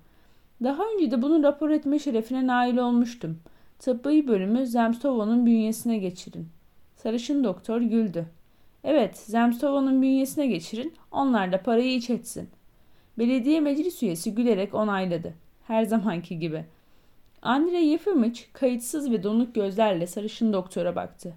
[0.63, 3.39] Daha önce de bunu rapor etme şerefine nail olmuştum.
[3.79, 6.47] Tıbbi bölümü Zemstova'nın bünyesine geçirin.
[6.95, 8.25] Sarışın doktor güldü.
[8.83, 12.49] Evet, Zemstova'nın bünyesine geçirin, onlar da parayı iç etsin.
[13.17, 15.33] Belediye meclis üyesi gülerek onayladı.
[15.67, 16.65] Her zamanki gibi.
[17.41, 21.33] Andrei Yefimiç kayıtsız ve donuk gözlerle sarışın doktora baktı.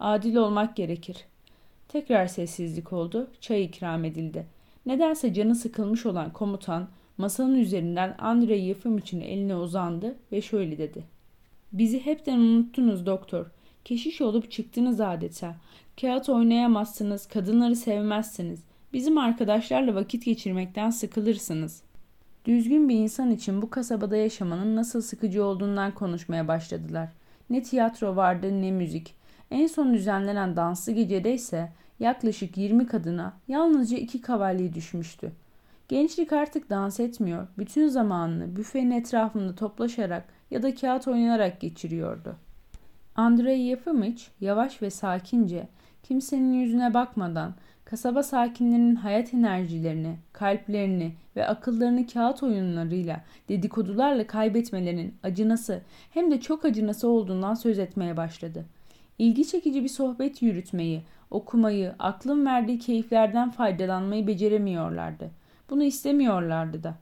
[0.00, 1.24] Adil olmak gerekir.
[1.88, 4.46] Tekrar sessizlik oldu, çay ikram edildi.
[4.86, 6.88] Nedense canı sıkılmış olan komutan
[7.18, 11.04] Masanın üzerinden Andrei Yefimiç'in eline uzandı ve şöyle dedi.
[11.72, 13.46] Bizi hepten unuttunuz doktor.
[13.84, 15.54] Keşiş olup çıktınız adeta.
[16.00, 18.60] Kağıt oynayamazsınız, kadınları sevmezsiniz.
[18.92, 21.82] Bizim arkadaşlarla vakit geçirmekten sıkılırsınız.
[22.44, 27.08] Düzgün bir insan için bu kasabada yaşamanın nasıl sıkıcı olduğundan konuşmaya başladılar.
[27.50, 29.14] Ne tiyatro vardı ne müzik.
[29.50, 35.32] En son düzenlenen danslı gecede ise yaklaşık 20 kadına yalnızca iki kavalye düşmüştü.
[35.88, 42.36] Gençlik artık dans etmiyor, bütün zamanını büfenin etrafında toplaşarak ya da kağıt oynayarak geçiriyordu.
[43.16, 45.68] Andrei Yefimiç yavaş ve sakince,
[46.02, 47.54] kimsenin yüzüne bakmadan
[47.84, 55.80] kasaba sakinlerinin hayat enerjilerini, kalplerini ve akıllarını kağıt oyunlarıyla, dedikodularla kaybetmelerinin acınası
[56.10, 58.64] hem de çok acınası olduğundan söz etmeye başladı.
[59.18, 65.30] İlgi çekici bir sohbet yürütmeyi, okumayı, aklın verdiği keyiflerden faydalanmayı beceremiyorlardı.
[65.70, 66.94] Bunu istemiyorlardı da.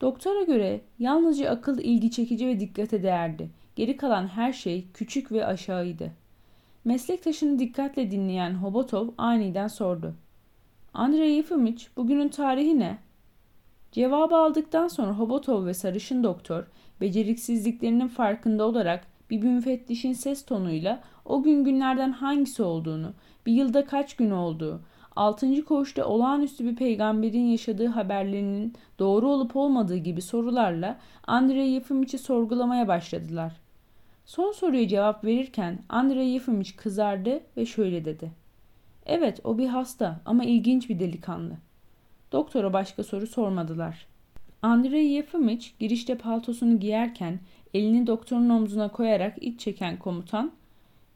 [0.00, 3.50] Doktora göre yalnızca akıl ilgi çekici ve dikkate değerdi.
[3.76, 6.12] Geri kalan her şey küçük ve aşağıydı.
[6.84, 10.14] Meslektaşını dikkatle dinleyen Hobotov aniden sordu.
[10.94, 12.98] Andrei Yefimiç bugünün tarihi ne?
[13.92, 16.64] Cevabı aldıktan sonra Hobotov ve sarışın doktor
[17.00, 23.12] beceriksizliklerinin farkında olarak bir müfettişin ses tonuyla o gün günlerden hangisi olduğunu,
[23.46, 24.80] bir yılda kaç gün olduğu,
[25.16, 32.88] altıncı koğuşta olağanüstü bir peygamberin yaşadığı haberlerinin doğru olup olmadığı gibi sorularla Andrei Yefimiç'i sorgulamaya
[32.88, 33.52] başladılar.
[34.24, 38.32] Son soruya cevap verirken Andrei Yefimiç kızardı ve şöyle dedi.
[39.06, 41.52] Evet o bir hasta ama ilginç bir delikanlı.
[42.32, 44.06] Doktora başka soru sormadılar.
[44.62, 47.38] Andrei Yefimiç girişte paltosunu giyerken
[47.74, 50.52] elini doktorun omzuna koyarak iç çeken komutan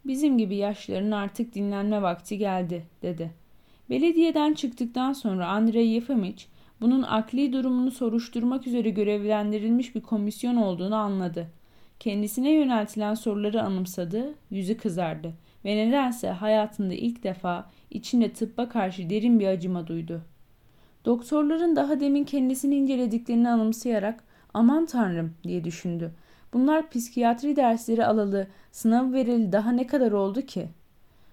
[0.04, 3.39] bizim gibi yaşların artık dinlenme vakti geldi dedi.
[3.90, 6.48] Belediyeden çıktıktan sonra Andrei Yefimiç
[6.80, 11.46] bunun akli durumunu soruşturmak üzere görevlendirilmiş bir komisyon olduğunu anladı.
[12.00, 15.32] Kendisine yöneltilen soruları anımsadı, yüzü kızardı
[15.64, 20.22] ve nedense hayatında ilk defa içinde tıbba karşı derin bir acıma duydu.
[21.04, 26.10] Doktorların daha demin kendisini incelediklerini anımsayarak aman tanrım diye düşündü.
[26.52, 30.68] Bunlar psikiyatri dersleri alalı, sınav verili daha ne kadar oldu ki?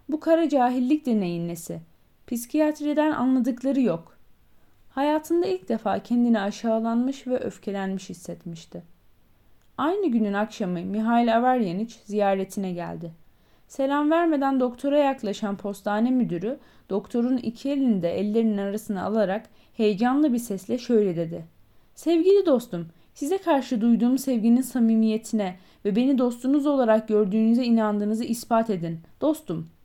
[0.09, 1.79] Bu kara cahillik de neyin nesi?
[2.27, 4.17] Psikiyatriden anladıkları yok.
[4.89, 8.83] Hayatında ilk defa kendini aşağılanmış ve öfkelenmiş hissetmişti.
[9.77, 13.11] Aynı günün akşamı Mihail Avaryaniç ziyaretine geldi.
[13.67, 16.59] Selam vermeden doktora yaklaşan postane müdürü
[16.89, 21.45] doktorun iki elini de ellerinin arasına alarak heyecanlı bir sesle şöyle dedi.
[21.95, 25.55] Sevgili dostum, size karşı duyduğum sevginin samimiyetine
[25.85, 28.99] ve beni dostunuz olarak gördüğünüze inandığınızı ispat edin.
[29.21, 29.76] Dostum.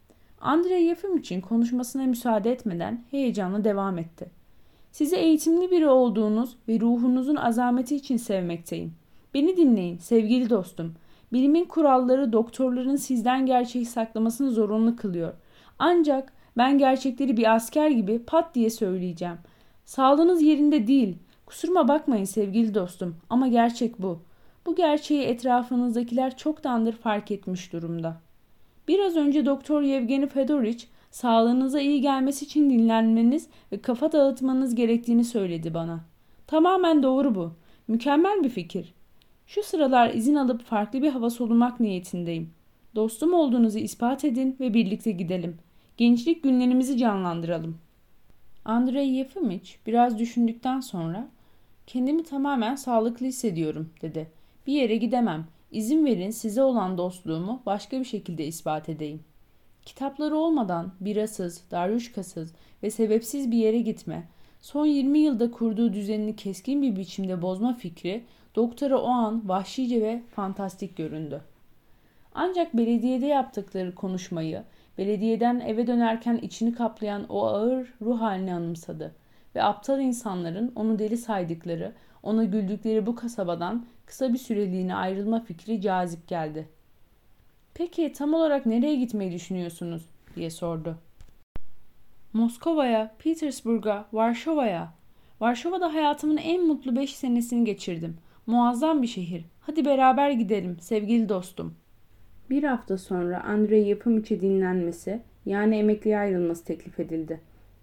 [0.43, 4.31] Andrei Yefim için konuşmasına müsaade etmeden heyecanla devam etti.
[4.93, 8.94] Sizi eğitimli biri olduğunuz ve ruhunuzun azameti için sevmekteyim.
[9.35, 10.94] Beni dinleyin sevgili dostum.
[11.32, 15.32] Bilimin kuralları doktorların sizden gerçeği saklamasını zorunlu kılıyor.
[15.78, 19.39] Ancak ben gerçekleri bir asker gibi pat diye söyleyeceğim.
[19.85, 21.16] Sağlığınız yerinde değil.
[21.47, 24.23] Kusuruma bakmayın sevgili dostum ama gerçek bu.
[24.66, 28.16] Bu gerçeği etrafınızdakiler çoktandır fark etmiş durumda.
[28.88, 35.74] Biraz önce Doktor Yevgeni Fedorich sağlığınıza iyi gelmesi için dinlenmeniz ve kafa dağıtmanız gerektiğini söyledi
[35.74, 36.00] bana.
[36.46, 37.52] Tamamen doğru bu.
[37.88, 38.94] Mükemmel bir fikir.
[39.46, 42.50] Şu sıralar izin alıp farklı bir hava solumak niyetindeyim.
[42.94, 45.56] Dostum olduğunuzu ispat edin ve birlikte gidelim.
[45.96, 47.78] Gençlik günlerimizi canlandıralım.
[48.64, 51.28] Andrei Yefimiç biraz düşündükten sonra
[51.86, 54.30] kendimi tamamen sağlıklı hissediyorum dedi.
[54.66, 55.46] Bir yere gidemem.
[55.73, 59.24] İzin verin size olan dostluğumu başka bir şekilde ispat edeyim.
[59.85, 64.28] Kitapları olmadan birasız, daryuşkasız ve sebepsiz bir yere gitme,
[64.61, 68.24] son 20 yılda kurduğu düzenini keskin bir biçimde bozma fikri
[68.55, 71.40] doktora o an vahşice ve fantastik göründü.
[72.35, 74.62] Ancak belediyede yaptıkları konuşmayı,
[74.99, 79.15] belediyeden eve dönerken içini kaplayan o ağır ruh halini anımsadı
[79.55, 81.93] ve aptal insanların onu deli saydıkları,
[82.23, 86.68] ona güldükleri bu kasabadan kısa bir süreliğine ayrılma fikri cazip geldi.
[87.74, 90.08] Peki tam olarak nereye gitmeyi düşünüyorsunuz?
[90.36, 90.98] diye sordu.
[92.32, 94.92] Moskova'ya, Petersburg'a, Varşova'ya.
[95.40, 98.16] Varşova'da hayatımın en mutlu beş senesini geçirdim.
[98.46, 99.44] Muazzam bir şehir.
[99.60, 101.74] Hadi beraber gidelim sevgili dostum.
[102.50, 107.40] Bir hafta sonra Andrei yapım içi dinlenmesi yani emekliye ayrılması teklif edildi.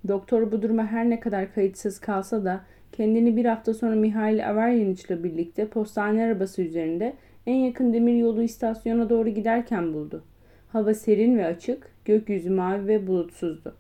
[0.08, 2.62] Doktor bu duruma her ne kadar kayıtsız kalsa da
[2.92, 7.14] kendini bir hafta sonra Mihail Averyaniç ile birlikte postane arabası üzerinde
[7.48, 10.24] en yakın demiryolu istasyona doğru giderken buldu.
[10.68, 13.76] Hava serin ve açık, gökyüzü mavi ve bulutsuzdu.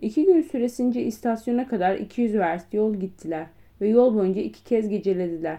[0.00, 3.46] İki gün süresince istasyona kadar 200 verst yol gittiler
[3.80, 5.58] ve yol boyunca iki kez gecelediler.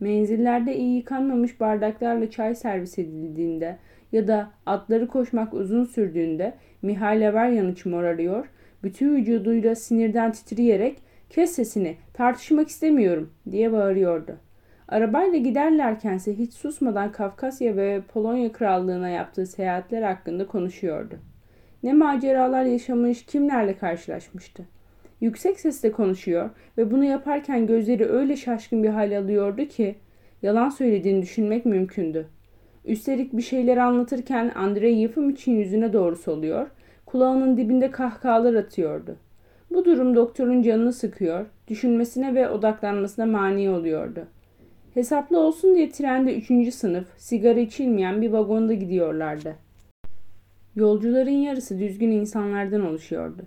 [0.00, 3.76] Menzillerde iyi yıkanmamış bardaklarla çay servis edildiğinde
[4.12, 8.46] ya da atları koşmak uzun sürdüğünde Mihail Averyaniç morarıyor,
[8.82, 10.98] bütün vücuduyla sinirden titreyerek
[11.30, 14.36] Kes sesini, tartışmak istemiyorum diye bağırıyordu.
[14.88, 21.14] Arabayla giderlerkense hiç susmadan Kafkasya ve Polonya krallığına yaptığı seyahatler hakkında konuşuyordu.
[21.82, 24.64] Ne maceralar yaşamış, kimlerle karşılaşmıştı.
[25.20, 29.94] Yüksek sesle konuşuyor ve bunu yaparken gözleri öyle şaşkın bir hal alıyordu ki
[30.42, 32.26] yalan söylediğini düşünmek mümkündü.
[32.84, 36.66] Üstelik bir şeyler anlatırken Andrei için yüzüne doğru soluyor,
[37.06, 39.16] kulağının dibinde kahkahalar atıyordu.
[39.76, 44.26] Bu durum doktorun canını sıkıyor, düşünmesine ve odaklanmasına mani oluyordu.
[44.94, 49.54] Hesaplı olsun diye trende üçüncü sınıf, sigara içilmeyen bir vagonda gidiyorlardı.
[50.76, 53.42] Yolcuların yarısı düzgün insanlardan oluşuyordu.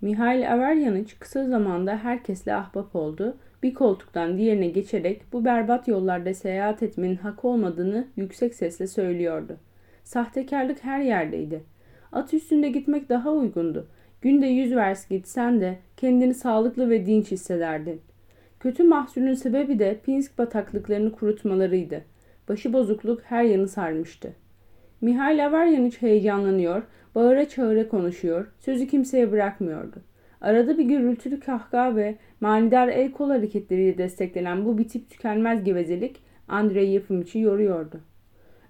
[0.00, 3.36] Mihail Averyaniç kısa zamanda herkesle ahbap oldu.
[3.62, 9.56] Bir koltuktan diğerine geçerek bu berbat yollarda seyahat etmenin hak olmadığını yüksek sesle söylüyordu.
[10.04, 11.62] Sahtekarlık her yerdeydi.
[12.12, 13.88] At üstünde gitmek daha uygundu.
[14.22, 18.00] Günde yüz vers gitsen de kendini sağlıklı ve dinç hissederdin.
[18.60, 22.04] Kötü mahsulün sebebi de Pinsk bataklıklarını kurutmalarıydı.
[22.48, 24.32] Başı bozukluk her yanı sarmıştı.
[25.00, 26.82] Mihail Averyaniç heyecanlanıyor,
[27.14, 29.96] bağıra çağıra konuşuyor, sözü kimseye bırakmıyordu.
[30.40, 36.90] Arada bir gürültülü kahkaha ve manidar el kol hareketleriyle desteklenen bu bitip tükenmez gevezelik Andrei
[36.90, 38.00] Yefimit'i yoruyordu.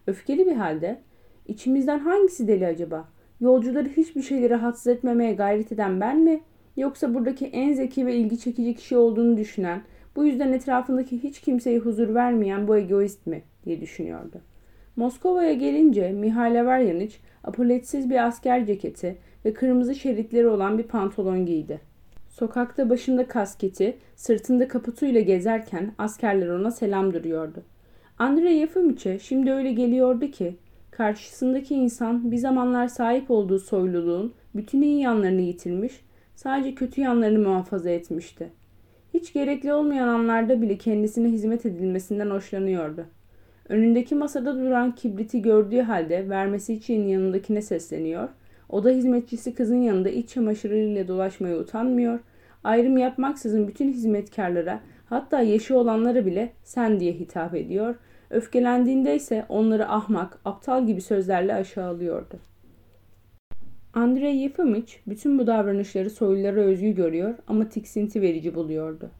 [0.06, 0.98] Öfkeli bir halde,
[1.46, 3.08] içimizden hangisi deli acaba?
[3.40, 6.40] Yolcuları hiçbir şeyleri rahatsız etmemeye gayret eden ben mi?
[6.76, 9.82] Yoksa buradaki en zeki ve ilgi çekici kişi olduğunu düşünen,
[10.16, 13.42] bu yüzden etrafındaki hiç kimseye huzur vermeyen bu egoist mi?
[13.64, 14.40] diye düşünüyordu.
[14.96, 21.80] Moskova'ya gelince Mihail Averyaniç apoletsiz bir asker ceketi ve kırmızı şeritleri olan bir pantolon giydi.
[22.28, 27.62] Sokakta başında kasketi, sırtında kaputuyla gezerken askerler ona selam duruyordu.
[28.18, 30.56] Andrei Yefimiç'e şimdi öyle geliyordu ki
[30.98, 36.04] karşısındaki insan bir zamanlar sahip olduğu soyluluğun bütün iyi yanlarını yitirmiş,
[36.34, 38.48] sadece kötü yanlarını muhafaza etmişti.
[39.14, 43.04] Hiç gerekli olmayan anlarda bile kendisine hizmet edilmesinden hoşlanıyordu.
[43.68, 48.28] Önündeki masada duran kibriti gördüğü halde vermesi için yanındakine sesleniyor.
[48.68, 52.18] Oda hizmetçisi kızın yanında iç çamaşırıyla dolaşmaya utanmıyor.
[52.64, 57.94] Ayrım yapmaksızın bütün hizmetkarlara hatta yaşı olanlara bile sen diye hitap ediyor.
[58.30, 62.38] Öfkelendiğinde ise onları ahmak, aptal gibi sözlerle aşağılıyordu.
[63.94, 69.10] Andrei Yefimiç bütün bu davranışları soylulara özgü görüyor ama tiksinti verici buluyordu.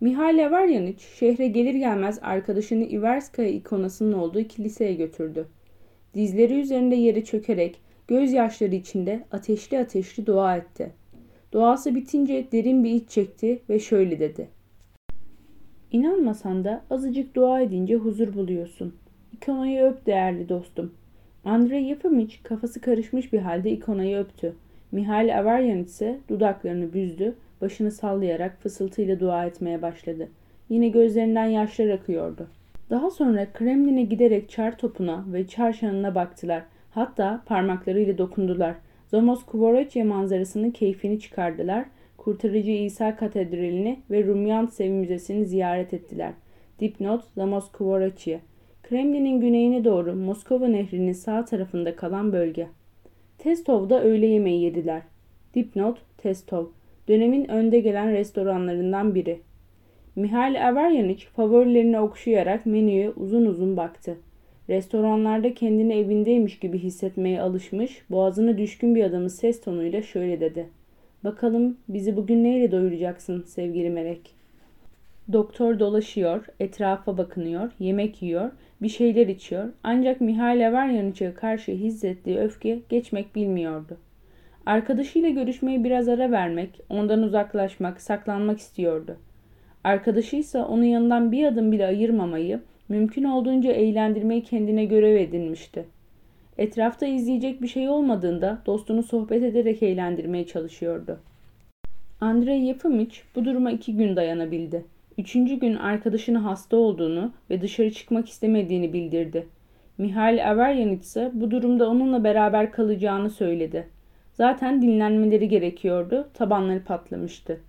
[0.00, 5.46] Mihail Averyaniç şehre gelir gelmez arkadaşını Iverskaya ikonasının olduğu kiliseye götürdü.
[6.14, 10.92] Dizleri üzerinde yere çökerek gözyaşları içinde ateşli ateşli dua etti.
[11.52, 14.48] Duası bitince derin bir iç çekti ve şöyle dedi.
[15.92, 18.94] İnanmasan da azıcık dua edince huzur buluyorsun.
[19.32, 20.94] İkonayı öp değerli dostum.
[21.44, 24.54] Andrei Yefimiç kafası karışmış bir halde ikonayı öptü.
[24.92, 30.28] Mihail Averyaniç ise dudaklarını büzdü başını sallayarak fısıltıyla dua etmeye başladı.
[30.68, 32.46] Yine gözlerinden yaşlar akıyordu.
[32.90, 36.62] Daha sonra Kremlin'e giderek çar topuna ve çarşanına baktılar.
[36.90, 38.74] Hatta parmaklarıyla dokundular.
[39.10, 41.84] Zomos Kvoroçya manzarasının keyfini çıkardılar.
[42.24, 46.32] Kurtarıcı İsa Katedrali'ni ve Rumyan Sevi Müzesi'ni ziyaret ettiler.
[46.80, 48.40] Dipnot Zamos Kvoroçya
[48.82, 52.66] Kremlin'in güneyine doğru Moskova Nehri'nin sağ tarafında kalan bölge.
[53.38, 55.02] Testov'da öğle yemeği yediler.
[55.54, 56.66] Dipnot Testov
[57.08, 59.40] dönemin önde gelen restoranlarından biri.
[60.16, 64.16] Mihail Averyaniç favorilerini okşayarak menüye uzun uzun baktı.
[64.68, 70.81] Restoranlarda kendini evindeymiş gibi hissetmeye alışmış, boğazına düşkün bir adamın ses tonuyla şöyle dedi.
[71.24, 74.34] Bakalım bizi bugün neyle doyuracaksın sevgili melek?
[75.32, 78.50] Doktor dolaşıyor, etrafa bakınıyor, yemek yiyor,
[78.82, 79.68] bir şeyler içiyor.
[79.82, 83.96] Ancak Mihail Averyaniç'e karşı hissettiği öfke geçmek bilmiyordu.
[84.66, 89.16] Arkadaşıyla görüşmeyi biraz ara vermek, ondan uzaklaşmak, saklanmak istiyordu.
[89.84, 95.84] Arkadaşı ise onun yanından bir adım bile ayırmamayı, mümkün olduğunca eğlendirmeyi kendine görev edinmişti.
[96.58, 101.20] Etrafta izleyecek bir şey olmadığında dostunu sohbet ederek eğlendirmeye çalışıyordu.
[102.20, 104.84] Andrei Yefimiç bu duruma iki gün dayanabildi.
[105.18, 109.46] Üçüncü gün arkadaşının hasta olduğunu ve dışarı çıkmak istemediğini bildirdi.
[109.98, 113.88] Mihail Averyaniç ise bu durumda onunla beraber kalacağını söyledi.
[114.32, 116.28] Zaten dinlenmeleri gerekiyordu.
[116.34, 117.60] Tabanları patlamıştı.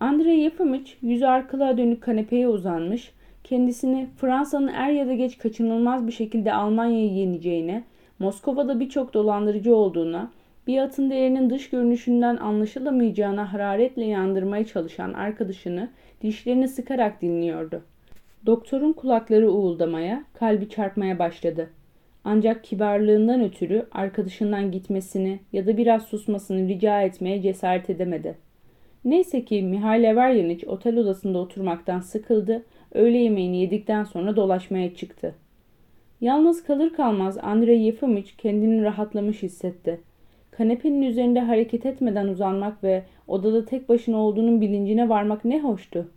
[0.00, 3.12] Andrei Yefimiç yüzü arkalığa dönük kanepeye uzanmış,
[3.44, 7.84] kendisini Fransa'nın er ya da geç kaçınılmaz bir şekilde Almanya'yı yeneceğine,
[8.20, 10.30] Moskova'da birçok dolandırıcı olduğuna,
[10.66, 15.88] bir atın değerinin dış görünüşünden anlaşılamayacağına hararetle yandırmaya çalışan arkadaşını
[16.22, 17.82] dişlerini sıkarak dinliyordu.
[18.46, 21.70] Doktorun kulakları uğuldamaya, kalbi çarpmaya başladı.
[22.24, 28.38] Ancak kibarlığından ötürü arkadaşından gitmesini ya da biraz susmasını rica etmeye cesaret edemedi.
[29.04, 35.34] Neyse ki Mihail Everyaniç otel odasında oturmaktan sıkıldı, öğle yemeğini yedikten sonra dolaşmaya çıktı.
[36.20, 40.00] Yalnız kalır kalmaz Andrei Yefimiç kendini rahatlamış hissetti.
[40.50, 46.08] Kanepenin üzerinde hareket etmeden uzanmak ve odada tek başına olduğunun bilincine varmak ne hoştu.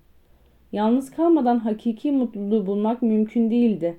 [0.71, 3.97] Yalnız kalmadan hakiki mutluluğu bulmak mümkün değildi.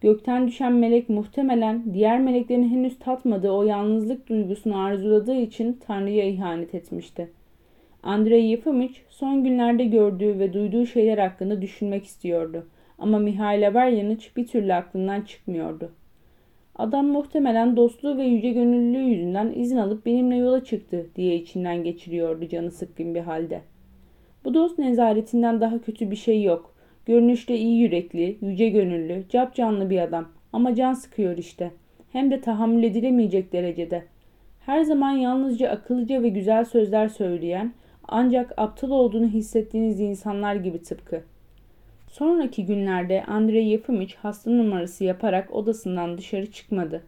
[0.00, 6.74] Gökten düşen melek muhtemelen diğer meleklerin henüz tatmadığı o yalnızlık duygusunu arzuladığı için Tanrı'ya ihanet
[6.74, 7.30] etmişti.
[8.02, 12.66] Andrei Yefimiç son günlerde gördüğü ve duyduğu şeyler hakkında düşünmek istiyordu.
[12.98, 15.92] Ama Mihail Averyaniç bir türlü aklından çıkmıyordu.
[16.76, 22.48] Adam muhtemelen dostluğu ve yüce gönüllülüğü yüzünden izin alıp benimle yola çıktı diye içinden geçiriyordu
[22.48, 23.60] canı sıkkın bir halde.
[24.44, 26.74] Bu dost nezaretinden daha kötü bir şey yok.
[27.06, 31.70] Görünüşte iyi yürekli, yüce gönüllü, cap canlı bir adam ama can sıkıyor işte.
[32.12, 34.04] Hem de tahammül edilemeyecek derecede.
[34.66, 37.72] Her zaman yalnızca akıllıca ve güzel sözler söyleyen,
[38.08, 41.22] ancak aptal olduğunu hissettiğiniz insanlar gibi tıpkı.
[42.10, 47.02] Sonraki günlerde Andrei Yefimiç hasta numarası yaparak odasından dışarı çıkmadı.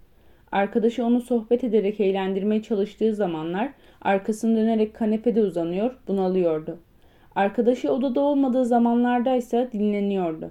[0.52, 3.72] Arkadaşı onu sohbet ederek eğlendirmeye çalıştığı zamanlar
[4.02, 6.78] arkasını dönerek kanepede uzanıyor, bunalıyordu.
[7.34, 10.50] Arkadaşı odada olmadığı zamanlarda ise dinleniyordu.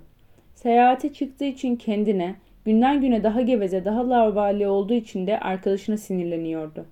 [0.55, 2.35] Seyahate çıktığı için kendine,
[2.65, 6.85] günden güne daha geveze, daha lavali olduğu için de arkadaşına sinirleniyordu.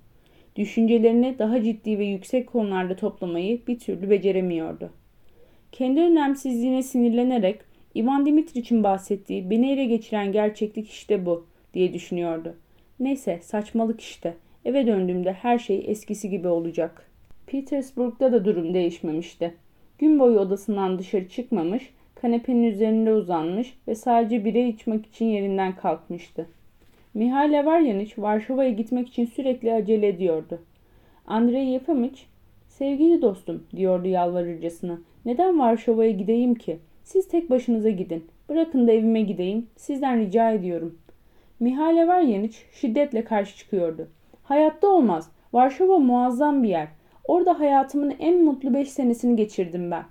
[0.55, 4.89] Düşüncelerini daha ciddi ve yüksek konularda toplamayı bir türlü beceremiyordu.
[5.71, 7.59] Kendi önemsizliğine sinirlenerek
[7.95, 12.55] Ivan Dimitriç'in bahsettiği beni ele geçiren gerçeklik işte bu diye düşünüyordu.
[12.99, 14.33] Neyse saçmalık işte.
[14.65, 17.05] Eve döndüğümde her şey eskisi gibi olacak.
[17.47, 19.53] Petersburg'da da durum değişmemişti.
[19.97, 26.45] Gün boyu odasından dışarı çıkmamış, kanepenin üzerinde uzanmış ve sadece bire içmek için yerinden kalkmıştı.
[27.13, 30.59] Mihail Everyaniç Varşova'ya gitmek için sürekli acele ediyordu.
[31.27, 32.25] Andrei Yefimiç,
[32.67, 34.99] sevgili dostum diyordu yalvarırcasına.
[35.27, 36.79] Neden Varşova'ya gideyim ki?
[37.03, 38.25] Siz tek başınıza gidin.
[38.49, 39.67] Bırakın da evime gideyim.
[39.75, 40.97] Sizden rica ediyorum.
[41.59, 44.07] Mihail Everyaniç şiddetle karşı çıkıyordu.
[44.43, 45.31] Hayatta olmaz.
[45.53, 46.87] Varşova muazzam bir yer.
[47.23, 50.03] Orada hayatımın en mutlu beş senesini geçirdim ben.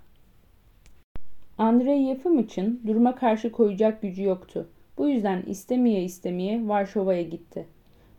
[1.59, 4.69] Andrei Yefimiç'in duruma karşı koyacak gücü yoktu.
[4.99, 7.67] Bu yüzden istemeye istemeye Varşova'ya gitti.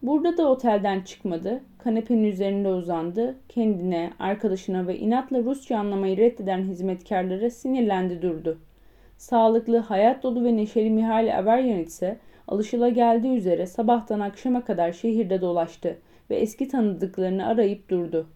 [0.01, 7.49] Burada da otelden çıkmadı, kanepenin üzerinde uzandı, kendine, arkadaşına ve inatla Rusça anlamayı reddeden hizmetkarlara
[7.49, 8.57] sinirlendi durdu.
[9.17, 12.17] Sağlıklı, hayat dolu ve neşeli Mihail Averyan ise
[12.47, 15.97] alışılageldiği üzere sabahtan akşama kadar şehirde dolaştı
[16.29, 18.27] ve eski tanıdıklarını arayıp durdu.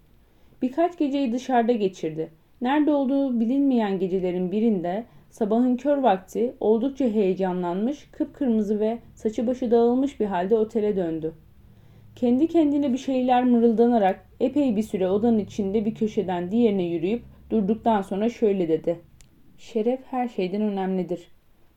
[0.61, 2.31] Birkaç geceyi dışarıda geçirdi.
[2.61, 10.19] Nerede olduğu bilinmeyen gecelerin birinde sabahın kör vakti oldukça heyecanlanmış, kıpkırmızı ve saçı başı dağılmış
[10.19, 11.33] bir halde otele döndü.
[12.15, 18.01] Kendi kendine bir şeyler mırıldanarak epey bir süre odanın içinde bir köşeden diğerine yürüyüp durduktan
[18.01, 18.99] sonra şöyle dedi.
[19.57, 21.31] Şeref her şeyden önemlidir.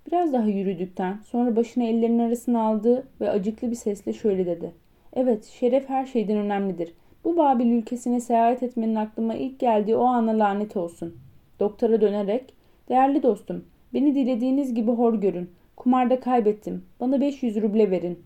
[0.06, 4.72] Biraz daha yürüdükten sonra başını ellerinin arasına aldı ve acıklı bir sesle şöyle dedi.
[5.12, 6.92] Evet, şeref her şeyden önemlidir.
[7.24, 11.14] Bu Babil ülkesine seyahat etmenin aklıma ilk geldiği o ana lanet olsun.
[11.60, 12.54] Doktora dönerek,
[12.88, 15.50] değerli dostum, beni dilediğiniz gibi hor görün.
[15.76, 16.84] Kumarda kaybettim.
[17.00, 18.18] Bana 500 ruble verin.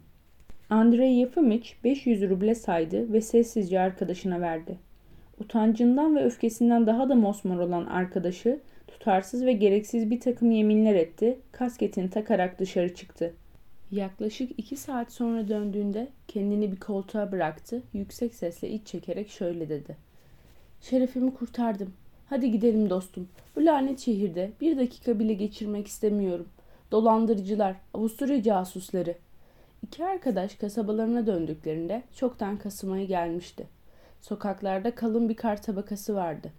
[0.71, 4.79] Andrei Yefimiç 500 ruble saydı ve sessizce arkadaşına verdi.
[5.41, 11.39] Utancından ve öfkesinden daha da mosmor olan arkadaşı tutarsız ve gereksiz bir takım yeminler etti,
[11.53, 13.35] kasketini takarak dışarı çıktı.
[13.91, 19.97] Yaklaşık iki saat sonra döndüğünde kendini bir koltuğa bıraktı, yüksek sesle iç çekerek şöyle dedi.
[20.81, 21.93] Şerefimi kurtardım.
[22.27, 23.29] Hadi gidelim dostum.
[23.57, 26.49] Bu lanet şehirde bir dakika bile geçirmek istemiyorum.
[26.93, 29.15] Dolandırıcılar, Avusturya casusları.
[29.83, 33.67] İki arkadaş kasabalarına döndüklerinde çoktan Kasım'a gelmişti.
[34.21, 36.53] Sokaklarda kalın bir kar tabakası vardı.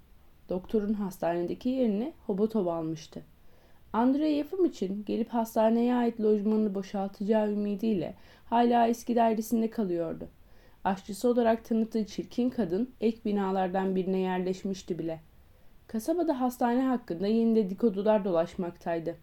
[0.50, 3.22] Doktorun hastanedeki yerini Hobotov almıştı.
[3.94, 8.16] Andrei Yefim için gelip hastaneye ait lojmanını boşaltacağı ümidiyle
[8.46, 10.28] hala eski dairesinde kalıyordu.
[10.84, 15.20] Aşçısı olarak tanıttığı çirkin kadın ek binalardan birine yerleşmişti bile.
[15.88, 19.16] Kasabada hastane hakkında yeni dedikodular dolaşmaktaydı.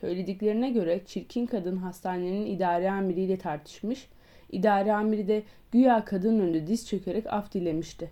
[0.00, 4.08] Söylediklerine göre çirkin kadın hastanenin idare amiriyle tartışmış,
[4.52, 5.42] idare amiri de
[5.72, 8.10] güya kadının önünde diz çökerek af dilemişti.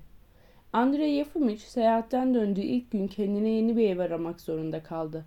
[0.72, 5.24] Andrei Yefimiç seyahatten döndüğü ilk gün kendine yeni bir ev aramak zorunda kaldı.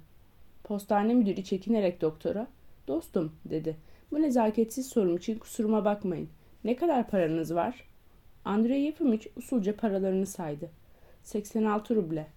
[0.64, 2.48] Postane müdürü çekinerek doktora,
[2.88, 3.76] dostum dedi.
[4.12, 6.30] Bu nezaketsiz sorum için kusuruma bakmayın.
[6.64, 7.88] Ne kadar paranız var?
[8.46, 10.70] Andrei Yefimiç usulca paralarını saydı.
[11.24, 12.28] 86 ruble.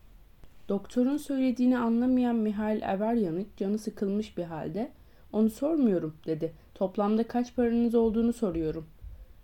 [0.73, 4.91] Doktorun söylediğini anlamayan Mihail Everyanık canı sıkılmış bir halde
[5.33, 6.53] onu sormuyorum dedi.
[6.75, 8.87] Toplamda kaç paranız olduğunu soruyorum.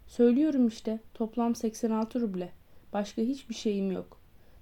[0.06, 2.52] Söylüyorum işte toplam 86 ruble.
[2.92, 4.20] Başka hiçbir şeyim yok.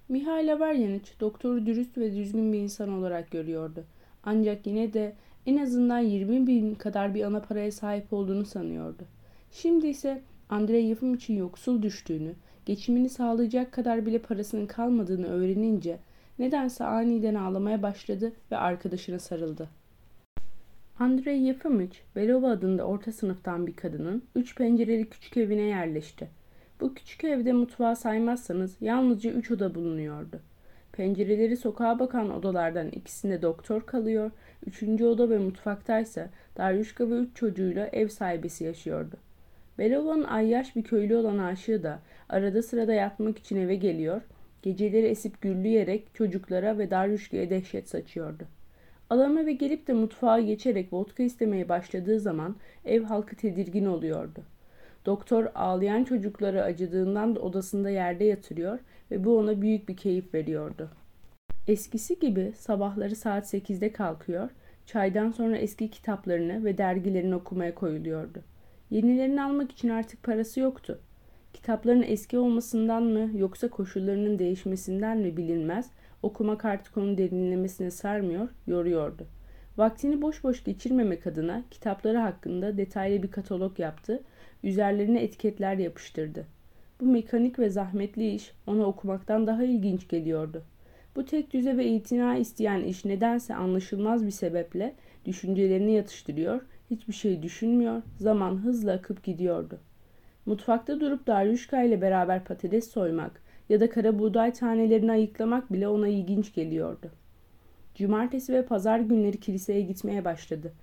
[0.09, 3.83] Mihail Averyaniç doktoru dürüst ve düzgün bir insan olarak görüyordu.
[4.23, 5.15] Ancak yine de
[5.45, 9.03] en azından 20 bin kadar bir ana paraya sahip olduğunu sanıyordu.
[9.51, 12.33] Şimdi ise Andrei Yefimovic'in yoksul düştüğünü,
[12.65, 15.99] geçimini sağlayacak kadar bile parasının kalmadığını öğrenince
[16.39, 19.69] nedense aniden ağlamaya başladı ve arkadaşına sarıldı.
[20.99, 26.27] Andrei Yefimovic, Belova adında orta sınıftan bir kadının üç pencereli küçük evine yerleşti.
[26.81, 30.39] Bu küçük evde mutfağı saymazsanız yalnızca üç oda bulunuyordu.
[30.91, 34.31] Pencereleri sokağa bakan odalardan ikisinde doktor kalıyor,
[34.65, 39.15] üçüncü oda ve mutfaktaysa Daryushka ve üç çocuğuyla ev sahibesi yaşıyordu.
[39.77, 41.99] Belova'nın ayyaş bir köylü olan aşığı da
[42.29, 44.21] arada sırada yatmak için eve geliyor,
[44.61, 48.43] geceleri esip gürleyerek çocuklara ve Daryushka'ya dehşet saçıyordu.
[49.09, 52.55] Adam eve gelip de mutfağa geçerek vodka istemeye başladığı zaman
[52.85, 54.43] ev halkı tedirgin oluyordu.
[55.05, 58.79] Doktor ağlayan çocukları acıdığından da odasında yerde yatırıyor
[59.11, 60.89] ve bu ona büyük bir keyif veriyordu.
[61.67, 64.49] Eskisi gibi sabahları saat 8'de kalkıyor,
[64.85, 68.39] çaydan sonra eski kitaplarını ve dergilerini okumaya koyuluyordu.
[68.89, 70.99] Yenilerini almak için artık parası yoktu.
[71.57, 75.91] Kitapların eski olmasından mı yoksa koşullarının değişmesinden mi bilinmez
[76.23, 79.27] okumak artık onu derinlemesine sarmıyor, yoruyordu.
[79.77, 84.23] Vaktini boş boş geçirmemek adına kitapları hakkında detaylı bir katalog yaptı,
[84.63, 86.45] üzerlerine etiketler yapıştırdı.
[87.01, 90.63] Bu mekanik ve zahmetli iş ona okumaktan daha ilginç geliyordu.
[91.15, 96.61] Bu tek düze ve itina isteyen iş nedense anlaşılmaz bir sebeple düşüncelerini yatıştırıyor,
[96.91, 99.79] hiçbir şey düşünmüyor, zaman hızla akıp gidiyordu.
[100.47, 106.07] Mutfakta durup Daryuşka ile beraber patates soymak ya da kara buğday tanelerini ayıklamak bile ona
[106.07, 107.11] ilginç geliyordu.
[107.95, 110.73] Cumartesi ve pazar günleri kiliseye gitmeye başladı.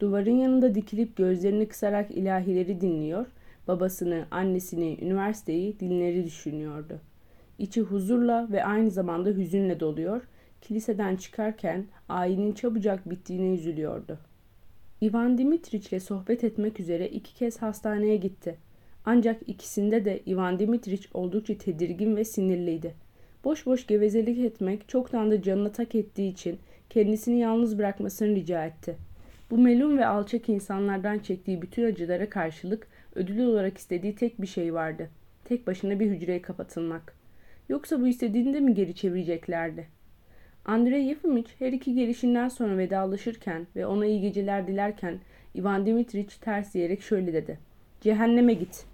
[0.00, 3.26] Duvarın yanında dikilip gözlerini kısarak ilahileri dinliyor,
[3.68, 7.00] babasını, annesini, üniversiteyi, dinleri düşünüyordu.
[7.58, 10.22] İçi huzurla ve aynı zamanda hüzünle doluyor,
[10.60, 14.18] kiliseden çıkarken ayinin çabucak bittiğine üzülüyordu.
[15.02, 18.56] Ivan Dimitriç ile sohbet etmek üzere iki kez hastaneye gitti.
[19.04, 22.94] Ancak ikisinde de Ivan Dimitriç oldukça tedirgin ve sinirliydi.
[23.44, 26.58] Boş boş gevezelik etmek çoktan da canına tak ettiği için
[26.90, 28.96] kendisini yalnız bırakmasını rica etti.
[29.50, 34.74] Bu melun ve alçak insanlardan çektiği bütün acılara karşılık ödül olarak istediği tek bir şey
[34.74, 35.08] vardı.
[35.44, 37.14] Tek başına bir hücreye kapatılmak.
[37.68, 39.86] Yoksa bu istediğini de mi geri çevireceklerdi?
[40.64, 45.18] Andrei Yefimiç her iki gelişinden sonra vedalaşırken ve ona iyi geceler dilerken
[45.56, 47.58] Ivan Dimitriç ters diyerek şöyle dedi.
[48.00, 48.91] Cehenneme git.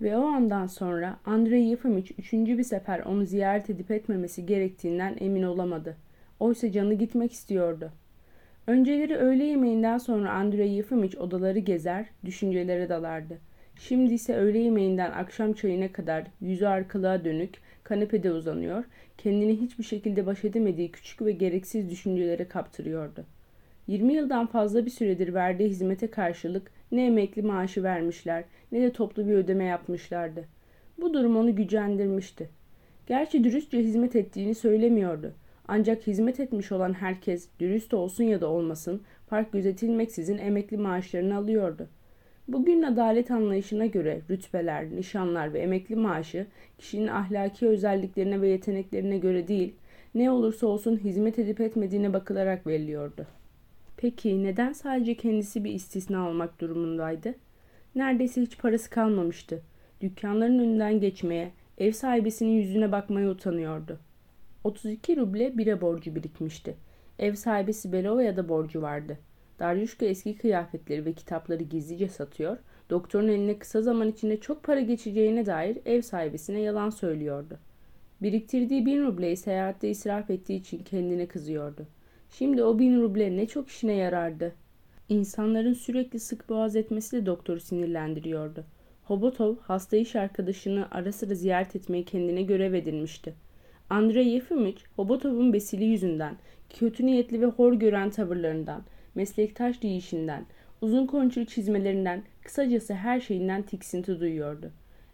[0.00, 5.42] Ve o andan sonra Andrei Yefimiç üçüncü bir sefer onu ziyaret edip etmemesi gerektiğinden emin
[5.42, 5.96] olamadı.
[6.40, 7.90] Oysa canı gitmek istiyordu.
[8.66, 13.38] Önceleri öğle yemeğinden sonra Andrei Yefimiç odaları gezer, düşüncelere dalardı.
[13.78, 17.54] Şimdi ise öğle yemeğinden akşam çayına kadar yüzü arkalığa dönük,
[17.84, 18.84] kanepede uzanıyor,
[19.18, 23.24] kendini hiçbir şekilde baş edemediği küçük ve gereksiz düşüncelere kaptırıyordu.
[23.86, 29.28] 20 yıldan fazla bir süredir verdiği hizmete karşılık ne emekli maaşı vermişler ne de toplu
[29.28, 30.44] bir ödeme yapmışlardı.
[31.00, 32.48] Bu durum onu gücendirmişti.
[33.06, 35.32] Gerçi dürüstçe hizmet ettiğini söylemiyordu.
[35.68, 41.88] Ancak hizmet etmiş olan herkes dürüst olsun ya da olmasın fark gözetilmeksizin emekli maaşlarını alıyordu.
[42.48, 46.46] Bugün adalet anlayışına göre rütbeler, nişanlar ve emekli maaşı
[46.78, 49.74] kişinin ahlaki özelliklerine ve yeteneklerine göre değil,
[50.14, 53.26] ne olursa olsun hizmet edip etmediğine bakılarak veriliyordu.
[53.96, 57.34] Peki neden sadece kendisi bir istisna olmak durumundaydı?
[57.94, 59.62] Neredeyse hiç parası kalmamıştı.
[60.00, 63.98] Dükkanların önünden geçmeye, ev sahibesinin yüzüne bakmaya utanıyordu.
[64.64, 66.74] 32 ruble bire borcu birikmişti.
[67.18, 69.18] Ev sahibesi Belova'ya da borcu vardı.
[69.58, 72.56] Daryuşka eski kıyafetleri ve kitapları gizlice satıyor,
[72.90, 77.58] doktorun eline kısa zaman içinde çok para geçeceğine dair ev sahibesine yalan söylüyordu.
[78.22, 81.86] Biriktirdiği bin rubleyi seyahatte israf ettiği için kendine kızıyordu.
[82.38, 84.54] Şimdi o bin ruble ne çok işine yarardı.
[85.08, 88.64] İnsanların sürekli sık boğaz etmesi de doktoru sinirlendiriyordu.
[89.04, 93.34] Hobotov hasta iş arkadaşını ara sıra ziyaret etmeyi kendine görev edinmişti.
[93.90, 96.36] Andrei Yefimiç, Hobotov'un besili yüzünden,
[96.70, 98.82] kötü niyetli ve hor gören tavırlarından,
[99.14, 100.46] meslektaş deyişinden,
[100.80, 104.70] uzun konçulu çizmelerinden, kısacası her şeyinden tiksinti duyuyordu.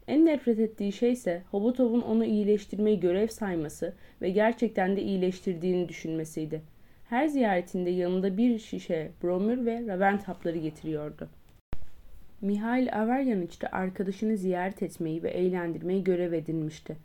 [0.09, 6.72] En nefret ettiği şey ise Hobotov'un onu iyileştirmeyi görev sayması ve gerçekten de iyileştirdiğini düşünmesiydi.
[7.13, 11.29] Her ziyaretinde yanında bir şişe bromür ve ravent hapları getiriyordu.
[12.41, 16.97] Mihail Averyaniç de arkadaşını ziyaret etmeyi ve eğlendirmeyi görev edinmişti.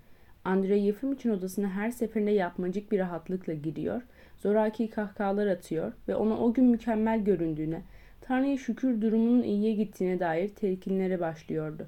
[0.46, 4.02] Andrei Yefimiç'in odasına her seferinde yapmacık bir rahatlıkla giriyor,
[4.38, 7.82] zoraki kahkahalar atıyor ve ona o gün mükemmel göründüğüne,
[8.22, 11.88] Tanrı'ya şükür durumunun iyiye gittiğine dair telkinlere başlıyordu.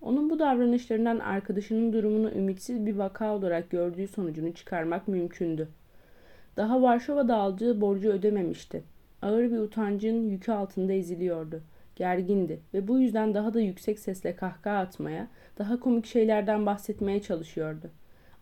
[0.00, 5.68] Onun bu davranışlarından arkadaşının durumunu ümitsiz bir vaka olarak gördüğü sonucunu çıkarmak mümkündü.
[6.56, 8.82] Daha Varşova'da aldığı borcu ödememişti.
[9.22, 11.60] Ağır bir utancın yükü altında eziliyordu.
[11.96, 15.28] Gergindi ve bu yüzden daha da yüksek sesle kahkaha atmaya,
[15.58, 17.90] daha komik şeylerden bahsetmeye çalışıyordu.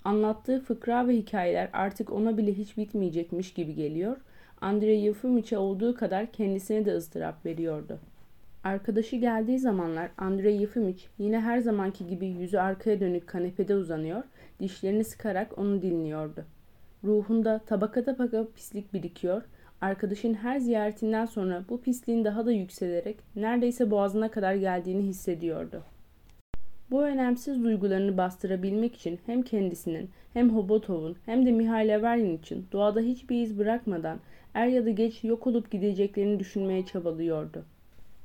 [0.05, 4.17] Anlattığı fıkra ve hikayeler artık ona bile hiç bitmeyecekmiş gibi geliyor,
[4.61, 7.99] Andrei Yefimovic'e olduğu kadar kendisine de ızdırap veriyordu.
[8.65, 14.23] Arkadaşı geldiği zamanlar Andrei Yefimovic yine her zamanki gibi yüzü arkaya dönük kanepede uzanıyor,
[14.61, 16.45] dişlerini sıkarak onu dinliyordu.
[17.05, 19.43] Ruhunda tabaka tabaka pislik birikiyor,
[19.81, 25.83] arkadaşın her ziyaretinden sonra bu pisliğin daha da yükselerek neredeyse boğazına kadar geldiğini hissediyordu.
[26.91, 33.01] Bu önemsiz duygularını bastırabilmek için hem kendisinin hem Hobotov'un hem de Mihail Averyan için doğada
[33.01, 34.19] hiçbir iz bırakmadan
[34.55, 37.65] er ya da geç yok olup gideceklerini düşünmeye çabalıyordu.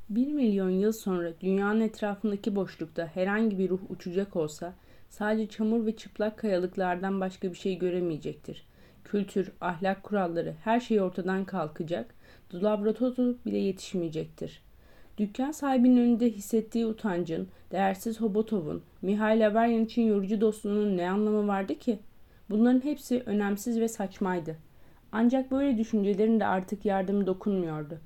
[0.10, 4.74] Bir milyon yıl sonra dünyanın etrafındaki boşlukta herhangi bir ruh uçacak olsa
[5.10, 8.69] sadece çamur ve çıplak kayalıklardan başka bir şey göremeyecektir.
[9.10, 12.16] Kültür, ahlak kuralları her şey ortadan kalkacak,
[12.54, 14.62] laboratuvar bile yetişmeyecektir.
[15.18, 21.76] Dükkan sahibinin önünde hissettiği utancın, değersiz Hobotov'un, Mihail Averyan için yorucu dostluğunun ne anlamı vardı
[21.76, 22.00] ki?
[22.50, 24.56] Bunların hepsi önemsiz ve saçmaydı.
[25.12, 27.98] Ancak böyle düşüncelerin de artık yardımı dokunmuyordu.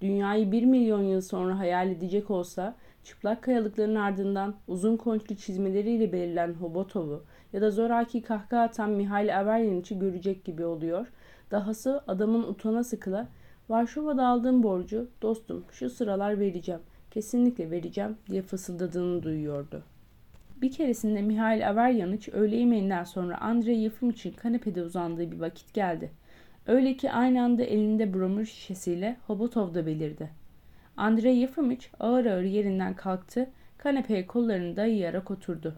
[0.00, 6.52] Dünyayı bir milyon yıl sonra hayal edecek olsa, çıplak kayalıkların ardından uzun konçlu çizmeleriyle belirlen
[6.52, 11.06] Hobotov'u ya da zoraki kahkaha atan Mihail Averyanic'i görecek gibi oluyor.
[11.50, 13.28] Dahası adamın utana sıkıla
[13.68, 16.80] Varşova'da aldığım borcu dostum şu sıralar vereceğim.
[17.10, 19.82] Kesinlikle vereceğim diye fısıldadığını duyuyordu.
[20.62, 26.10] Bir keresinde Mihail Averyaniç öğle yemeğinden sonra Andrei Yefimic'in kanepede uzandığı bir vakit geldi.
[26.66, 30.39] Öyle ki aynı anda elinde bromür şişesiyle Hobotov da belirdi.
[31.00, 35.74] Andrei Yefimiç ağır ağır yerinden kalktı, kanepeye kollarını dayayarak oturdu.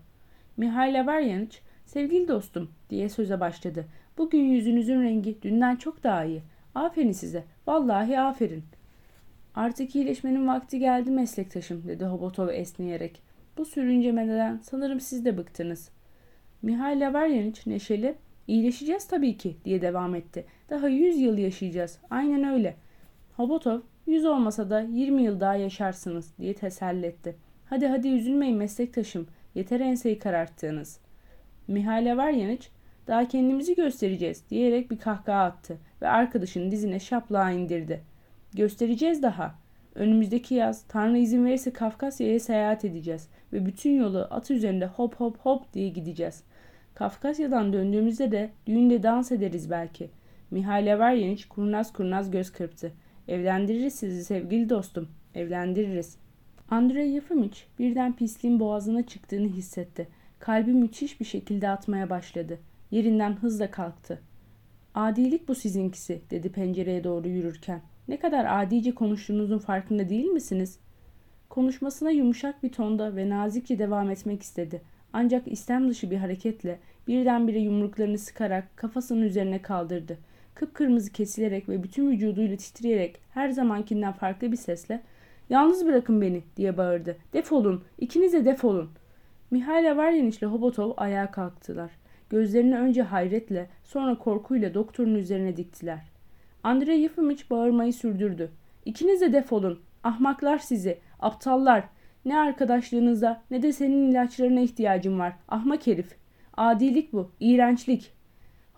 [0.57, 3.87] Mihail Averyaniç, sevgili dostum diye söze başladı.
[4.19, 6.43] Bugün yüzünüzün rengi dünden çok daha iyi.
[6.75, 7.45] Aferin size.
[7.67, 8.65] Vallahi aferin.
[9.55, 13.23] Artık iyileşmenin vakti geldi meslektaşım dedi Hobotov esneyerek.
[13.57, 15.91] Bu sürüncemeden sanırım siz de bıktınız.
[16.63, 18.15] Mihail Averyaniç neşeli
[18.47, 20.45] İyileşeceğiz tabii ki diye devam etti.
[20.71, 21.99] Daha 100 yıl yaşayacağız.
[22.11, 22.77] Aynen öyle.
[23.37, 27.37] Hobotov 100 olmasa da 20 yıl daha yaşarsınız diye teselli etti.
[27.65, 29.27] Hadi hadi üzülmeyin meslektaşım.
[29.55, 31.01] Yeter enseyi kararttığınız.
[31.69, 32.71] Mihail Averyaniç
[33.07, 38.03] daha kendimizi göstereceğiz diyerek bir kahkaha attı ve arkadaşının dizine şaplağı indirdi.
[38.55, 39.55] Göstereceğiz daha.
[39.95, 45.39] Önümüzdeki yaz Tanrı izin verirse Kafkasya'ya seyahat edeceğiz ve bütün yolu at üzerinde hop hop
[45.39, 46.43] hop diye gideceğiz.
[46.95, 50.11] Kafkasya'dan döndüğümüzde de düğünde dans ederiz belki.
[50.51, 52.93] Mihail Averyaniç kurnaz kurnaz göz kırptı.
[53.33, 55.09] Evlendiririz sizi sevgili dostum.
[55.35, 56.17] Evlendiririz.
[56.69, 60.09] Andrei Yefimiç birden pisliğin boğazına çıktığını hissetti.
[60.39, 62.59] Kalbi müthiş bir şekilde atmaya başladı.
[62.91, 64.21] Yerinden hızla kalktı.
[64.95, 67.81] Adilik bu sizinkisi dedi pencereye doğru yürürken.
[68.09, 70.79] Ne kadar adice konuştuğunuzun farkında değil misiniz?
[71.49, 74.83] Konuşmasına yumuşak bir tonda ve nazikçe devam etmek istedi.
[75.13, 76.79] Ancak istem dışı bir hareketle
[77.09, 80.19] birdenbire yumruklarını sıkarak kafasının üzerine kaldırdı.
[80.55, 85.03] Kıpkırmızı kesilerek ve bütün vücuduyla titreyerek her zamankinden farklı bir sesle
[85.51, 87.17] ''Yalnız bırakın beni'' diye bağırdı.
[87.33, 88.91] ''Defolun, ikiniz de defolun.''
[89.51, 91.91] Mihail Avaryaniç ile Hobotov ayağa kalktılar.
[92.31, 96.01] Gözlerini önce hayretle sonra korkuyla doktorun üzerine diktiler.
[96.63, 98.51] Andrei Yefimiç bağırmayı sürdürdü.
[98.85, 99.81] İkiniz de defolun.
[100.05, 100.99] Ahmaklar sizi.
[101.21, 101.85] Aptallar.
[102.25, 105.33] Ne arkadaşlığınıza ne de senin ilaçlarına ihtiyacım var.
[105.49, 106.17] Ahmak herif.
[106.57, 107.31] Adilik bu.
[107.41, 108.13] İğrençlik.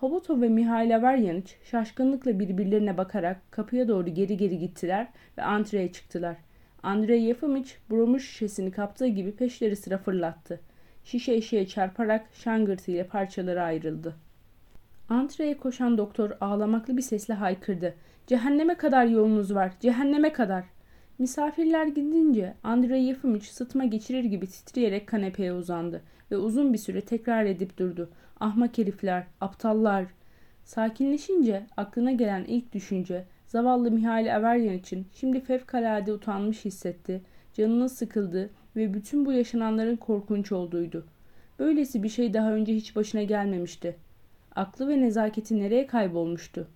[0.05, 5.09] Hobotov ve Mihail Averyaniç şaşkınlıkla birbirlerine bakarak kapıya doğru geri geri gittiler
[5.39, 6.37] ve antreye çıktılar.
[6.83, 10.61] Andrei Yefimiç bromur şişesini kaptığı gibi peşleri sıra fırlattı.
[11.05, 14.15] Şişe eşeğe çarparak şangırtı ile parçalara ayrıldı.
[15.09, 17.95] Antreye koşan doktor ağlamaklı bir sesle haykırdı.
[18.27, 20.65] Cehenneme kadar yolunuz var, cehenneme kadar.
[21.19, 27.45] Misafirler gidince Andrei Yefimiç sıtma geçirir gibi titreyerek kanepeye uzandı ve uzun bir süre tekrar
[27.45, 28.11] edip durdu.
[28.45, 30.07] Ahmak herifler, aptallar.
[30.65, 37.23] Sakinleşince aklına gelen ilk düşünce zavallı Mihail Averyan için şimdi fevkalade utanmış hissetti,
[37.55, 41.07] canının sıkıldı ve bütün bu yaşananların korkunç olduğuydu.
[41.59, 43.97] Böylesi bir şey daha önce hiç başına gelmemişti.
[44.57, 46.69] Aklı ve nezaketi nereye kaybolmuştu?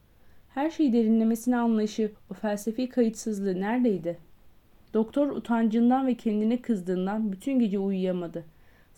[0.54, 4.18] Her şeyi derinlemesine anlayışı, o felsefi kayıtsızlığı neredeydi?
[4.94, 8.44] Doktor utancından ve kendine kızdığından bütün gece uyuyamadı.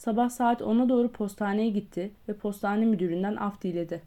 [0.00, 4.02] Sabah saat 10'a doğru postaneye gitti ve postane müdüründen af diledi.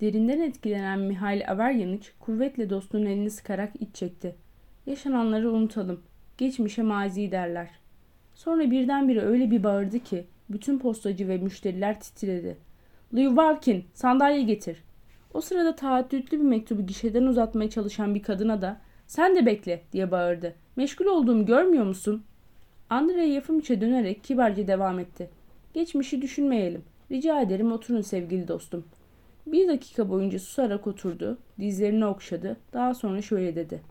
[0.00, 4.36] Derinden etkilenen Mihail Averyaniç kuvvetle dostunun elini sıkarak iç çekti.
[4.86, 6.00] Yaşananları unutalım.
[6.38, 7.70] Geçmişe mazi derler.
[8.34, 12.56] Sonra birdenbire öyle bir bağırdı ki bütün postacı ve müşteriler titredi.
[13.14, 14.84] Liv Walkin sandalye getir.
[15.34, 20.10] O sırada taaddütlü bir mektubu gişeden uzatmaya çalışan bir kadına da sen de bekle diye
[20.10, 20.54] bağırdı.
[20.76, 22.24] Meşgul olduğumu görmüyor musun?
[22.94, 25.30] Andrei Yefimiç'e dönerek kibarca devam etti.
[25.72, 26.82] Geçmişi düşünmeyelim.
[27.10, 28.84] Rica ederim oturun sevgili dostum.
[29.46, 33.82] Bir dakika boyunca susarak oturdu, dizlerini okşadı, daha sonra şöyle dedi.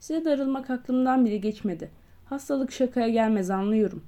[0.00, 1.90] Size darılmak aklımdan bile geçmedi.
[2.24, 4.02] Hastalık şakaya gelmez anlıyorum.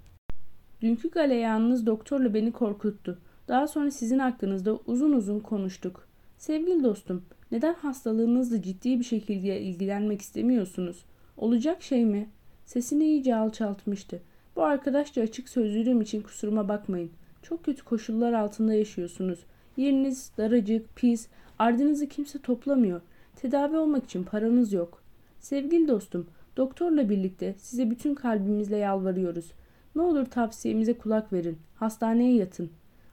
[0.81, 3.19] Dünkü galeyanınız doktorla beni korkuttu.
[3.49, 6.09] Daha sonra sizin hakkınızda uzun uzun konuştuk.
[6.39, 11.05] Sevgili dostum, neden hastalığınızla ciddi bir şekilde ilgilenmek istemiyorsunuz?
[11.37, 12.29] Olacak şey mi?
[12.65, 14.21] Sesini iyice alçaltmıştı.
[14.61, 17.11] Bu arkadaşça açık sözlülüğüm için kusuruma bakmayın.
[17.43, 19.39] Çok kötü koşullar altında yaşıyorsunuz.
[19.77, 21.29] Yeriniz daracık, pis,
[21.59, 23.01] ardınızı kimse toplamıyor.
[23.37, 25.03] Tedavi olmak için paranız yok.
[25.39, 26.27] Sevgili dostum,
[26.57, 29.53] doktorla birlikte size bütün kalbimizle yalvarıyoruz.
[29.95, 31.59] Ne olur tavsiyemize kulak verin.
[31.77, 32.71] Hastaneye yatın.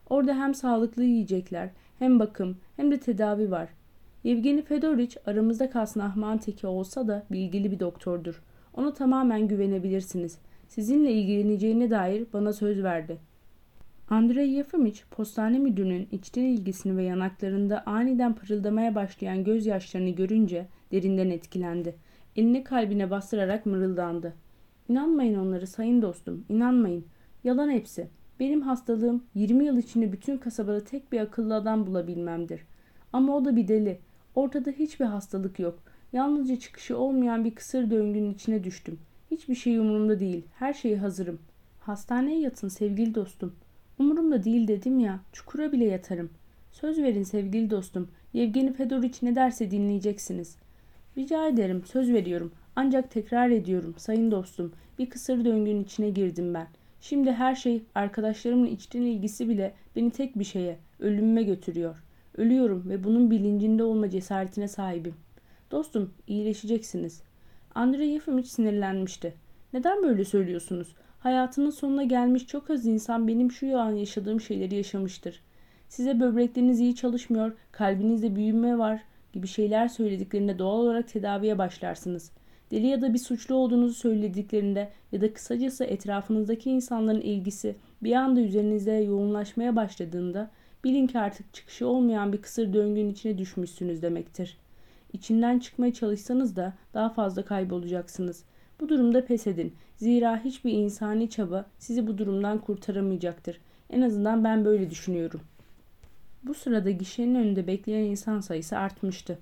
[0.09, 1.69] Orada hem sağlıklı yiyecekler,
[1.99, 3.69] hem bakım, hem de tedavi var.
[4.23, 8.41] Yevgeni Fedoriç aramızda kalsın ahman teki olsa da bilgili bir doktordur.
[8.73, 10.37] Ona tamamen güvenebilirsiniz.
[10.67, 13.17] Sizinle ilgileneceğine dair bana söz verdi.
[14.09, 21.95] Andrei Yefimiç, postane müdürünün içten ilgisini ve yanaklarında aniden pırıldamaya başlayan gözyaşlarını görünce derinden etkilendi.
[22.35, 24.33] Elini kalbine bastırarak mırıldandı.
[24.89, 27.05] İnanmayın onları sayın dostum, inanmayın.
[27.43, 28.07] Yalan hepsi.
[28.39, 32.61] Benim hastalığım 20 yıl içinde bütün kasabada tek bir akıllı adam bulabilmemdir.
[33.13, 33.99] Ama o da bir deli.
[34.35, 35.79] Ortada hiçbir hastalık yok.
[36.13, 38.99] Yalnızca çıkışı olmayan bir kısır döngünün içine düştüm.
[39.31, 40.43] Hiçbir şey umurumda değil.
[40.55, 41.39] Her şeyi hazırım.
[41.79, 43.55] Hastaneye yatın sevgili dostum.
[43.99, 45.19] Umurumda değil dedim ya.
[45.33, 46.29] Çukura bile yatarım.
[46.71, 48.07] Söz verin sevgili dostum.
[48.33, 50.55] Yevgeni Fedoriç ne derse dinleyeceksiniz.
[51.17, 52.51] Rica ederim, söz veriyorum.
[52.75, 54.71] Ancak tekrar ediyorum sayın dostum.
[54.99, 56.67] Bir kısır döngünün içine girdim ben.
[57.01, 62.03] Şimdi her şey arkadaşlarımın içten ilgisi bile beni tek bir şeye, ölümüme götürüyor.
[62.37, 65.15] Ölüyorum ve bunun bilincinde olma cesaretine sahibim.
[65.71, 67.21] Dostum, iyileşeceksiniz.
[67.77, 69.33] Andrei Yefimiç sinirlenmişti.
[69.73, 70.95] Neden böyle söylüyorsunuz?
[71.19, 75.43] Hayatının sonuna gelmiş çok az insan benim şu an yaşadığım şeyleri yaşamıştır.
[75.89, 79.01] Size böbrekleriniz iyi çalışmıyor, kalbinizde büyüme var
[79.33, 82.31] gibi şeyler söylediklerinde doğal olarak tedaviye başlarsınız.
[82.71, 88.39] Deli ya da bir suçlu olduğunuzu söylediklerinde ya da kısacası etrafınızdaki insanların ilgisi bir anda
[88.39, 90.51] üzerinizde yoğunlaşmaya başladığında
[90.83, 94.57] bilin ki artık çıkışı olmayan bir kısır döngünün içine düşmüşsünüz demektir.
[95.17, 98.43] İçinden çıkmaya çalışsanız da daha fazla kaybolacaksınız.
[98.79, 99.73] Bu durumda pes edin.
[99.95, 103.59] Zira hiçbir insani çaba sizi bu durumdan kurtaramayacaktır.
[103.89, 105.41] En azından ben böyle düşünüyorum.
[106.43, 109.39] Bu sırada gişenin önünde bekleyen insan sayısı artmıştı.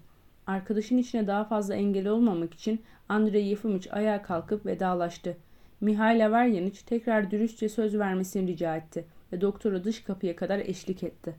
[0.47, 5.37] Arkadaşın içine daha fazla engel olmamak için Andrei Yefimiç ayağa kalkıp vedalaştı.
[5.81, 11.35] Mihail Averyaniç tekrar dürüstçe söz vermesini rica etti ve doktora dış kapıya kadar eşlik etti.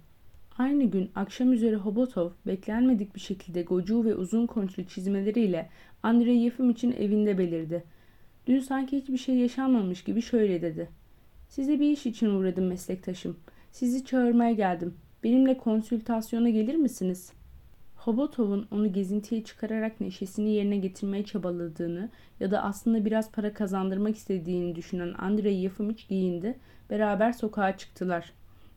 [0.58, 5.68] Aynı gün akşam üzeri Hobotov beklenmedik bir şekilde gocu ve uzun konçlu çizmeleriyle
[6.02, 7.84] Andrei Yefimiç'in evinde belirdi.
[8.46, 10.88] Dün sanki hiçbir şey yaşanmamış gibi şöyle dedi.
[11.48, 13.36] Size bir iş için uğradım meslektaşım.
[13.72, 14.94] Sizi çağırmaya geldim.
[15.24, 17.32] Benimle konsültasyona gelir misiniz?
[17.96, 22.10] Hobotov'un onu gezintiye çıkararak neşesini yerine getirmeye çabaladığını
[22.40, 26.58] ya da aslında biraz para kazandırmak istediğini düşünen Andrei Yefimiç giyindi.
[26.90, 28.32] Beraber sokağa çıktılar.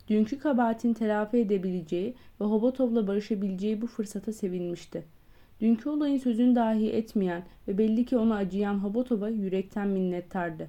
[0.09, 5.03] Dünkü kabahatin telafi edebileceği ve Hobotov'la barışabileceği bu fırsata sevinmişti.
[5.61, 10.67] Dünkü olayın sözünü dahi etmeyen ve belli ki ona acıyan Hobotov'a yürekten minnettardı.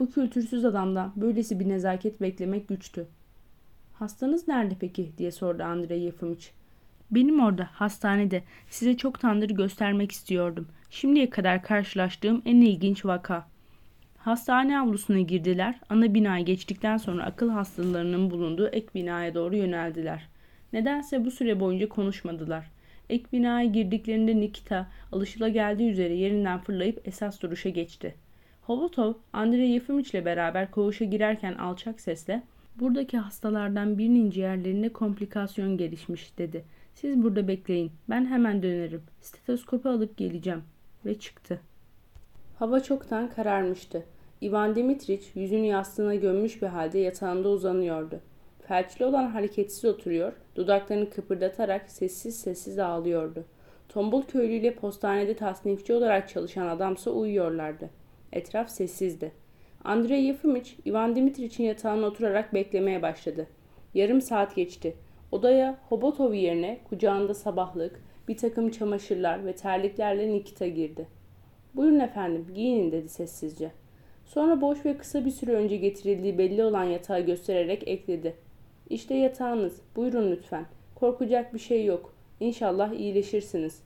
[0.00, 3.06] Bu kültürsüz adamdan böylesi bir nezaket beklemek güçtü.
[3.92, 6.52] Hastanız nerede peki diye sordu Andrei Yefimiç.
[7.10, 10.68] Benim orada hastanede size çoktandır göstermek istiyordum.
[10.90, 13.46] Şimdiye kadar karşılaştığım en ilginç vaka.
[14.28, 15.80] Hastane avlusuna girdiler.
[15.88, 20.28] Ana binayı geçtikten sonra akıl hastalarının bulunduğu ek binaya doğru yöneldiler.
[20.72, 22.70] Nedense bu süre boyunca konuşmadılar.
[23.10, 28.14] Ek binaya girdiklerinde Nikita alışılageldiği üzere yerinden fırlayıp esas duruşa geçti.
[28.62, 32.42] Hobotov, Andrei Yefimiç ile beraber koğuşa girerken alçak sesle
[32.80, 36.64] ''Buradaki hastalardan birinin ciğerlerinde komplikasyon gelişmiş.'' dedi.
[36.94, 37.92] ''Siz burada bekleyin.
[38.10, 39.02] Ben hemen dönerim.
[39.20, 40.64] Stetoskopu alıp geleceğim.''
[41.04, 41.60] Ve çıktı.
[42.58, 44.04] Hava çoktan kararmıştı.
[44.42, 48.20] Ivan Dimitriç yüzünü yastığına gömmüş bir halde yatağında uzanıyordu.
[48.68, 53.44] Felçli olan hareketsiz oturuyor, dudaklarını kıpırdatarak sessiz sessiz ağlıyordu.
[53.88, 57.90] Tombul köylüyle postanede tasnifçi olarak çalışan adamsa uyuyorlardı.
[58.32, 59.32] Etraf sessizdi.
[59.84, 63.46] Andrei Yefimiç, Ivan Dimitriç'in yatağına oturarak beklemeye başladı.
[63.94, 64.96] Yarım saat geçti.
[65.32, 71.08] Odaya Hobotov yerine kucağında sabahlık, bir takım çamaşırlar ve terliklerle Nikita girdi.
[71.74, 73.70] Buyurun efendim, giyinin dedi sessizce.
[74.28, 78.34] Sonra boş ve kısa bir süre önce getirildiği belli olan yatağı göstererek ekledi.
[78.90, 79.80] İşte yatağınız.
[79.96, 80.66] Buyurun lütfen.
[80.94, 82.14] Korkacak bir şey yok.
[82.40, 83.82] İnşallah iyileşirsiniz.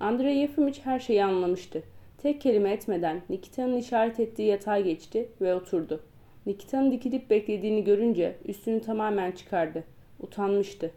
[0.00, 1.82] Andrei Yefimiç her şeyi anlamıştı.
[2.18, 6.00] Tek kelime etmeden Nikita'nın işaret ettiği yatağa geçti ve oturdu.
[6.46, 9.84] Nikita'nın dikilip beklediğini görünce üstünü tamamen çıkardı.
[10.20, 10.90] Utanmıştı.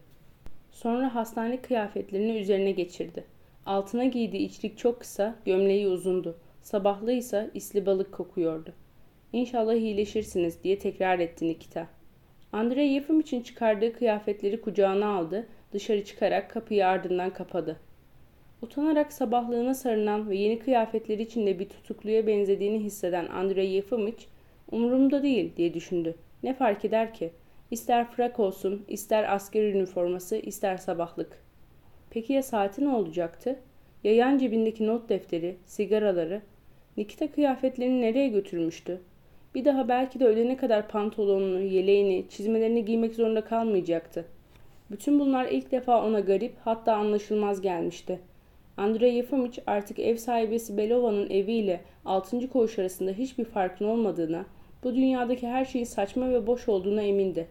[0.72, 3.24] Sonra hastane kıyafetlerini üzerine geçirdi.
[3.66, 6.38] Altına giydiği içlik çok kısa, gömleği uzundu.
[6.66, 8.74] Sabahlı ise isli balık kokuyordu.
[9.34, 11.88] İnşallah iyileşirsiniz diye tekrar etti Nikita.
[12.54, 17.80] Andrei Yefim için çıkardığı kıyafetleri kucağına aldı, dışarı çıkarak kapıyı ardından kapadı.
[18.62, 24.28] Utanarak sabahlığına sarılan ve yeni kıyafetleri içinde bir tutukluya benzediğini hisseden Andrei Yefimiç,
[24.72, 26.16] umurumda değil diye düşündü.
[26.44, 27.32] Ne fark eder ki?
[27.72, 31.44] İster frak olsun, ister asker üniforması, ister sabahlık.
[32.10, 33.60] Peki ya saati ne olacaktı?
[34.04, 36.42] Ya yan cebindeki not defteri, sigaraları?
[36.98, 39.02] Nikita kıyafetlerini nereye götürmüştü?
[39.56, 44.26] Bir daha belki de ölene kadar pantolonunu, yeleğini, çizmelerini giymek zorunda kalmayacaktı.
[44.92, 48.20] Bütün bunlar ilk defa ona garip hatta anlaşılmaz gelmişti.
[48.78, 52.50] Andrei Yefimiç artık ev sahibesi Belova'nın eviyle 6.
[52.50, 54.46] koğuş arasında hiçbir farkın olmadığına,
[54.84, 57.48] bu dünyadaki her şeyin saçma ve boş olduğuna emindi.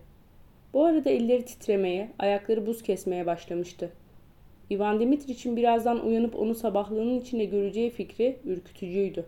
[0.74, 3.90] Bu arada elleri titremeye, ayakları buz kesmeye başlamıştı.
[4.74, 9.24] Ivan Dimitriç'in birazdan uyanıp onu sabahlığının içinde göreceği fikri ürkütücüydü.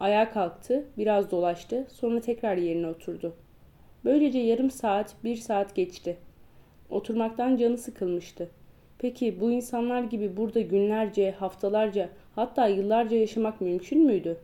[0.00, 3.34] Ayağa kalktı, biraz dolaştı, sonra tekrar yerine oturdu.
[4.04, 6.16] Böylece yarım saat, bir saat geçti.
[6.90, 8.48] Oturmaktan canı sıkılmıştı.
[8.98, 14.36] Peki bu insanlar gibi burada günlerce, haftalarca, hatta yıllarca yaşamak mümkün müydü?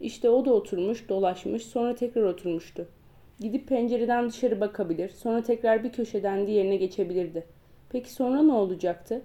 [0.00, 2.88] İşte o da oturmuş, dolaşmış, sonra tekrar oturmuştu.
[3.40, 7.46] Gidip pencereden dışarı bakabilir, sonra tekrar bir köşeden diğerine geçebilirdi.
[7.90, 9.22] Peki sonra ne olacaktı?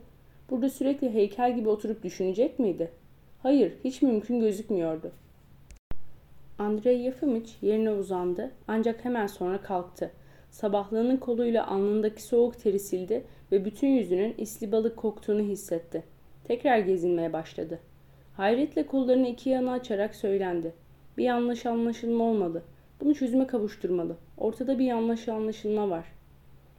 [0.50, 2.92] Burada sürekli heykel gibi oturup düşünecek miydi?
[3.44, 5.12] Hayır, hiç mümkün gözükmüyordu.
[6.60, 10.12] Andrei Yefimiç yerine uzandı ancak hemen sonra kalktı.
[10.52, 16.04] Sabahlığının koluyla alnındaki soğuk teri sildi ve bütün yüzünün isli balık koktuğunu hissetti.
[16.44, 17.80] Tekrar gezinmeye başladı.
[18.34, 20.74] Hayretle kollarını iki yana açarak söylendi.
[21.18, 22.64] Bir yanlış anlaşılma olmalı.
[23.02, 24.18] Bunu çözüme kavuşturmalı.
[24.38, 26.06] Ortada bir yanlış anlaşılma var.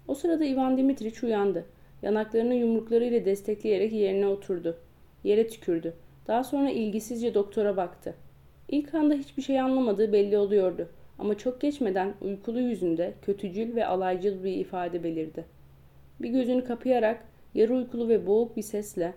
[0.08, 1.64] O sırada Ivan Dimitriç uyandı.
[2.02, 4.76] Yanaklarını yumruklarıyla destekleyerek yerine oturdu.
[5.24, 5.94] Yere tükürdü.
[6.26, 8.14] Daha sonra ilgisizce doktora baktı.
[8.68, 10.88] İlk anda hiçbir şey anlamadığı belli oluyordu.
[11.18, 15.44] Ama çok geçmeden uykulu yüzünde kötücül ve alaycıl bir ifade belirdi.
[16.20, 17.24] Bir gözünü kapayarak
[17.54, 19.14] yarı uykulu ve boğuk bir sesle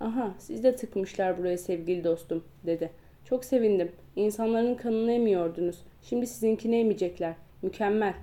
[0.00, 2.90] ''Aha siz de tıkmışlar buraya sevgili dostum'' dedi.
[3.24, 3.92] ''Çok sevindim.
[4.16, 5.78] İnsanların kanını emiyordunuz.
[6.02, 7.34] Şimdi sizinkini emecekler.
[7.62, 8.14] Mükemmel.''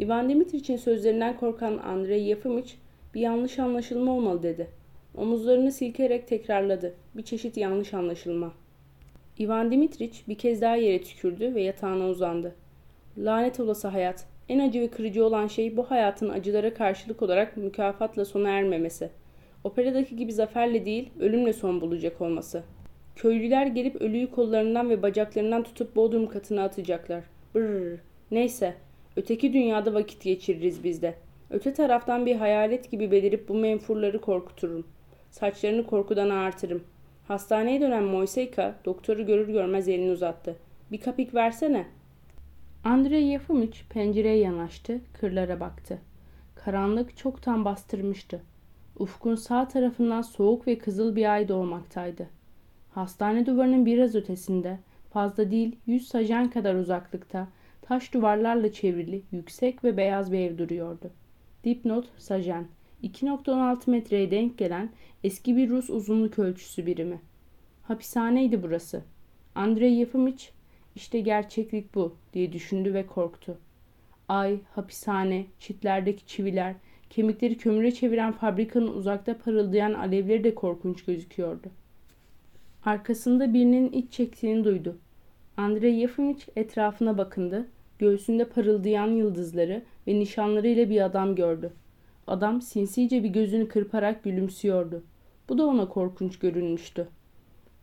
[0.00, 2.78] Ivan Dimitriç'in sözlerinden korkan Andrei Yefimiç
[3.14, 4.68] bir yanlış anlaşılma olmalı dedi.
[5.14, 6.94] Omuzlarını silkerek tekrarladı.
[7.14, 8.52] Bir çeşit yanlış anlaşılma.
[9.40, 12.54] Ivan Dimitriç bir kez daha yere tükürdü ve yatağına uzandı.
[13.18, 14.26] Lanet olası hayat.
[14.48, 19.10] En acı ve kırıcı olan şey bu hayatın acılara karşılık olarak mükafatla sona ermemesi.
[19.64, 22.62] Operadaki gibi zaferle değil, ölümle son bulacak olması.
[23.16, 27.24] Köylüler gelip ölüyü kollarından ve bacaklarından tutup bodrum katına atacaklar.
[27.54, 27.98] Brrr.
[28.30, 28.74] Neyse,
[29.16, 31.14] öteki dünyada vakit geçiririz biz de.
[31.52, 34.86] Öte taraftan bir hayalet gibi belirip bu menfurları korkuturum.
[35.30, 36.84] Saçlarını korkudan ağartırım.
[37.28, 40.56] Hastaneye dönen Moiseyka doktoru görür görmez elini uzattı.
[40.92, 41.86] Bir kapik versene.
[42.84, 45.98] Andrei Yefimiç pencereye yanaştı, kırlara baktı.
[46.54, 48.40] Karanlık çoktan bastırmıştı.
[48.98, 52.26] Ufkun sağ tarafından soğuk ve kızıl bir ay doğmaktaydı.
[52.94, 54.78] Hastane duvarının biraz ötesinde,
[55.10, 57.48] fazla değil yüz sajan kadar uzaklıkta,
[57.82, 61.10] taş duvarlarla çevrili, yüksek ve beyaz bir ev duruyordu.
[61.64, 62.66] Dipnot sajan,
[63.02, 64.90] 2.16 metreye denk gelen
[65.24, 67.20] eski bir Rus uzunluk ölçüsü birimi.
[67.82, 69.02] Hapishaneydi burası.
[69.54, 70.52] Andrei Yefimiç
[70.96, 73.58] işte gerçeklik bu diye düşündü ve korktu.
[74.28, 76.74] Ay, hapishane, çitlerdeki çiviler,
[77.10, 81.68] kemikleri kömüre çeviren fabrikanın uzakta parıldayan alevleri de korkunç gözüküyordu.
[82.84, 84.96] Arkasında birinin iç çektiğini duydu.
[85.56, 87.68] Andrei Yefimiç etrafına bakındı.
[87.98, 91.72] Göğsünde parıldayan yıldızları ve nişanlarıyla bir adam gördü.
[92.26, 95.02] Adam sinsice bir gözünü kırparak gülümsüyordu.
[95.48, 97.08] Bu da ona korkunç görünmüştü.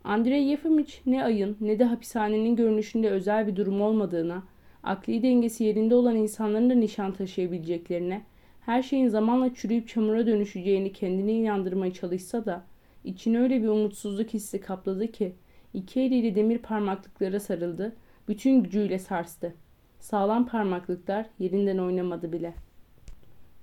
[0.04, 4.42] Andrei Yefimiç ne ayın ne de hapishanenin görünüşünde özel bir durum olmadığına,
[4.82, 8.22] akli dengesi yerinde olan insanların da nişan taşıyabileceklerine,
[8.60, 12.64] her şeyin zamanla çürüyüp çamura dönüşeceğini kendine inandırmaya çalışsa da,
[13.04, 15.32] içine öyle bir umutsuzluk hissi kapladı ki,
[15.74, 17.96] iki eliyle demir parmaklıklara sarıldı,
[18.28, 19.54] bütün gücüyle sarstı.
[20.00, 22.54] Sağlam parmaklıklar yerinden oynamadı bile.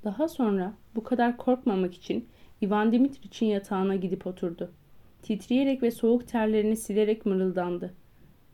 [0.04, 2.28] Daha sonra bu kadar korkmamak için
[2.64, 4.72] Ivan Dimitriç'in yatağına gidip oturdu.
[5.22, 7.94] Titreyerek ve soğuk terlerini silerek mırıldandı.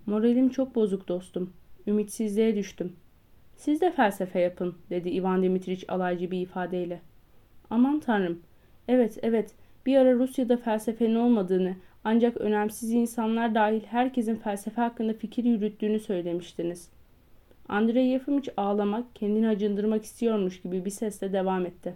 [0.05, 1.53] Moralim çok bozuk dostum.
[1.87, 2.95] Ümitsizliğe düştüm.
[3.55, 7.01] Siz de felsefe yapın dedi Ivan Dimitriç alaycı bir ifadeyle.
[7.69, 8.39] Aman tanrım.
[8.87, 9.55] Evet evet
[9.85, 16.89] bir ara Rusya'da felsefenin olmadığını ancak önemsiz insanlar dahil herkesin felsefe hakkında fikir yürüttüğünü söylemiştiniz.
[17.69, 21.93] Andrei Yefimiç ağlamak, kendini acındırmak istiyormuş gibi bir sesle devam etti.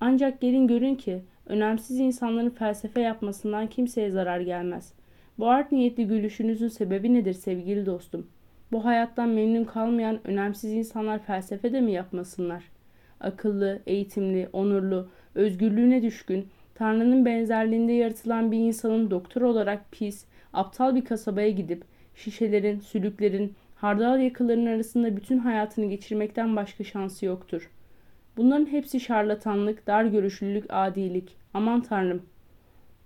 [0.00, 4.92] Ancak gelin görün ki önemsiz insanların felsefe yapmasından kimseye zarar gelmez.
[5.38, 8.26] Bu art niyetli gülüşünüzün sebebi nedir sevgili dostum?
[8.72, 12.64] Bu hayattan memnun kalmayan önemsiz insanlar felsefe de mi yapmasınlar?
[13.20, 21.04] Akıllı, eğitimli, onurlu, özgürlüğüne düşkün, Tanrı'nın benzerliğinde yaratılan bir insanın doktor olarak pis, aptal bir
[21.04, 21.84] kasabaya gidip
[22.14, 27.70] şişelerin, sülüklerin, hardal yakılarının arasında bütün hayatını geçirmekten başka şansı yoktur.
[28.36, 31.36] Bunların hepsi şarlatanlık, dar görüşlülük, adilik.
[31.54, 32.22] Aman tanrım.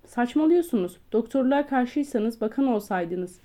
[0.06, 0.97] Saçmalıyorsunuz.
[1.12, 3.40] Doktorluğa karşıysanız bakan olsaydınız.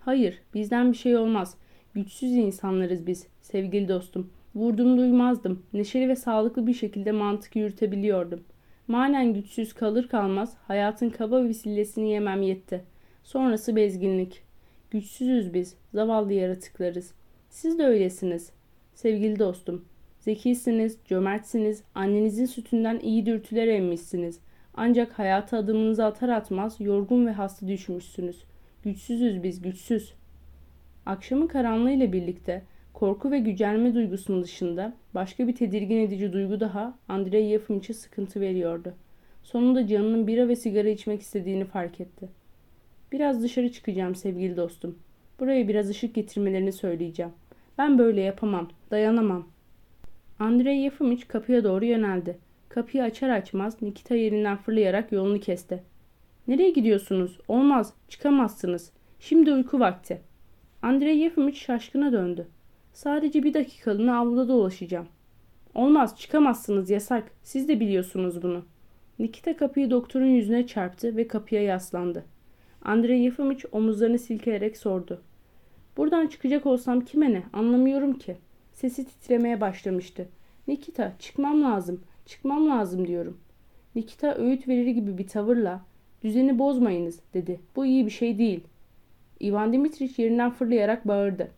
[0.00, 1.56] Hayır, bizden bir şey olmaz.
[1.94, 4.30] Güçsüz insanlarız biz, sevgili dostum.
[4.54, 5.62] Vurdum duymazdım.
[5.72, 8.44] Neşeli ve sağlıklı bir şekilde mantık yürütebiliyordum.
[8.88, 12.84] Manen güçsüz kalır kalmaz hayatın kaba vesilesini yemem yetti.
[13.24, 14.45] Sonrası bezginlik.
[14.90, 17.14] Güçsüzüz biz, zavallı yaratıklarız.
[17.50, 18.50] Siz de öylesiniz.
[18.94, 19.84] Sevgili dostum,
[20.18, 24.40] zekisiniz, cömertsiniz, annenizin sütünden iyi dürtüler emmişsiniz.
[24.74, 28.44] Ancak hayata adımınızı atar atmaz yorgun ve hasta düşmüşsünüz.
[28.82, 30.14] Güçsüzüz biz, güçsüz.
[31.06, 32.62] Akşamın karanlığıyla birlikte
[32.94, 38.94] korku ve gücenme duygusunun dışında başka bir tedirgin edici duygu daha Andrei Yefimiç'e sıkıntı veriyordu.
[39.42, 42.28] Sonunda canının bira ve sigara içmek istediğini fark etti.
[43.12, 44.98] Biraz dışarı çıkacağım sevgili dostum.
[45.40, 47.32] Buraya biraz ışık getirmelerini söyleyeceğim.
[47.78, 49.48] Ben böyle yapamam, dayanamam.
[50.38, 52.38] Andrei Yefimiç kapıya doğru yöneldi.
[52.68, 55.82] Kapıyı açar açmaz Nikita yerinden fırlayarak yolunu kesti.
[56.48, 57.38] Nereye gidiyorsunuz?
[57.48, 58.92] Olmaz, çıkamazsınız.
[59.20, 60.20] Şimdi uyku vakti.
[60.82, 62.46] Andrei Yefimiç şaşkına döndü.
[62.92, 65.06] Sadece bir dakikalığına avluda dolaşacağım.
[65.74, 67.30] Olmaz, çıkamazsınız, yasak.
[67.42, 68.64] Siz de biliyorsunuz bunu.
[69.18, 72.24] Nikita kapıyı doktorun yüzüne çarptı ve kapıya yaslandı.
[72.86, 75.22] Andrei Yefimiç omuzlarını silkeleyerek sordu.
[75.96, 77.42] Buradan çıkacak olsam kime ne?
[77.52, 78.36] Anlamıyorum ki.
[78.72, 80.28] Sesi titremeye başlamıştı.
[80.68, 82.00] Nikita, çıkmam lazım.
[82.26, 83.40] Çıkmam lazım diyorum.
[83.94, 85.80] Nikita öğüt verir gibi bir tavırla
[86.22, 87.60] düzeni bozmayınız dedi.
[87.76, 88.60] Bu iyi bir şey değil.
[89.42, 91.50] Ivan Dimitriç yerinden fırlayarak bağırdı.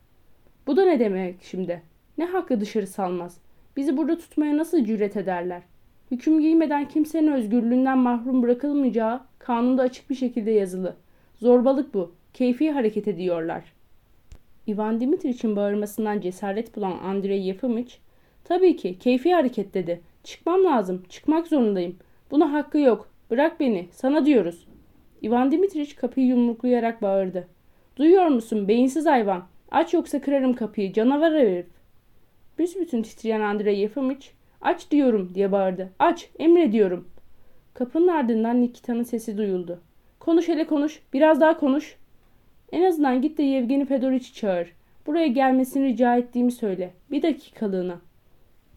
[0.66, 1.82] Bu da ne demek şimdi?
[2.18, 3.38] Ne hakkı dışarı salmaz?
[3.76, 5.62] Bizi burada tutmaya nasıl cüret ederler?
[6.10, 10.96] Hüküm giymeden kimsenin özgürlüğünden mahrum bırakılmayacağı kanunda açık bir şekilde yazılı.
[11.38, 12.12] Zorbalık bu.
[12.34, 13.64] Keyfi hareket ediyorlar.
[14.68, 17.98] Ivan Dimitriç'in bağırmasından cesaret bulan Andrei Yefimiç,
[18.44, 20.00] tabii ki keyfi hareket dedi.
[20.24, 21.96] Çıkmam lazım, çıkmak zorundayım.
[22.30, 23.08] Buna hakkı yok.
[23.30, 24.66] Bırak beni, sana diyoruz.
[25.22, 27.48] Ivan Dimitriç kapıyı yumruklayarak bağırdı.
[27.96, 29.44] Duyuyor musun beyinsiz hayvan?
[29.70, 31.66] Aç yoksa kırarım kapıyı, canavar herif.
[32.58, 35.92] Büsbütün titreyen Andrei Yefimiç, aç diyorum diye bağırdı.
[35.98, 37.08] Aç, emrediyorum.
[37.74, 39.80] Kapının ardından Nikita'nın sesi duyuldu.
[40.28, 41.96] Konuş hele konuş, biraz daha konuş.
[42.72, 44.72] En azından git de Yevgeni Fedoriç'i çağır.
[45.06, 46.90] Buraya gelmesini rica ettiğimi söyle.
[47.10, 48.00] Bir dakikalığına.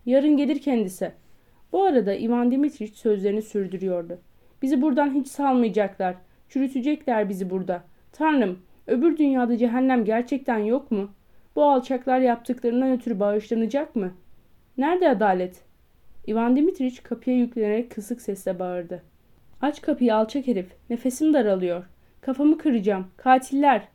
[0.05, 1.11] Yarın gelir kendisi.
[1.71, 4.19] Bu arada Ivan Dimitriç sözlerini sürdürüyordu.
[4.61, 6.15] Bizi buradan hiç salmayacaklar.
[6.49, 7.83] Çürütecekler bizi burada.
[8.11, 11.09] Tanrım, öbür dünyada cehennem gerçekten yok mu?
[11.55, 14.11] Bu alçaklar yaptıklarından ötürü bağışlanacak mı?
[14.77, 15.63] Nerede adalet?
[16.27, 19.10] Ivan Dimitriç kapıya yüklenerek kısık sesle bağırdı.
[19.61, 20.71] Aç kapıyı alçak herif.
[20.89, 21.85] Nefesim daralıyor.
[22.21, 23.07] Kafamı kıracağım.
[23.17, 23.87] Katiller.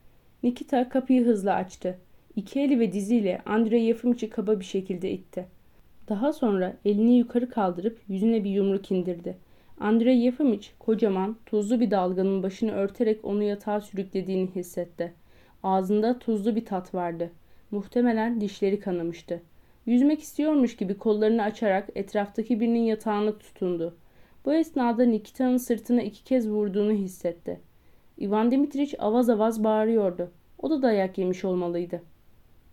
[0.43, 1.99] Nikita kapıyı hızla açtı.
[2.37, 5.47] İki eli ve diziyle Andrei Yefimiç'i kaba bir şekilde itti.
[6.09, 9.37] Daha sonra elini yukarı kaldırıp yüzüne bir yumruk indirdi.
[9.81, 15.13] Andrei Yefimiç kocaman, tuzlu bir dalganın başını örterek onu yatağa sürüklediğini hissetti.
[15.63, 17.31] Ağzında tuzlu bir tat vardı.
[17.71, 19.43] Muhtemelen dişleri kanamıştı.
[19.87, 23.97] Yüzmek istiyormuş gibi kollarını açarak etraftaki birinin yatağına tutundu.
[24.47, 27.61] Bu esnada Nikita'nın sırtına iki kez vurduğunu hissetti.
[28.21, 30.31] Ivan Dimitriç avaz avaz bağırıyordu.
[30.59, 32.03] O da dayak yemiş olmalıydı.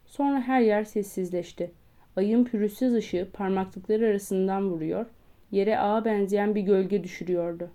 [0.05, 1.71] Sonra her yer sessizleşti.
[2.15, 5.05] Ayın pürüzsüz ışığı parmaklıkları arasından vuruyor,
[5.51, 7.69] yere ağa benzeyen bir gölge düşürüyordu.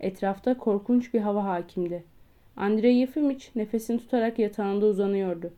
[0.00, 2.04] Etrafta korkunç bir hava hakimdi.
[2.56, 5.52] Andrei Yefimiç nefesini tutarak yatağında uzanıyordu.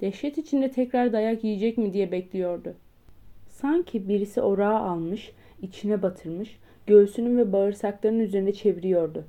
[0.00, 2.74] Dehşet içinde tekrar dayak yiyecek mi diye bekliyordu.
[3.48, 5.32] Sanki birisi orağı almış,
[5.62, 9.24] içine batırmış, göğsünün ve bağırsaklarının üzerinde çeviriyordu.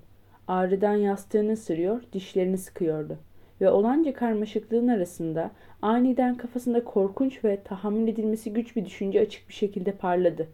[0.47, 3.17] Ağrıdan yastığını sırıyor, dişlerini sıkıyordu.
[3.61, 5.51] Ve olanca karmaşıklığın arasında
[5.81, 10.47] aniden kafasında korkunç ve tahammül edilmesi güç bir düşünce açık bir şekilde parladı.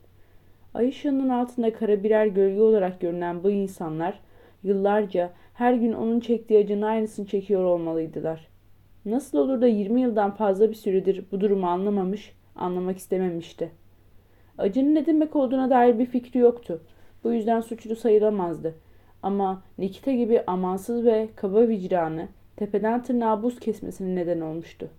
[0.74, 4.20] Ay ışığının altında kara birer gölge olarak görünen bu insanlar
[4.64, 8.48] yıllarca her gün onun çektiği acının aynısını çekiyor olmalıydılar.
[9.06, 13.72] Nasıl olur da 20 yıldan fazla bir süredir bu durumu anlamamış, anlamak istememişti.
[14.58, 16.82] Acının ne demek olduğuna dair bir fikri yoktu.
[17.24, 18.76] Bu yüzden suçlu sayılamazdı.
[19.24, 24.90] Ama Nikita gibi amansız ve kaba vicdanı tepeden tırnağa buz kesmesine neden olmuştu.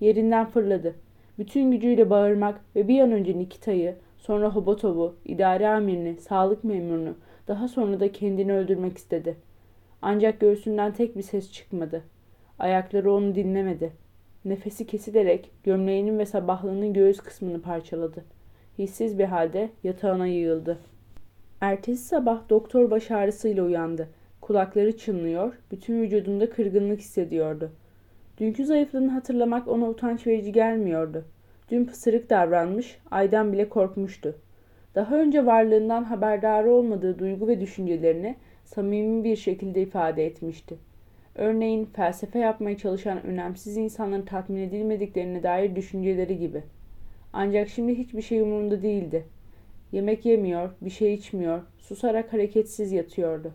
[0.00, 0.94] Yerinden fırladı.
[1.38, 7.14] Bütün gücüyle bağırmak ve bir an önce Nikita'yı, sonra Hobotov'u, idare amirini, sağlık memurunu,
[7.48, 9.36] daha sonra da kendini öldürmek istedi.
[10.02, 12.02] Ancak göğsünden tek bir ses çıkmadı.
[12.58, 13.92] Ayakları onu dinlemedi.
[14.44, 18.35] Nefesi kesilerek gömleğinin ve sabahlığının göğüs kısmını parçaladı.
[18.78, 20.78] Hissiz bir halde yatağına yığıldı.
[21.60, 24.08] Ertesi sabah doktor baş ağrısıyla uyandı.
[24.40, 27.70] Kulakları çınlıyor, bütün vücudunda kırgınlık hissediyordu.
[28.38, 31.24] Dünkü zayıflığını hatırlamak ona utanç verici gelmiyordu.
[31.70, 34.34] Dün pısırık davranmış, aydan bile korkmuştu.
[34.94, 40.76] Daha önce varlığından haberdar olmadığı duygu ve düşüncelerini samimi bir şekilde ifade etmişti.
[41.34, 46.62] Örneğin felsefe yapmaya çalışan önemsiz insanların tatmin edilmediklerine dair düşünceleri gibi.
[47.38, 49.24] Ancak şimdi hiçbir şey umurunda değildi.
[49.92, 53.52] Yemek yemiyor, bir şey içmiyor, susarak hareketsiz yatıyordu.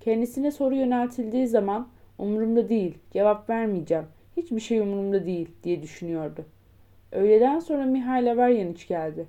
[0.00, 4.04] Kendisine soru yöneltildiği zaman umurumda değil, cevap vermeyeceğim,
[4.36, 6.44] hiçbir şey umurumda değil diye düşünüyordu.
[7.12, 9.26] Öğleden sonra Mihail Averyaniç geldi.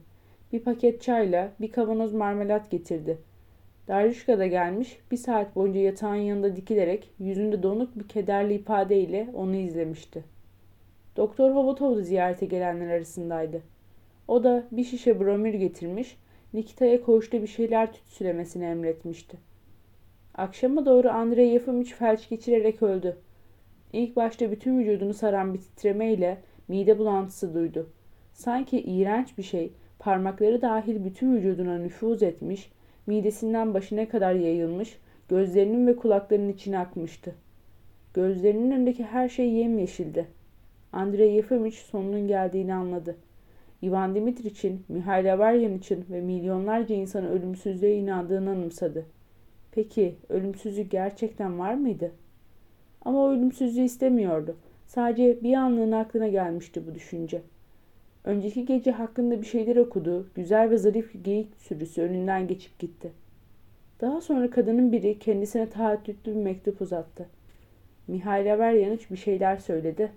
[0.53, 3.17] Bir paket çayla bir kavanoz marmelat getirdi.
[3.87, 9.55] Daryushka da gelmiş bir saat boyunca yatağın yanında dikilerek yüzünde donuk bir kederli ifadeyle onu
[9.55, 10.23] izlemişti.
[11.17, 13.61] Doktor Hobotov da ziyarete gelenler arasındaydı.
[14.27, 16.17] O da bir şişe bromür getirmiş,
[16.53, 19.37] Nikita'ya koğuşta bir şeyler tütsülemesini emretmişti.
[20.35, 23.17] Akşama doğru Andrei Yefimovich felç geçirerek öldü.
[23.93, 26.37] İlk başta bütün vücudunu saran bir titremeyle
[26.67, 27.89] mide bulantısı duydu.
[28.33, 32.71] Sanki iğrenç bir şey parmakları dahil bütün vücuduna nüfuz etmiş,
[33.07, 34.99] midesinden başına kadar yayılmış,
[35.29, 37.35] gözlerinin ve kulaklarının içine akmıştı.
[38.13, 40.27] Gözlerinin önündeki her şey yemyeşildi.
[40.93, 43.15] Andrei Yefimovich sonunun geldiğini anladı.
[43.83, 49.05] Ivan Dimitrich'in, Mihail Avaryan için ve milyonlarca insanın ölümsüzlüğe inandığını anımsadı.
[49.71, 52.11] Peki ölümsüzlük gerçekten var mıydı?
[53.01, 54.55] Ama o ölümsüzlüğü istemiyordu.
[54.87, 57.41] Sadece bir anlığına aklına gelmişti bu düşünce.
[58.23, 60.27] Önceki gece hakkında bir şeyler okudu.
[60.35, 63.11] Güzel ve zarif geyik sürüsü önünden geçip gitti.
[64.01, 67.25] Daha sonra kadının biri kendisine taahhütlü bir mektup uzattı.
[68.07, 70.11] Mihail Averyaniç bir şeyler söyledi.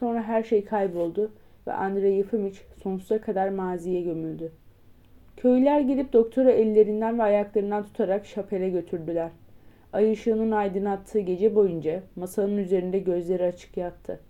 [0.00, 1.32] Sonra her şey kayboldu
[1.66, 4.52] ve Andrei Yefimich sonsuza kadar maziye gömüldü.
[5.36, 9.30] Köylüler gelip doktora ellerinden ve ayaklarından tutarak şapele götürdüler.
[9.92, 14.20] Ay ışığının aydınlattığı gece boyunca masanın üzerinde gözleri açık yattı.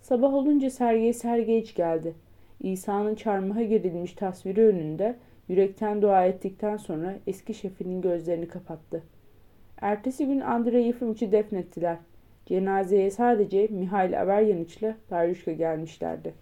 [0.00, 2.14] Sabah olunca Sergey Sergeyiç geldi.
[2.60, 5.16] İsa'nın çarmıha gerilmiş tasviri önünde
[5.48, 9.02] yürekten dua ettikten sonra eski şefinin gözlerini kapattı.
[9.80, 11.96] Ertesi gün Andrei Yefimiç'i defnettiler.
[12.50, 16.34] Cenazeye sadece Mihail Averyaniç ile Daryushka gelmişlerdi.